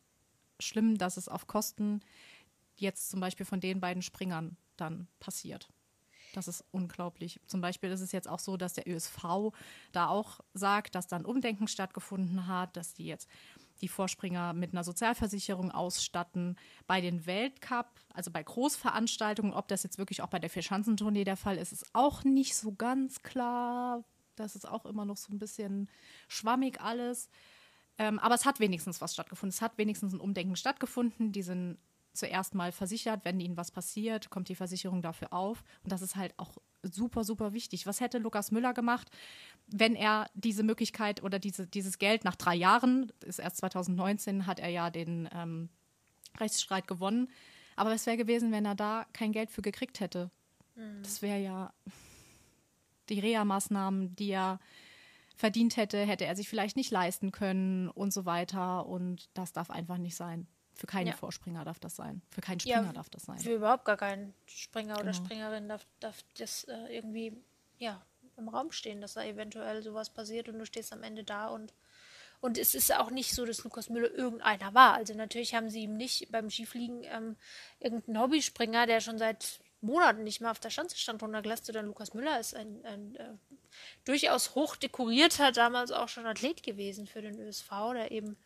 schlimm, 0.59 0.97
dass 0.97 1.17
es 1.17 1.27
auf 1.27 1.47
Kosten 1.47 2.01
jetzt 2.81 3.09
zum 3.09 3.19
Beispiel 3.19 3.45
von 3.45 3.59
den 3.59 3.79
beiden 3.79 4.01
Springern 4.01 4.57
dann 4.75 5.07
passiert. 5.19 5.69
Das 6.33 6.47
ist 6.47 6.63
unglaublich. 6.71 7.39
Zum 7.47 7.61
Beispiel 7.61 7.89
ist 7.89 8.01
es 8.01 8.11
jetzt 8.11 8.27
auch 8.27 8.39
so, 8.39 8.57
dass 8.57 8.73
der 8.73 8.87
ÖSV 8.87 9.51
da 9.91 10.07
auch 10.07 10.41
sagt, 10.53 10.95
dass 10.95 11.07
dann 11.07 11.25
Umdenken 11.25 11.67
stattgefunden 11.67 12.47
hat, 12.47 12.75
dass 12.77 12.93
die 12.93 13.05
jetzt 13.05 13.29
die 13.81 13.87
Vorspringer 13.87 14.53
mit 14.53 14.73
einer 14.73 14.83
Sozialversicherung 14.83 15.71
ausstatten. 15.71 16.57
Bei 16.85 17.01
den 17.01 17.25
Weltcup, 17.25 17.99
also 18.13 18.31
bei 18.31 18.43
Großveranstaltungen, 18.43 19.53
ob 19.53 19.67
das 19.67 19.83
jetzt 19.83 19.97
wirklich 19.97 20.21
auch 20.21 20.29
bei 20.29 20.39
der 20.39 20.49
Vierschanzentournee 20.49 21.23
der 21.23 21.37
Fall 21.37 21.57
ist, 21.57 21.71
ist 21.71 21.85
auch 21.93 22.23
nicht 22.23 22.55
so 22.55 22.73
ganz 22.73 23.21
klar. 23.21 24.03
Das 24.35 24.55
ist 24.55 24.67
auch 24.67 24.85
immer 24.85 25.05
noch 25.05 25.17
so 25.17 25.33
ein 25.33 25.39
bisschen 25.39 25.89
schwammig 26.27 26.81
alles. 26.81 27.29
Ähm, 27.97 28.19
aber 28.19 28.35
es 28.35 28.45
hat 28.45 28.59
wenigstens 28.59 29.01
was 29.01 29.13
stattgefunden. 29.13 29.53
Es 29.53 29.61
hat 29.61 29.77
wenigstens 29.77 30.13
ein 30.13 30.19
Umdenken 30.19 30.55
stattgefunden. 30.55 31.31
Die 31.31 31.41
sind 31.41 31.79
zuerst 32.17 32.55
mal 32.55 32.71
versichert, 32.71 33.23
wenn 33.23 33.39
ihnen 33.39 33.57
was 33.57 33.71
passiert, 33.71 34.29
kommt 34.29 34.49
die 34.49 34.55
Versicherung 34.55 35.01
dafür 35.01 35.33
auf. 35.33 35.63
Und 35.83 35.91
das 35.91 36.01
ist 36.01 36.15
halt 36.15 36.33
auch 36.37 36.57
super, 36.83 37.23
super 37.23 37.53
wichtig. 37.53 37.85
Was 37.85 38.01
hätte 38.01 38.17
Lukas 38.17 38.51
Müller 38.51 38.73
gemacht, 38.73 39.09
wenn 39.67 39.95
er 39.95 40.29
diese 40.33 40.63
Möglichkeit 40.63 41.23
oder 41.23 41.39
diese, 41.39 41.67
dieses 41.67 41.97
Geld 41.97 42.23
nach 42.23 42.35
drei 42.35 42.55
Jahren, 42.55 43.11
ist 43.25 43.39
erst 43.39 43.57
2019, 43.57 44.45
hat 44.45 44.59
er 44.59 44.69
ja 44.69 44.89
den 44.89 45.29
ähm, 45.33 45.69
Rechtsstreit 46.39 46.87
gewonnen. 46.87 47.29
Aber 47.75 47.91
was 47.91 48.05
wäre 48.05 48.17
gewesen, 48.17 48.51
wenn 48.51 48.65
er 48.65 48.75
da 48.75 49.05
kein 49.13 49.31
Geld 49.31 49.51
für 49.51 49.61
gekriegt 49.61 49.99
hätte? 49.99 50.31
Das 51.01 51.21
wäre 51.21 51.39
ja 51.39 51.73
die 53.09 53.19
Reha-Maßnahmen, 53.19 54.15
die 54.15 54.31
er 54.31 54.59
verdient 55.35 55.77
hätte, 55.77 55.99
hätte 55.99 56.25
er 56.25 56.35
sich 56.35 56.49
vielleicht 56.49 56.75
nicht 56.75 56.91
leisten 56.91 57.31
können 57.31 57.89
und 57.89 58.11
so 58.11 58.25
weiter. 58.25 58.85
Und 58.87 59.29
das 59.33 59.53
darf 59.53 59.69
einfach 59.69 59.97
nicht 59.97 60.15
sein. 60.15 60.47
Für 60.77 60.87
keinen 60.87 61.07
Ja. 61.07 61.13
Vorspringer 61.13 61.65
darf 61.65 61.79
das 61.79 61.95
sein. 61.95 62.21
Für 62.29 62.41
keinen 62.41 62.59
Ja, 62.59 62.77
Springer 62.77 62.93
darf 62.93 63.09
das 63.09 63.23
sein. 63.23 63.39
Für 63.39 63.53
überhaupt 63.55 63.85
gar 63.85 63.97
keinen 63.97 64.33
Springer 64.45 64.95
oder 64.95 65.11
Genau. 65.11 65.13
Springerin 65.25 65.67
darf, 65.69 65.85
darf 65.99 66.17
das 66.37 66.63
äh, 66.65 66.95
irgendwie 66.95 67.35
ja, 67.79 68.01
im 68.37 68.47
Raum 68.49 68.71
stehen, 68.71 69.01
dass 69.01 69.13
da 69.13 69.23
eventuell 69.23 69.81
sowas 69.81 70.11
passiert 70.11 70.47
und 70.49 70.59
du 70.59 70.65
stehst 70.65 70.93
am 70.93 71.03
Ende 71.03 71.23
da 71.23 71.47
und 71.47 71.73
und 72.39 72.59
es 72.59 72.75
ist 72.75 72.93
auch 72.95 73.09
nicht 73.09 73.33
so, 73.33 73.47
dass 73.47 73.63
Lukas 73.63 73.89
Müller 73.89 74.11
irgendeiner 74.11 74.75
war. 74.75 74.93
Also 74.93 75.15
natürlich 75.15 75.55
haben 75.55 75.71
sie 75.71 75.81
ihm 75.81 75.97
nicht 75.97 76.31
beim 76.31 76.51
Skifliegen 76.51 77.03
ähm, 77.05 77.35
irgendeinen 77.79 78.19
Hobbyspringer, 78.19 78.85
der 78.85 79.01
schon 79.01 79.17
seit 79.17 79.59
Monaten 79.81 80.23
nicht 80.23 80.39
mehr 80.39 80.51
auf 80.51 80.59
der 80.59 80.69
Schanze 80.69 80.97
stand, 80.97 81.23
runtergelassen, 81.23 81.65
sondern 81.65 81.87
Lukas 81.87 82.13
Müller 82.13 82.39
ist 82.39 82.55
ein, 82.55 82.85
ein 82.85 83.15
äh, 83.15 83.33
durchaus 84.05 84.53
hoch 84.53 84.75
dekorierter, 84.75 85.51
damals 85.51 85.91
auch 85.91 86.09
schon 86.09 86.27
Athlet 86.27 86.61
gewesen 86.61 87.07
für 87.07 87.23
den 87.23 87.39
ÖSV, 87.39 87.69
der 87.95 88.11
eben 88.11 88.37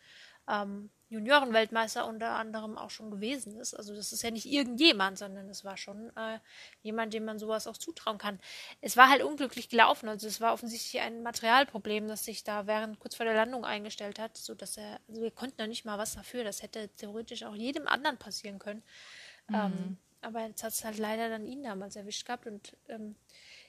ähm, 0.47 0.89
Juniorenweltmeister 1.11 2.07
unter 2.07 2.31
anderem 2.31 2.77
auch 2.77 2.89
schon 2.89 3.11
gewesen 3.11 3.59
ist. 3.59 3.73
Also 3.73 3.93
das 3.93 4.13
ist 4.13 4.23
ja 4.23 4.31
nicht 4.31 4.45
irgendjemand, 4.45 5.17
sondern 5.17 5.49
es 5.49 5.65
war 5.65 5.75
schon 5.75 6.09
äh, 6.15 6.39
jemand, 6.83 7.13
dem 7.13 7.25
man 7.25 7.37
sowas 7.37 7.67
auch 7.67 7.75
zutrauen 7.75 8.17
kann. 8.17 8.39
Es 8.79 8.95
war 8.95 9.09
halt 9.09 9.21
unglücklich 9.21 9.67
gelaufen. 9.67 10.07
Also 10.07 10.27
es 10.27 10.39
war 10.39 10.53
offensichtlich 10.53 11.01
ein 11.01 11.21
Materialproblem, 11.21 12.07
das 12.07 12.23
sich 12.23 12.45
da 12.45 12.65
während 12.65 12.99
kurz 12.99 13.15
vor 13.15 13.25
der 13.25 13.35
Landung 13.35 13.65
eingestellt 13.65 14.19
hat, 14.19 14.37
so 14.37 14.55
dass 14.55 14.77
er, 14.77 15.01
also 15.09 15.21
wir 15.21 15.31
konnten 15.31 15.57
da 15.57 15.67
nicht 15.67 15.83
mal 15.83 15.97
was 15.97 16.15
dafür. 16.15 16.45
Das 16.45 16.61
hätte 16.63 16.87
theoretisch 16.95 17.43
auch 17.43 17.55
jedem 17.55 17.89
anderen 17.89 18.17
passieren 18.17 18.57
können. 18.57 18.81
Ähm, 19.53 19.97
aber 20.21 20.47
jetzt 20.47 20.63
hat 20.63 20.71
es 20.71 20.85
halt 20.85 20.97
leider 20.97 21.27
dann 21.29 21.45
ihn 21.45 21.63
damals 21.63 21.97
erwischt 21.97 22.25
gehabt 22.25 22.47
und 22.47 22.77
ähm, 22.87 23.15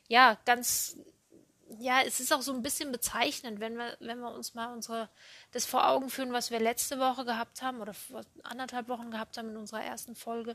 ja, 0.07 0.38
ganz 0.44 0.96
ja, 1.78 2.02
es 2.02 2.20
ist 2.20 2.32
auch 2.32 2.42
so 2.42 2.52
ein 2.52 2.62
bisschen 2.62 2.92
bezeichnend, 2.92 3.61
wenn 3.61 3.76
wir, 3.76 3.96
wenn 4.00 4.20
wir 4.20 4.32
uns 4.32 4.54
mal 4.54 4.72
unsere, 4.72 5.08
das 5.52 5.64
vor 5.64 5.88
Augen 5.88 6.11
führen, 6.11 6.32
was 6.32 6.50
wir 6.50 6.61
letzte 6.61 6.98
Woche 6.98 7.24
gehabt 7.24 7.62
haben 7.62 7.80
oder 7.80 7.94
vor 7.94 8.22
anderthalb 8.42 8.88
Wochen 8.88 9.11
gehabt 9.11 9.37
haben 9.38 9.50
in 9.50 9.56
unserer 9.56 9.82
ersten 9.82 10.14
Folge, 10.14 10.54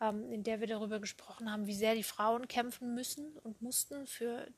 ähm, 0.00 0.32
in 0.32 0.42
der 0.42 0.60
wir 0.60 0.66
darüber 0.66 1.00
gesprochen 1.00 1.50
haben, 1.50 1.66
wie 1.66 1.74
sehr 1.74 1.94
die 1.94 2.02
Frauen 2.02 2.48
kämpfen 2.48 2.94
müssen 2.94 3.36
und 3.38 3.62
mussten 3.62 4.06
für 4.06 4.48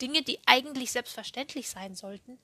Dinge, 0.00 0.22
die 0.22 0.40
eigentlich 0.46 0.92
selbstverständlich 0.92 1.68
sein 1.68 1.94
sollten. 1.94 2.38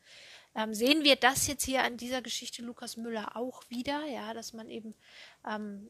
Ähm, 0.54 0.74
sehen 0.74 1.04
wir 1.04 1.16
das 1.16 1.46
jetzt 1.46 1.64
hier 1.64 1.82
an 1.82 1.96
dieser 1.96 2.22
Geschichte 2.22 2.62
Lukas 2.62 2.96
Müller 2.96 3.36
auch 3.36 3.62
wieder, 3.68 4.04
ja, 4.06 4.34
dass 4.34 4.52
man 4.52 4.68
eben 4.68 4.94
ähm, 5.46 5.88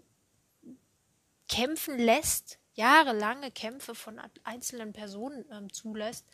kämpfen 1.49 1.99
lässt, 1.99 2.59
jahrelange 2.75 3.51
Kämpfe 3.51 3.95
von 3.95 4.21
einzelnen 4.45 4.93
Personen 4.93 5.45
ähm, 5.51 5.73
zulässt, 5.73 6.27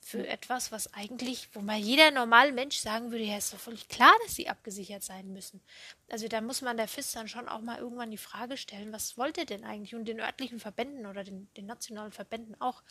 für 0.00 0.26
etwas, 0.26 0.72
was 0.72 0.92
eigentlich, 0.94 1.48
wo 1.52 1.60
mal 1.60 1.78
jeder 1.78 2.10
normale 2.10 2.52
Mensch 2.52 2.78
sagen 2.78 3.10
würde, 3.10 3.24
ja, 3.24 3.36
ist 3.36 3.52
doch 3.52 3.58
völlig 3.58 3.88
klar, 3.88 4.12
dass 4.24 4.34
sie 4.34 4.48
abgesichert 4.48 5.02
sein 5.02 5.32
müssen. 5.32 5.60
Also 6.08 6.26
da 6.26 6.40
muss 6.40 6.62
man 6.62 6.76
der 6.76 6.88
FIS 6.88 7.12
dann 7.12 7.28
schon 7.28 7.48
auch 7.48 7.60
mal 7.60 7.78
irgendwann 7.78 8.10
die 8.10 8.16
Frage 8.16 8.56
stellen, 8.56 8.92
was 8.92 9.18
wollt 9.18 9.36
ihr 9.36 9.44
denn 9.44 9.64
eigentlich? 9.64 9.94
Und 9.94 10.06
den 10.06 10.20
örtlichen 10.20 10.58
Verbänden 10.58 11.06
oder 11.06 11.22
den, 11.22 11.52
den 11.54 11.66
nationalen 11.66 12.12
Verbänden 12.12 12.58
auch, 12.60 12.82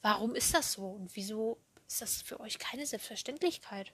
warum 0.00 0.34
ist 0.34 0.54
das 0.54 0.72
so? 0.72 0.86
Und 0.86 1.14
wieso 1.14 1.58
ist 1.86 2.00
das 2.00 2.22
für 2.22 2.40
euch 2.40 2.58
keine 2.58 2.86
Selbstverständlichkeit? 2.86 3.92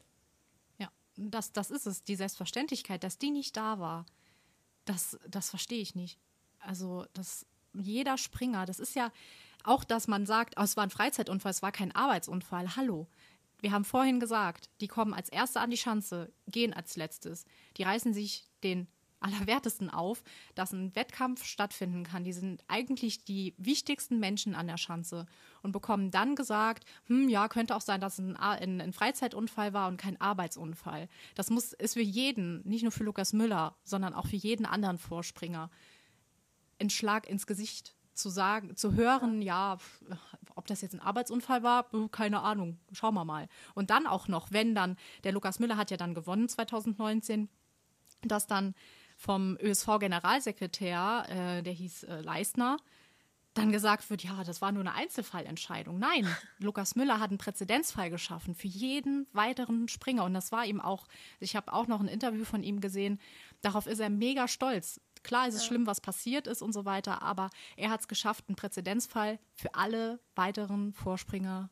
Ja, 0.78 0.90
das, 1.16 1.52
das 1.52 1.70
ist 1.70 1.86
es, 1.86 2.04
die 2.04 2.16
Selbstverständlichkeit, 2.16 3.02
dass 3.02 3.18
die 3.18 3.30
nicht 3.30 3.56
da 3.56 3.80
war. 3.80 4.06
Das, 4.84 5.18
das 5.26 5.50
verstehe 5.50 5.82
ich 5.82 5.94
nicht. 5.94 6.18
Also, 6.60 7.06
dass 7.12 7.44
jeder 7.74 8.18
Springer, 8.18 8.66
das 8.66 8.78
ist 8.78 8.94
ja 8.94 9.12
auch, 9.64 9.84
dass 9.84 10.08
man 10.08 10.26
sagt, 10.26 10.54
oh, 10.58 10.62
es 10.62 10.76
war 10.76 10.84
ein 10.84 10.90
Freizeitunfall, 10.90 11.50
es 11.50 11.62
war 11.62 11.72
kein 11.72 11.94
Arbeitsunfall. 11.94 12.76
Hallo. 12.76 13.08
Wir 13.60 13.70
haben 13.70 13.84
vorhin 13.84 14.18
gesagt, 14.18 14.70
die 14.80 14.88
kommen 14.88 15.14
als 15.14 15.28
Erste 15.28 15.60
an 15.60 15.70
die 15.70 15.76
Schanze, 15.76 16.32
gehen 16.48 16.72
als 16.72 16.96
Letztes. 16.96 17.44
Die 17.76 17.84
reißen 17.84 18.12
sich 18.12 18.48
den 18.64 18.88
Allerwertesten 19.22 19.88
auf, 19.88 20.22
dass 20.54 20.72
ein 20.72 20.94
Wettkampf 20.94 21.44
stattfinden 21.44 22.04
kann. 22.04 22.24
Die 22.24 22.32
sind 22.32 22.62
eigentlich 22.68 23.24
die 23.24 23.54
wichtigsten 23.56 24.18
Menschen 24.18 24.54
an 24.54 24.66
der 24.66 24.76
Schanze 24.76 25.26
und 25.62 25.72
bekommen 25.72 26.10
dann 26.10 26.34
gesagt, 26.34 26.84
hm, 27.06 27.28
ja, 27.28 27.48
könnte 27.48 27.76
auch 27.76 27.80
sein, 27.80 28.00
dass 28.00 28.14
es 28.14 28.18
ein, 28.18 28.36
ein, 28.36 28.80
ein 28.80 28.92
Freizeitunfall 28.92 29.72
war 29.72 29.88
und 29.88 29.96
kein 29.96 30.20
Arbeitsunfall. 30.20 31.08
Das 31.34 31.50
muss, 31.50 31.72
ist 31.72 31.94
für 31.94 32.02
jeden, 32.02 32.66
nicht 32.66 32.82
nur 32.82 32.92
für 32.92 33.04
Lukas 33.04 33.32
Müller, 33.32 33.76
sondern 33.84 34.14
auch 34.14 34.26
für 34.26 34.36
jeden 34.36 34.66
anderen 34.66 34.98
Vorspringer, 34.98 35.70
ein 36.80 36.90
Schlag 36.90 37.28
ins 37.28 37.46
Gesicht 37.46 37.94
zu 38.14 38.28
sagen, 38.28 38.76
zu 38.76 38.94
hören, 38.94 39.42
ja, 39.42 39.78
ob 40.54 40.66
das 40.66 40.80
jetzt 40.80 40.94
ein 40.94 41.00
Arbeitsunfall 41.00 41.62
war, 41.62 41.86
keine 42.10 42.40
Ahnung, 42.42 42.78
schauen 42.92 43.14
wir 43.14 43.24
mal. 43.24 43.48
Und 43.74 43.90
dann 43.90 44.06
auch 44.06 44.28
noch, 44.28 44.52
wenn 44.52 44.74
dann, 44.74 44.96
der 45.24 45.32
Lukas 45.32 45.58
Müller 45.58 45.76
hat 45.76 45.90
ja 45.90 45.96
dann 45.96 46.14
gewonnen 46.14 46.48
2019, 46.48 47.48
dass 48.22 48.46
dann 48.46 48.74
vom 49.16 49.56
ÖSV-Generalsekretär, 49.60 51.26
äh, 51.28 51.62
der 51.62 51.72
hieß 51.72 52.04
äh, 52.04 52.20
Leistner, 52.20 52.76
dann 53.54 53.70
gesagt 53.70 54.08
wird, 54.08 54.24
ja, 54.24 54.44
das 54.44 54.62
war 54.62 54.72
nur 54.72 54.80
eine 54.80 54.94
Einzelfallentscheidung. 54.94 55.98
Nein, 55.98 56.26
Lukas 56.58 56.96
Müller 56.96 57.20
hat 57.20 57.30
einen 57.30 57.38
Präzedenzfall 57.38 58.10
geschaffen 58.10 58.54
für 58.54 58.68
jeden 58.68 59.26
weiteren 59.32 59.88
Springer. 59.88 60.24
Und 60.24 60.34
das 60.34 60.52
war 60.52 60.64
ihm 60.64 60.80
auch, 60.80 61.06
ich 61.38 61.54
habe 61.54 61.72
auch 61.72 61.86
noch 61.86 62.00
ein 62.00 62.08
Interview 62.08 62.44
von 62.44 62.62
ihm 62.62 62.80
gesehen, 62.80 63.20
darauf 63.60 63.86
ist 63.86 64.00
er 64.00 64.10
mega 64.10 64.48
stolz. 64.48 65.00
Klar 65.22 65.48
ist 65.48 65.54
es 65.54 65.64
schlimm, 65.64 65.86
was 65.86 66.00
passiert 66.00 66.46
ist 66.46 66.62
und 66.62 66.72
so 66.72 66.84
weiter, 66.84 67.22
aber 67.22 67.50
er 67.76 67.90
hat 67.90 68.00
es 68.00 68.08
geschafft, 68.08 68.44
einen 68.48 68.56
Präzedenzfall 68.56 69.38
für 69.54 69.74
alle 69.74 70.18
weiteren 70.34 70.92
Vorspringer 70.92 71.70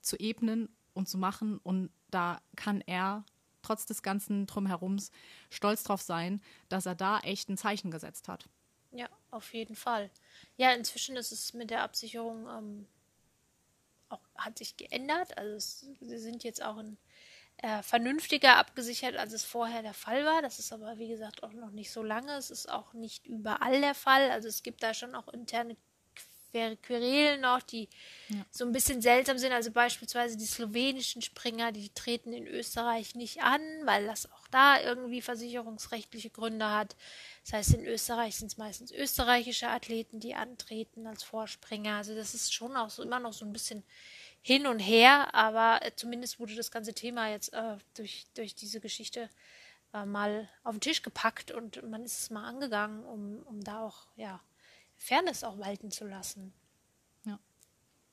zu 0.00 0.16
ebnen 0.18 0.68
und 0.94 1.08
zu 1.08 1.18
machen. 1.18 1.58
Und 1.58 1.90
da 2.10 2.40
kann 2.56 2.82
er 2.82 3.24
trotz 3.62 3.86
des 3.86 4.02
ganzen 4.02 4.46
Drumherums 4.46 5.10
stolz 5.50 5.82
drauf 5.84 6.02
sein, 6.02 6.40
dass 6.68 6.86
er 6.86 6.94
da 6.94 7.20
echt 7.20 7.48
ein 7.48 7.56
Zeichen 7.56 7.90
gesetzt 7.90 8.28
hat. 8.28 8.48
Ja, 8.92 9.08
auf 9.30 9.52
jeden 9.52 9.76
Fall. 9.76 10.10
Ja, 10.56 10.72
inzwischen 10.72 11.16
ist 11.16 11.32
es 11.32 11.52
mit 11.52 11.70
der 11.70 11.82
Absicherung 11.82 12.46
ähm, 12.48 12.86
auch, 14.08 14.20
hat 14.36 14.58
sich 14.58 14.76
geändert. 14.76 15.36
Also 15.36 15.54
es, 15.54 15.86
sie 16.00 16.18
sind 16.18 16.44
jetzt 16.44 16.62
auch 16.62 16.78
in, 16.78 16.96
äh, 17.62 17.82
vernünftiger 17.82 18.56
abgesichert, 18.56 19.16
als 19.16 19.32
es 19.32 19.44
vorher 19.44 19.82
der 19.82 19.94
Fall 19.94 20.24
war. 20.24 20.42
Das 20.42 20.58
ist 20.58 20.72
aber, 20.72 20.98
wie 20.98 21.08
gesagt, 21.08 21.42
auch 21.42 21.52
noch 21.52 21.70
nicht 21.70 21.90
so 21.90 22.02
lange. 22.02 22.32
Es 22.36 22.50
ist 22.50 22.68
auch 22.68 22.92
nicht 22.92 23.26
überall 23.26 23.80
der 23.80 23.94
Fall. 23.94 24.30
Also 24.30 24.48
es 24.48 24.62
gibt 24.62 24.82
da 24.82 24.94
schon 24.94 25.14
auch 25.14 25.28
interne 25.28 25.76
Querelen 26.52 27.42
noch, 27.42 27.60
die 27.62 27.88
ja. 28.28 28.44
so 28.50 28.64
ein 28.64 28.72
bisschen 28.72 29.02
seltsam 29.02 29.38
sind. 29.38 29.52
Also 29.52 29.70
beispielsweise 29.70 30.36
die 30.36 30.46
slowenischen 30.46 31.20
Springer, 31.20 31.72
die 31.72 31.90
treten 31.90 32.32
in 32.32 32.46
Österreich 32.46 33.14
nicht 33.14 33.42
an, 33.42 33.60
weil 33.84 34.06
das 34.06 34.30
auch 34.32 34.48
da 34.50 34.80
irgendwie 34.80 35.20
versicherungsrechtliche 35.20 36.30
Gründe 36.30 36.70
hat. 36.70 36.96
Das 37.44 37.52
heißt, 37.54 37.74
in 37.74 37.86
Österreich 37.86 38.36
sind 38.36 38.48
es 38.48 38.56
meistens 38.56 38.92
österreichische 38.92 39.68
Athleten, 39.68 40.20
die 40.20 40.34
antreten 40.34 41.06
als 41.06 41.22
Vorspringer. 41.22 41.96
Also 41.96 42.14
das 42.14 42.34
ist 42.34 42.54
schon 42.54 42.76
auch 42.76 42.90
so 42.90 43.02
immer 43.02 43.20
noch 43.20 43.32
so 43.32 43.44
ein 43.44 43.52
bisschen 43.52 43.82
hin 44.42 44.66
und 44.66 44.78
her, 44.78 45.34
aber 45.34 45.84
äh, 45.84 45.92
zumindest 45.94 46.40
wurde 46.40 46.54
das 46.54 46.70
ganze 46.70 46.94
Thema 46.94 47.28
jetzt 47.28 47.52
äh, 47.52 47.76
durch, 47.94 48.26
durch 48.34 48.54
diese 48.54 48.80
Geschichte 48.80 49.28
äh, 49.92 50.04
mal 50.04 50.48
auf 50.64 50.74
den 50.74 50.80
Tisch 50.80 51.02
gepackt 51.02 51.50
und 51.50 51.82
man 51.88 52.04
ist 52.04 52.20
es 52.20 52.30
mal 52.30 52.46
angegangen, 52.46 53.04
um, 53.04 53.42
um 53.42 53.62
da 53.62 53.80
auch, 53.80 54.06
ja, 54.16 54.40
Fairness 54.96 55.44
auch 55.44 55.58
walten 55.58 55.90
zu 55.90 56.06
lassen. 56.06 56.52
Ja. 57.24 57.38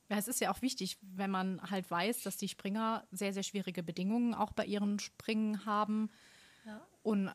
Ja, 0.10 0.18
es 0.18 0.28
ist 0.28 0.40
ja 0.40 0.52
auch 0.52 0.62
wichtig, 0.62 0.98
wenn 1.02 1.32
man 1.32 1.62
halt 1.70 1.90
weiß, 1.90 2.22
dass 2.24 2.38
die 2.38 2.50
Springer 2.50 3.08
sehr, 3.12 3.34
sehr 3.34 3.44
schwierige 3.44 3.82
Bedingungen 3.82 4.34
auch 4.36 4.52
bei 4.52 4.66
ihren 4.66 5.00
Springen 5.00 5.66
haben 5.66 6.12
ja. 6.66 6.86
und 7.02 7.32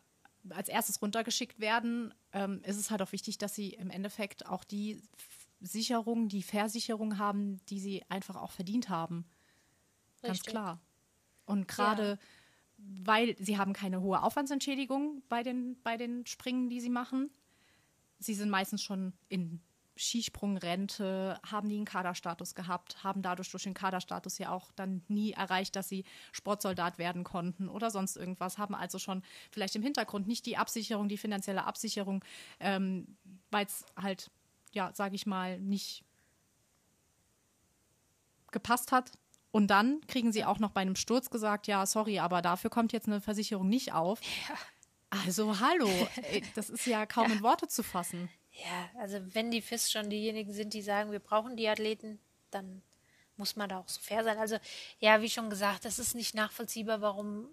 als 0.48 0.68
erstes 0.68 1.02
runtergeschickt 1.02 1.60
werden, 1.60 2.14
ähm, 2.32 2.62
ist 2.64 2.76
es 2.76 2.90
halt 2.90 3.02
auch 3.02 3.12
wichtig, 3.12 3.38
dass 3.38 3.54
sie 3.54 3.70
im 3.70 3.90
Endeffekt 3.90 4.46
auch 4.46 4.64
die 4.64 5.02
Sicherung, 5.60 6.28
die 6.28 6.42
Versicherung 6.42 7.18
haben, 7.18 7.60
die 7.66 7.80
sie 7.80 8.02
einfach 8.08 8.36
auch 8.36 8.52
verdient 8.52 8.88
haben. 8.88 9.26
Richtig. 10.22 10.28
Ganz 10.28 10.42
klar. 10.42 10.80
Und 11.44 11.68
gerade 11.68 12.18
ja. 12.78 13.04
weil 13.04 13.36
sie 13.38 13.58
haben 13.58 13.72
keine 13.72 14.00
hohe 14.00 14.22
Aufwandsentschädigung 14.22 15.22
bei 15.28 15.42
den, 15.42 15.80
bei 15.82 15.96
den 15.96 16.26
Springen, 16.26 16.68
die 16.68 16.80
sie 16.80 16.90
machen 16.90 17.30
sie 18.20 18.34
sind 18.34 18.50
meistens 18.50 18.82
schon 18.82 19.12
in 19.28 19.60
Skisprungrente, 19.96 21.38
haben 21.44 21.68
nie 21.68 21.76
einen 21.76 21.84
Kaderstatus 21.84 22.54
gehabt, 22.54 23.02
haben 23.02 23.22
dadurch 23.22 23.50
durch 23.50 23.64
den 23.64 23.74
Kaderstatus 23.74 24.38
ja 24.38 24.50
auch 24.50 24.70
dann 24.72 25.02
nie 25.08 25.32
erreicht, 25.32 25.76
dass 25.76 25.88
sie 25.88 26.04
Sportsoldat 26.32 26.96
werden 26.96 27.24
konnten 27.24 27.68
oder 27.68 27.90
sonst 27.90 28.16
irgendwas, 28.16 28.56
haben 28.56 28.74
also 28.74 28.98
schon 28.98 29.22
vielleicht 29.50 29.76
im 29.76 29.82
Hintergrund 29.82 30.26
nicht 30.26 30.46
die 30.46 30.56
Absicherung, 30.56 31.08
die 31.08 31.18
finanzielle 31.18 31.64
Absicherung, 31.64 32.24
ähm, 32.60 33.16
weil 33.50 33.66
es 33.66 33.84
halt, 34.00 34.30
ja, 34.72 34.92
sage 34.94 35.14
ich 35.14 35.26
mal, 35.26 35.58
nicht 35.60 36.04
gepasst 38.50 38.92
hat. 38.92 39.12
Und 39.52 39.68
dann 39.68 40.00
kriegen 40.06 40.32
sie 40.32 40.44
auch 40.44 40.58
noch 40.58 40.70
bei 40.70 40.80
einem 40.80 40.96
Sturz 40.96 41.30
gesagt, 41.30 41.66
ja, 41.66 41.84
sorry, 41.86 42.20
aber 42.20 42.40
dafür 42.40 42.70
kommt 42.70 42.92
jetzt 42.92 43.08
eine 43.08 43.20
Versicherung 43.20 43.68
nicht 43.68 43.92
auf. 43.92 44.20
Ja. 44.22 44.56
Also 45.24 45.58
hallo, 45.58 45.90
das 46.54 46.70
ist 46.70 46.86
ja 46.86 47.04
kaum 47.04 47.28
ja. 47.28 47.36
in 47.36 47.42
Worte 47.42 47.66
zu 47.66 47.82
fassen. 47.82 48.28
Ja, 48.52 49.00
also 49.00 49.18
wenn 49.34 49.50
die 49.50 49.62
FIS 49.62 49.90
schon 49.90 50.10
diejenigen 50.10 50.52
sind, 50.52 50.74
die 50.74 50.82
sagen, 50.82 51.10
wir 51.12 51.18
brauchen 51.18 51.56
die 51.56 51.68
Athleten, 51.68 52.20
dann 52.50 52.82
muss 53.36 53.56
man 53.56 53.68
da 53.68 53.78
auch 53.78 53.88
so 53.88 54.00
fair 54.00 54.22
sein. 54.22 54.38
Also 54.38 54.58
ja, 54.98 55.20
wie 55.20 55.30
schon 55.30 55.50
gesagt, 55.50 55.84
das 55.84 55.98
ist 55.98 56.14
nicht 56.14 56.34
nachvollziehbar, 56.34 57.00
warum 57.00 57.48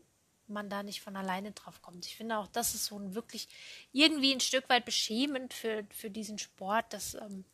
man 0.50 0.70
da 0.70 0.84
nicht 0.84 1.02
von 1.02 1.16
alleine 1.16 1.52
drauf 1.52 1.82
kommt. 1.82 2.06
Ich 2.06 2.16
finde 2.16 2.38
auch, 2.38 2.48
das 2.48 2.76
ist 2.76 2.86
so 2.86 2.98
ein 2.98 3.16
wirklich 3.16 3.48
irgendwie 3.91 4.34
ein 4.34 4.39
Stück 4.39 4.70
weit 4.70 4.86
beschämend 4.86 5.54
für, 5.54 5.86
für 5.91 6.10
diesen 6.10 6.38
Sport, 6.38 6.93
dass 6.93 7.16
ähm, 7.16 7.45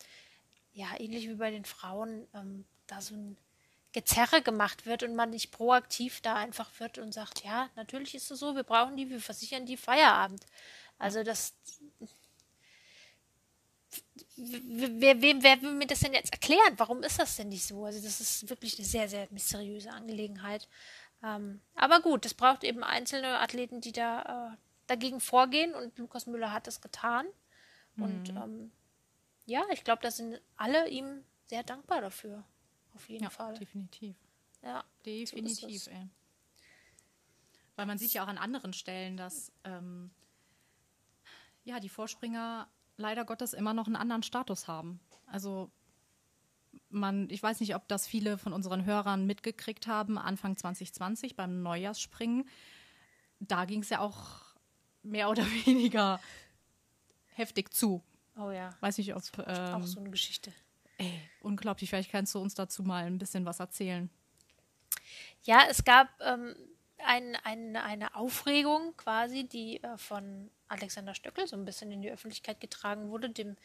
ja 0.73 0.87
ähnlich 0.99 1.27
wie 1.27 1.35
bei 1.35 1.51
den 1.51 1.65
Frauen 1.65 2.27
ähm, 2.33 2.65
da 2.87 3.01
so 3.01 3.15
ein 3.15 3.37
Gezerre 3.91 4.41
gemacht 4.41 4.85
wird 4.85 5.03
und 5.03 5.15
man 5.15 5.29
nicht 5.29 5.51
proaktiv 5.51 6.21
da 6.21 6.35
einfach 6.35 6.69
wird 6.79 6.97
und 6.97 7.13
sagt, 7.13 7.43
ja, 7.43 7.69
natürlich 7.75 8.15
ist 8.15 8.31
es 8.31 8.39
so, 8.39 8.55
wir 8.55 8.63
brauchen 8.63 8.97
die, 8.97 9.09
wir 9.09 9.19
versichern 9.21 9.65
die 9.65 9.77
Feierabend. 9.77 10.45
Also 10.97 11.23
das 11.23 11.53
wer, 14.35 15.21
wem, 15.21 15.43
wer 15.43 15.61
will 15.61 15.73
mir 15.73 15.87
das 15.87 15.99
denn 15.99 16.13
jetzt 16.13 16.31
erklären? 16.31 16.73
Warum 16.77 17.03
ist 17.03 17.19
das 17.19 17.35
denn 17.35 17.49
nicht 17.49 17.65
so? 17.65 17.85
Also 17.85 18.01
das 18.01 18.19
ist 18.19 18.49
wirklich 18.49 18.77
eine 18.77 18.87
sehr, 18.87 19.07
sehr 19.07 19.27
mysteriöse 19.31 19.91
Angelegenheit. 19.91 20.67
Ähm, 21.23 21.61
aber 21.75 22.01
gut, 22.01 22.25
es 22.25 22.33
braucht 22.33 22.63
eben 22.63 22.83
einzelne 22.83 23.39
Athleten, 23.39 23.81
die 23.81 23.93
da 23.93 24.53
äh, 24.53 24.57
dagegen 24.87 25.19
vorgehen 25.19 25.73
und 25.73 25.97
Lukas 25.97 26.27
Müller 26.27 26.51
hat 26.51 26.67
das 26.67 26.81
getan. 26.81 27.25
Mhm. 27.95 28.03
Und 28.03 28.29
ähm, 28.29 28.71
ja, 29.45 29.63
ich 29.71 29.83
glaube, 29.83 30.01
da 30.01 30.11
sind 30.11 30.41
alle 30.57 30.89
ihm 30.89 31.23
sehr 31.47 31.63
dankbar 31.63 32.01
dafür. 32.01 32.43
Auf 32.93 33.09
jeden 33.09 33.23
ja, 33.23 33.29
Fall. 33.29 33.57
Definitiv. 33.57 34.15
Ja. 34.61 34.83
Definitiv, 35.05 35.83
so 35.83 35.91
ey. 35.91 36.09
Weil 37.75 37.85
man 37.85 37.97
sieht 37.97 38.13
ja 38.13 38.23
auch 38.23 38.27
an 38.27 38.37
anderen 38.37 38.73
Stellen, 38.73 39.17
dass 39.17 39.51
ähm, 39.63 40.11
ja, 41.63 41.79
die 41.79 41.89
Vorspringer 41.89 42.67
leider 42.97 43.25
Gottes 43.25 43.53
immer 43.53 43.73
noch 43.73 43.87
einen 43.87 43.95
anderen 43.95 44.23
Status 44.23 44.67
haben. 44.67 44.99
Also 45.25 45.71
man, 46.89 47.29
ich 47.29 47.41
weiß 47.41 47.59
nicht, 47.59 47.75
ob 47.75 47.87
das 47.87 48.07
viele 48.07 48.37
von 48.37 48.53
unseren 48.53 48.85
Hörern 48.85 49.25
mitgekriegt 49.25 49.87
haben, 49.87 50.17
Anfang 50.17 50.57
2020 50.57 51.35
beim 51.35 51.61
Neujahrsspringen. 51.61 52.47
Da 53.39 53.65
ging 53.65 53.81
es 53.81 53.89
ja 53.89 53.99
auch 53.99 54.41
mehr 55.01 55.29
oder 55.29 55.45
weniger 55.65 56.19
heftig 57.27 57.73
zu. 57.73 58.03
Oh 58.37 58.51
ja. 58.51 58.75
Weiß 58.79 58.97
nicht, 58.97 59.15
ob. 59.15 59.23
Ähm, 59.45 59.75
auch 59.75 59.83
so 59.83 59.99
eine 59.99 60.09
Geschichte. 60.09 60.51
Ey, 60.97 61.19
unglaublich. 61.41 61.89
Vielleicht 61.89 62.11
kannst 62.11 62.33
du 62.35 62.39
uns 62.39 62.53
dazu 62.53 62.83
mal 62.83 63.05
ein 63.05 63.17
bisschen 63.17 63.45
was 63.45 63.59
erzählen. 63.59 64.09
Ja, 65.43 65.63
es 65.69 65.83
gab 65.83 66.09
ähm, 66.21 66.55
ein, 66.97 67.35
ein, 67.43 67.75
eine 67.75 68.15
Aufregung 68.15 68.95
quasi, 68.97 69.47
die 69.47 69.83
äh, 69.83 69.97
von 69.97 70.49
Alexander 70.67 71.13
Stöckel 71.13 71.47
so 71.47 71.55
ein 71.55 71.65
bisschen 71.65 71.91
in 71.91 72.01
die 72.01 72.11
Öffentlichkeit 72.11 72.59
getragen 72.59 73.09
wurde, 73.09 73.29
dem 73.29 73.57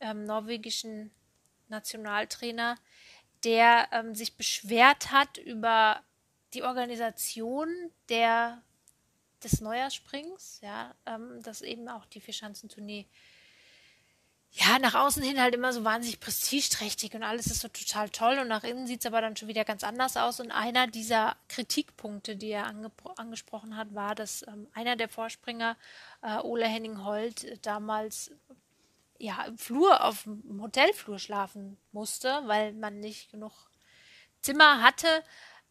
ähm, 0.00 0.24
norwegischen 0.24 1.10
Nationaltrainer, 1.70 2.76
der 3.44 3.88
ähm, 3.92 4.14
sich 4.14 4.36
beschwert 4.36 5.10
hat 5.10 5.38
über 5.38 6.02
die 6.52 6.62
Organisation 6.62 7.68
der, 8.08 8.62
des 9.42 9.60
Neujahrssprings, 9.60 10.60
ja, 10.62 10.94
ähm, 11.06 11.42
dass 11.42 11.62
eben 11.62 11.88
auch 11.88 12.04
die 12.06 12.20
Vierschanzentournee 12.20 13.06
ja, 14.52 14.78
nach 14.80 14.94
außen 14.94 15.22
hin 15.22 15.40
halt 15.40 15.54
immer 15.54 15.72
so 15.72 15.84
wahnsinnig 15.84 16.18
prestigeträchtig 16.18 17.14
und 17.14 17.22
alles 17.22 17.46
ist 17.46 17.60
so 17.60 17.68
total 17.68 18.10
toll 18.10 18.38
und 18.40 18.48
nach 18.48 18.64
innen 18.64 18.86
sieht 18.86 19.00
es 19.00 19.06
aber 19.06 19.20
dann 19.20 19.36
schon 19.36 19.46
wieder 19.46 19.64
ganz 19.64 19.84
anders 19.84 20.16
aus. 20.16 20.40
Und 20.40 20.50
einer 20.50 20.88
dieser 20.88 21.36
Kritikpunkte, 21.48 22.34
die 22.34 22.48
er 22.48 22.66
ange 22.66 22.90
angesprochen 23.16 23.76
hat, 23.76 23.94
war, 23.94 24.16
dass 24.16 24.44
ähm, 24.48 24.66
einer 24.74 24.96
der 24.96 25.08
Vorspringer, 25.08 25.76
äh, 26.22 26.38
Ole 26.38 26.66
Henning 26.66 27.04
Holt, 27.04 27.64
damals 27.64 28.32
ja 29.20 29.44
im 29.44 29.58
Flur, 29.58 30.04
auf 30.04 30.24
dem 30.24 30.60
Hotelflur 30.60 31.18
schlafen 31.18 31.76
musste, 31.92 32.42
weil 32.46 32.72
man 32.72 33.00
nicht 33.00 33.30
genug 33.30 33.52
Zimmer 34.40 34.82
hatte. 34.82 35.22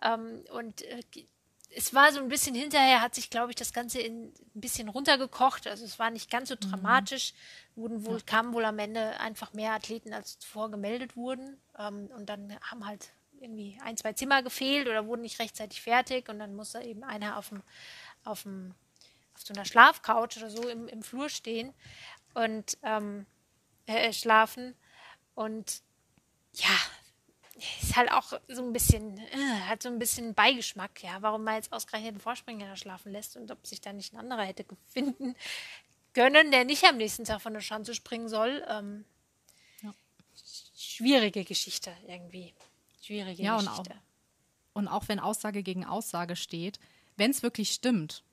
Ähm, 0.02 0.44
und 0.52 0.82
äh, 0.84 1.02
es 1.76 1.94
war 1.94 2.12
so 2.12 2.20
ein 2.20 2.30
bisschen 2.30 2.56
hinterher, 2.56 3.02
hat 3.02 3.16
sich, 3.16 3.30
glaube 3.30 3.52
ich, 3.52 3.56
das 3.56 3.74
Ganze 3.74 4.00
in, 4.00 4.28
ein 4.28 4.62
bisschen 4.62 4.90
runtergekocht. 4.90 5.68
Also 5.68 5.86
es 5.86 6.00
war 6.00 6.12
nicht 6.12 6.30
ganz 6.30 6.50
so 6.50 6.56
mhm. 6.56 6.70
dramatisch. 6.70 7.34
Wurden 7.76 8.06
wohl, 8.06 8.22
kamen 8.22 8.54
wohl 8.54 8.66
am 8.66 8.80
Ende 8.80 9.20
einfach 9.20 9.54
mehr 9.54 9.74
Athleten, 9.74 10.14
als 10.14 10.40
zuvor 10.40 10.72
gemeldet 10.72 11.16
wurden. 11.16 11.58
Ähm, 11.78 12.08
und 12.16 12.28
dann 12.28 12.56
haben 12.62 12.86
halt 12.86 13.12
irgendwie 13.40 13.80
ein, 13.84 13.98
zwei 13.98 14.14
Zimmer 14.14 14.44
gefehlt 14.44 14.88
oder 14.88 15.08
wurden 15.08 15.22
nicht 15.22 15.40
rechtzeitig 15.40 15.82
fertig. 15.82 16.30
Und 16.30 16.40
dann 16.40 16.56
musste 16.56 16.82
eben 16.82 17.04
einer 17.04 17.38
auf 17.38 17.50
dem, 17.50 17.64
auf 18.24 18.44
dem, 18.44 18.76
auf 19.34 19.42
so 19.42 19.54
einer 19.54 19.66
Schlafcouch 19.66 20.38
oder 20.38 20.50
so 20.50 20.68
im, 20.68 20.88
im 20.88 21.02
Flur 21.02 21.30
stehen 21.30 21.74
und 22.34 22.78
ähm, 22.84 23.26
äh, 23.90 24.14
schlafen. 24.14 24.76
Und 25.36 25.82
ja, 26.54 26.76
ist 27.82 27.96
halt 27.96 28.12
auch 28.12 28.34
so 28.48 28.64
ein 28.64 28.74
bisschen, 28.74 29.18
äh, 29.18 29.60
hat 29.68 29.84
so 29.84 29.90
ein 29.90 30.00
bisschen 30.00 30.34
Beigeschmack, 30.34 31.04
ja, 31.04 31.22
warum 31.22 31.44
man 31.44 31.56
jetzt 31.56 31.74
ausgerechnet 31.74 32.16
den 32.16 32.20
Vorspringer 32.20 32.76
schlafen 32.76 33.12
lässt 33.12 33.36
und 33.36 33.52
ob 33.52 33.66
sich 33.66 33.82
da 33.82 33.92
nicht 33.94 34.14
ein 34.14 34.18
anderer 34.20 34.44
hätte 34.44 34.66
finden 34.86 35.36
können, 36.14 36.52
der 36.52 36.66
nicht 36.66 36.84
am 36.86 36.98
nächsten 36.98 37.26
Tag 37.26 37.42
von 37.42 37.54
der 37.54 37.62
Schanze 37.62 37.94
springen 37.94 38.30
soll. 38.30 38.64
Ähm, 38.70 39.06
ja. 39.82 39.94
Schwierige 40.78 41.44
Geschichte 41.44 41.92
irgendwie. 42.08 42.54
Schwierige 43.02 43.42
ja, 43.42 43.58
Geschichte. 43.58 43.92
Und 44.74 44.88
auch, 44.88 44.94
und 44.94 45.04
auch 45.04 45.08
wenn 45.08 45.20
Aussage 45.20 45.64
gegen 45.64 45.86
Aussage 45.86 46.36
steht, 46.36 46.80
wenn 47.18 47.32
es 47.32 47.44
wirklich 47.44 47.72
stimmt, 47.72 48.24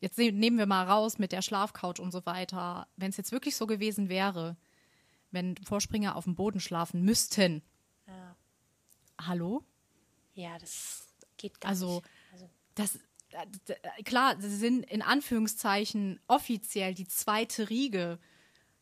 jetzt 0.00 0.18
ne-, 0.18 0.32
nehmen 0.32 0.58
wir 0.58 0.66
mal 0.66 0.86
raus 0.86 1.18
mit 1.18 1.32
der 1.32 1.42
Schlafcouch 1.42 1.98
und 1.98 2.12
so 2.12 2.24
weiter, 2.26 2.86
wenn 2.96 3.10
es 3.10 3.16
jetzt 3.16 3.32
wirklich 3.32 3.56
so 3.56 3.66
gewesen 3.66 4.08
wäre, 4.08 4.56
wenn 5.30 5.56
Vorspringer 5.58 6.16
auf 6.16 6.24
dem 6.24 6.34
Boden 6.34 6.60
schlafen 6.60 7.02
müssten, 7.02 7.62
hallo? 9.20 9.64
Ja, 10.34 10.58
das 10.58 11.06
geht 11.36 11.60
gar 11.60 11.70
also, 11.70 11.96
nicht. 11.96 12.04
Also, 12.32 12.50
das, 12.74 12.98
klar, 14.04 14.40
sie 14.40 14.56
sind 14.56 14.84
in 14.90 15.02
Anführungszeichen 15.02 16.20
offiziell 16.26 16.94
die 16.94 17.06
zweite 17.06 17.68
Riege 17.70 18.18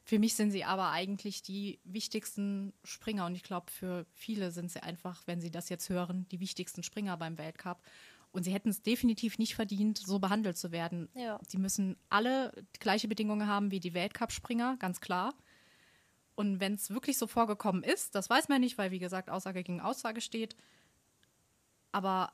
Für 0.09 0.19
mich 0.19 0.37
sind 0.37 0.53
sie 0.53 0.65
aber 0.65 0.91
eigentlich 0.91 1.43
die 1.43 1.81
wichtigsten 1.85 2.73
Springer 2.83 3.27
und 3.27 3.35
ich 3.35 3.43
glaube, 3.43 3.71
für 3.71 4.07
viele 4.15 4.53
sind 4.53 4.71
sie 4.71 4.83
einfach, 4.83 5.27
wenn 5.27 5.43
sie 5.43 5.51
das 5.51 5.69
jetzt 5.69 5.91
hören, 5.91 6.27
die 6.31 6.41
wichtigsten 6.41 6.83
Springer 6.83 7.19
beim 7.19 7.37
Weltcup. 7.37 7.83
Und 8.33 8.45
sie 8.45 8.55
hätten 8.55 8.71
es 8.71 8.81
definitiv 8.81 9.37
nicht 9.37 9.55
verdient, 9.55 9.99
so 9.99 10.19
behandelt 10.19 10.57
zu 10.57 10.73
werden. 10.73 11.11
Ja. 11.15 11.39
Sie 11.47 11.59
müssen 11.59 11.99
alle 12.09 12.55
gleiche 12.79 13.07
Bedingungen 13.07 13.49
haben 13.49 13.71
wie 13.71 13.81
die 13.81 13.93
Weltcup-Springer, 13.93 14.79
ganz 14.79 15.03
klar. 15.03 15.35
Und 16.39 16.61
wenn 16.61 16.75
es 16.75 16.91
wirklich 16.91 17.19
so 17.19 17.27
vorgekommen 17.27 17.83
ist, 17.83 18.15
das 18.15 18.31
weiß 18.31 18.49
man 18.49 18.61
nicht, 18.61 18.79
weil 18.79 18.93
wie 18.93 19.01
gesagt 19.01 19.29
Aussage 19.29 19.65
gegen 19.65 19.81
Aussage 19.81 20.21
steht. 20.21 20.55
Aber 21.91 22.33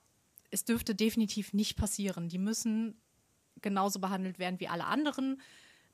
es 0.51 0.67
dürfte 0.67 0.95
definitiv 0.95 1.55
nicht 1.55 1.75
passieren. 1.77 2.29
Die 2.29 2.37
müssen 2.37 3.01
genauso 3.63 4.01
behandelt 4.01 4.39
werden 4.39 4.61
wie 4.61 4.69
alle 4.69 4.85
anderen 4.85 5.41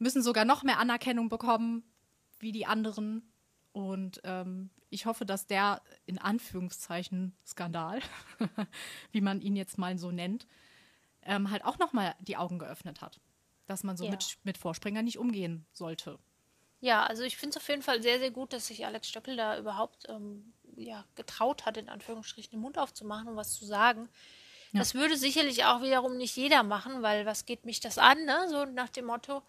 müssen 0.00 0.24
sogar 0.24 0.44
noch 0.44 0.64
mehr 0.64 0.80
Anerkennung 0.80 1.28
bekommen 1.28 1.84
wie 2.40 2.50
die 2.50 2.66
anderen. 2.66 3.30
Und 3.70 4.20
ähm, 4.24 4.70
ich 4.88 5.06
hoffe, 5.06 5.24
dass 5.24 5.46
der 5.46 5.80
in 6.06 6.18
Anführungszeichen 6.18 7.36
Skandal, 7.46 8.00
wie 9.12 9.20
man 9.20 9.40
ihn 9.40 9.54
jetzt 9.54 9.78
mal 9.78 9.96
so 9.98 10.10
nennt, 10.10 10.48
ähm, 11.22 11.50
halt 11.52 11.64
auch 11.64 11.78
noch 11.78 11.92
mal 11.92 12.16
die 12.18 12.36
Augen 12.36 12.58
geöffnet 12.58 13.02
hat, 13.02 13.20
dass 13.66 13.84
man 13.84 13.96
so 13.96 14.06
Ja. 14.06 14.10
mit, 14.10 14.38
mit 14.42 14.58
Vorspringer 14.58 15.02
nicht 15.02 15.18
umgehen 15.18 15.64
sollte. 15.70 16.18
Ja, 16.80 17.04
also 17.04 17.22
ich 17.22 17.36
finde 17.36 17.56
es 17.56 17.62
auf 17.62 17.68
jeden 17.68 17.82
Fall 17.82 18.02
sehr, 18.02 18.18
sehr 18.18 18.30
gut, 18.30 18.52
dass 18.52 18.66
sich 18.66 18.86
Alex 18.86 19.08
Stöckel 19.08 19.36
da 19.36 19.58
überhaupt 19.58 20.08
ähm, 20.08 20.52
ja, 20.76 21.04
getraut 21.14 21.66
hat, 21.66 21.76
in 21.76 21.88
Anführungsstrichen 21.88 22.52
den 22.52 22.60
Mund 22.60 22.78
aufzumachen 22.78 23.28
und 23.28 23.36
was 23.36 23.54
zu 23.54 23.66
sagen. 23.66 24.08
Ja. 24.72 24.80
Das 24.80 24.94
würde 24.94 25.16
sicherlich 25.16 25.64
auch 25.64 25.82
wiederum 25.82 26.16
nicht 26.16 26.36
jeder 26.36 26.62
machen, 26.62 27.02
weil 27.02 27.26
was 27.26 27.44
geht 27.44 27.66
mich 27.66 27.80
das 27.80 27.98
an, 27.98 28.24
ne? 28.24 28.46
So 28.48 28.64
nach 28.64 28.88
dem 28.88 29.06
Motto. 29.06 29.42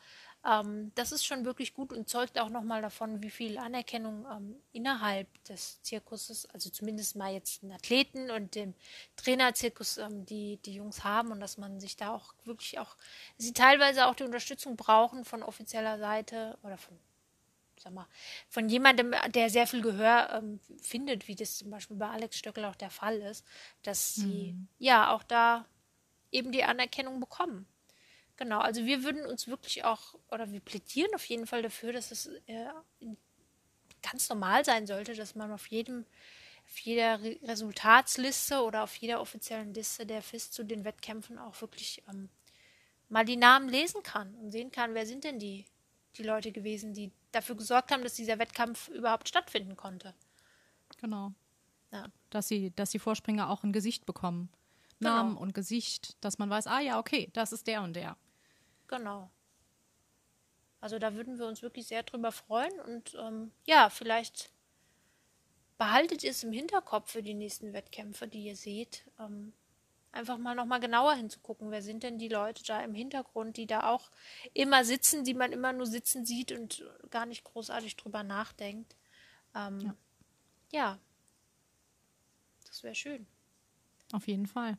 Ähm, 0.44 0.92
das 0.96 1.12
ist 1.12 1.26
schon 1.26 1.46
wirklich 1.46 1.74
gut 1.74 1.94
und 1.94 2.10
zeugt 2.10 2.40
auch 2.40 2.50
nochmal 2.50 2.82
davon, 2.82 3.22
wie 3.22 3.30
viel 3.30 3.60
Anerkennung 3.60 4.26
ähm, 4.32 4.56
innerhalb 4.72 5.28
des 5.44 5.82
Zirkuses, 5.84 6.48
also 6.48 6.72
zumindest 6.72 7.16
mal 7.16 7.32
jetzt 7.32 7.62
den 7.62 7.72
Athleten 7.72 8.32
und 8.32 8.56
dem 8.56 8.74
Trainerzirkus, 9.16 10.00
ähm, 10.00 10.26
die 10.26 10.58
die 10.66 10.74
Jungs 10.74 11.04
haben 11.04 11.32
und 11.32 11.40
dass 11.40 11.58
man 11.60 11.80
sich 11.80 11.96
da 11.96 12.16
auch 12.16 12.34
wirklich 12.44 12.80
auch, 12.80 12.98
sie 13.38 13.54
teilweise 13.54 14.08
auch 14.08 14.16
die 14.16 14.24
Unterstützung 14.24 14.76
brauchen 14.76 15.24
von 15.26 15.44
offizieller 15.44 16.00
Seite 16.00 16.58
oder 16.64 16.78
von 16.78 16.98
sag 17.82 17.94
mal, 17.94 18.08
von 18.50 18.70
jemandem, 18.70 19.14
der 19.30 19.50
sehr 19.50 19.68
viel 19.68 19.82
Gehör 19.82 20.30
ähm, 20.34 20.60
findet, 20.82 21.28
wie 21.28 21.36
das 21.36 21.58
zum 21.58 21.70
Beispiel 21.70 21.98
bei 21.98 22.08
Alex 22.08 22.38
Stöckel 22.38 22.66
auch 22.66 22.76
der 22.76 22.90
Fall 22.90 23.18
ist, 23.18 23.46
dass 23.84 24.16
sie 24.16 24.56
ja 24.80 25.14
auch 25.14 25.24
da 25.24 25.66
eben 26.32 26.52
die 26.52 26.64
Anerkennung 26.64 27.20
bekommen. 27.20 27.66
Genau, 28.38 28.60
also 28.60 28.86
wir 28.86 29.04
würden 29.04 29.26
uns 29.26 29.48
wirklich 29.48 29.84
auch, 29.84 30.16
oder 30.32 30.52
wir 30.52 30.62
plädieren 30.62 31.14
auf 31.14 31.26
jeden 31.26 31.46
Fall 31.46 31.62
dafür, 31.62 31.94
dass 31.94 32.12
es 32.12 32.28
äh, 32.48 32.70
ganz 34.02 34.30
normal 34.30 34.66
sein 34.66 34.88
sollte, 34.88 35.14
dass 35.14 35.36
man 35.36 35.52
auf 35.52 35.68
jedem, 35.68 36.06
auf 36.66 36.78
jeder 36.80 37.22
Re 37.22 37.38
Resultatsliste 37.44 38.64
oder 38.64 38.84
auf 38.84 38.96
jeder 38.96 39.22
offiziellen 39.22 39.74
Liste 39.74 40.06
der 40.06 40.24
FIS 40.24 40.50
zu 40.52 40.64
den 40.64 40.86
Wettkämpfen 40.86 41.38
auch 41.38 41.60
wirklich 41.62 42.02
ähm, 42.10 42.30
mal 43.10 43.26
die 43.26 43.38
Namen 43.38 43.70
lesen 43.70 44.02
kann 44.02 44.34
und 44.36 44.52
sehen 44.52 44.72
kann, 44.72 44.96
wer 44.96 45.06
sind 45.06 45.24
denn 45.24 45.38
die, 45.38 45.66
die 46.18 46.24
Leute 46.24 46.52
gewesen, 46.52 46.94
die 46.94 47.12
dafür 47.32 47.56
gesorgt 47.56 47.92
haben, 47.92 48.04
dass 48.04 48.16
dieser 48.16 48.40
Wettkampf 48.40 48.90
überhaupt 48.90 49.28
stattfinden 49.28 49.76
konnte. 49.76 50.14
Genau. 51.00 51.34
Ja. 51.92 52.08
Dass 52.30 52.48
sie, 52.48 52.72
dass 52.76 52.92
die 52.92 53.00
Vorspringer 53.00 53.50
auch 53.50 53.64
ein 53.64 53.74
Gesicht 53.74 54.06
bekommen. 54.06 54.50
Genau. 55.00 55.16
Namen 55.16 55.38
und 55.38 55.54
Gesicht, 55.54 56.24
dass 56.24 56.38
man 56.38 56.50
weiß, 56.50 56.68
ah 56.68 56.80
ja, 56.80 57.00
okay, 57.00 57.30
das 57.34 57.52
ist 57.52 57.68
der 57.68 57.82
und 57.82 57.96
der. 57.96 58.18
Genau. 58.88 59.32
Also 60.80 61.00
da 61.00 61.16
würden 61.16 61.38
wir 61.38 61.48
uns 61.48 61.62
wirklich 61.62 61.88
sehr 61.88 62.04
drüber 62.04 62.32
freuen 62.32 62.80
und 62.82 63.16
ähm, 63.16 63.52
ja, 63.66 63.90
vielleicht 63.90 64.52
behaltet 65.78 66.24
ihr 66.24 66.32
es 66.32 66.44
im 66.44 66.52
Hinterkopf 66.52 67.12
für 67.12 67.24
die 67.24 67.34
nächsten 67.34 67.74
Wettkämpfe, 67.74 68.28
die 68.28 68.46
ihr 68.46 68.56
seht. 68.56 69.06
Ähm, 69.20 69.54
einfach 70.12 70.38
mal 70.38 70.56
nochmal 70.56 70.80
genauer 70.80 71.14
hinzugucken, 71.16 71.72
wer 71.72 71.82
sind 71.82 72.04
denn 72.04 72.18
die 72.18 72.28
Leute 72.28 72.64
da 72.64 72.84
im 72.84 72.94
Hintergrund, 72.94 73.58
die 73.58 73.68
da 73.68 73.90
auch 73.90 74.12
immer 74.54 74.84
sitzen, 74.84 75.24
die 75.24 75.34
man 75.34 75.52
immer 75.52 75.74
nur 75.74 75.86
sitzen 75.86 76.26
sieht 76.26 76.52
und 76.52 76.84
gar 77.10 77.26
nicht 77.26 77.44
großartig 77.44 77.96
drüber 77.96 78.24
nachdenkt. 78.24 78.96
Ähm, 79.56 79.80
Ja. 79.80 79.96
ja. 80.72 81.00
Das 82.68 82.84
wäre 82.84 82.96
schön. 82.96 83.28
Auf 84.12 84.28
jeden 84.28 84.48
Fall. 84.48 84.78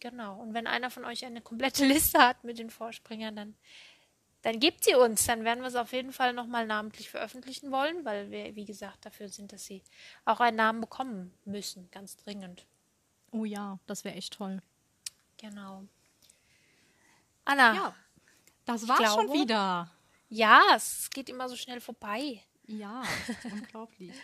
Genau. 0.00 0.40
Und 0.40 0.52
wenn 0.52 0.66
einer 0.66 0.90
von 0.90 1.04
euch 1.04 1.24
eine 1.24 1.40
komplette 1.40 1.84
Liste 1.86 2.18
hat 2.18 2.44
mit 2.44 2.58
den 2.58 2.70
Vorspringern, 2.70 3.36
dann, 3.36 3.54
dann 4.42 4.60
gebt 4.60 4.84
sie 4.84 4.94
uns. 4.94 5.24
Dann 5.24 5.44
werden 5.44 5.60
wir 5.60 5.68
es 5.68 5.76
auf 5.76 5.92
jeden 5.92 6.12
Fall 6.12 6.34
nochmal 6.34 6.66
namentlich 6.66 7.08
veröffentlichen 7.08 7.70
wollen, 7.70 8.04
weil 8.04 8.30
wir, 8.30 8.54
wie 8.56 8.66
gesagt, 8.66 9.06
dafür 9.06 9.28
sind, 9.28 9.52
dass 9.52 9.64
sie 9.64 9.82
auch 10.26 10.40
einen 10.40 10.58
Namen 10.58 10.80
bekommen 10.82 11.32
müssen, 11.44 11.90
ganz 11.90 12.16
dringend. 12.16 12.66
Oh 13.34 13.44
ja, 13.44 13.78
das 13.86 14.04
wäre 14.04 14.14
echt 14.14 14.34
toll. 14.34 14.62
Genau. 15.38 15.84
Anna, 17.44 17.74
Ja, 17.74 17.94
das 18.64 18.86
war's 18.88 19.12
schon 19.12 19.26
glaube- 19.26 19.40
wieder. 19.40 19.90
ja, 20.28 20.62
es 20.76 21.10
geht 21.10 21.28
immer 21.28 21.48
so 21.48 21.56
schnell 21.56 21.80
vorbei. 21.80 22.40
Ja, 22.66 23.02
unglaublich. 23.44 24.14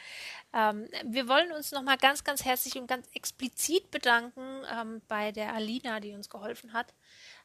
Ähm, 0.55 0.89
wir 1.05 1.29
wollen 1.29 1.53
uns 1.53 1.73
nochmal 1.73 1.99
ganz, 1.99 2.25
ganz 2.25 2.45
herzlich 2.45 2.77
und 2.79 2.87
ganz 2.87 3.07
explizit 3.13 3.91
bedanken 3.91 4.63
ähm, 4.73 5.03
bei 5.09 5.31
der 5.33 5.53
Alina, 5.55 6.01
die 6.01 6.13
uns 6.15 6.31
geholfen 6.31 6.73
hat, 6.73 6.95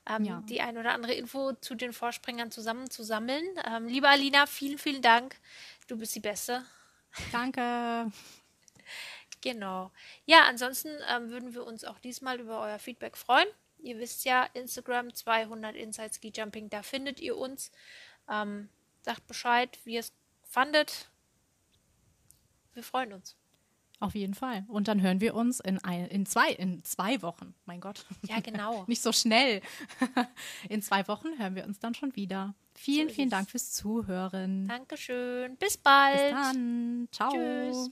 ähm, 0.07 0.23
Ja. 0.23 0.41
die 0.47 0.61
ein 0.61 0.77
oder 0.77 0.93
andere 0.93 1.13
Info 1.13 1.51
zu 1.53 1.75
den 1.75 1.91
Vorspringern 1.93 2.51
zusammenzusammeln. 2.51 3.43
Ähm, 3.65 3.87
liebe 3.87 4.07
Alina, 4.07 4.45
vielen, 4.45 4.77
vielen 4.77 5.01
Dank. 5.01 5.35
Du 5.87 5.97
bist 5.97 6.15
die 6.15 6.21
Beste. 6.21 6.63
Danke. 7.31 8.11
Genau. 9.45 9.91
Ja, 10.25 10.45
ansonsten 10.49 10.89
ähm, 11.07 11.29
würden 11.29 11.53
wir 11.53 11.67
uns 11.67 11.83
auch 11.85 11.99
diesmal 11.99 12.39
über 12.39 12.61
euer 12.61 12.79
Feedback 12.79 13.15
freuen. 13.15 13.45
Ihr 13.77 13.99
wisst 13.99 14.25
ja, 14.25 14.43
Instagram 14.55 15.13
200 15.13 15.75
Inside 15.75 16.11
Ski 16.15 16.31
Jumping, 16.35 16.71
da 16.71 16.81
findet 16.81 17.19
ihr 17.19 17.37
uns. 17.37 17.71
Ähm, 18.27 18.69
sagt 19.03 19.27
Bescheid, 19.27 19.77
wie 19.83 19.93
ihr 19.93 19.99
es 19.99 20.13
fandet. 20.41 21.11
Wir 22.73 22.81
freuen 22.81 23.13
uns. 23.13 23.35
Auf 23.99 24.15
jeden 24.15 24.33
Fall. 24.33 24.65
Und 24.67 24.87
dann 24.87 25.03
hören 25.03 25.21
wir 25.21 25.35
uns 25.35 25.59
in, 25.59 25.77
ein, 25.83 26.07
in, 26.07 26.25
zwei, 26.25 26.49
in 26.49 26.83
zwei 26.83 27.21
Wochen. 27.21 27.53
Mein 27.65 27.79
Gott. 27.79 28.03
Ja, 28.23 28.39
genau. 28.39 28.83
Nicht 28.87 29.03
so 29.03 29.11
schnell. 29.11 29.61
In 30.69 30.81
zwei 30.81 31.07
Wochen 31.07 31.37
hören 31.37 31.55
wir 31.55 31.65
uns 31.65 31.79
dann 31.79 31.93
schon 31.93 32.13
wieder. 32.15 32.55
Vielen, 32.73 33.09
So 33.09 33.15
vielen. 33.15 33.29
Dank 33.29 33.49
fürs 33.49 33.71
Zuhören. 33.71 34.67
Dankeschön. 34.67 35.55
Bis 35.57 35.77
bald. 35.77 36.17
Bis 36.17 36.31
dann. 36.31 37.07
Ciao. 37.11 37.31
Tschüss. 37.31 37.91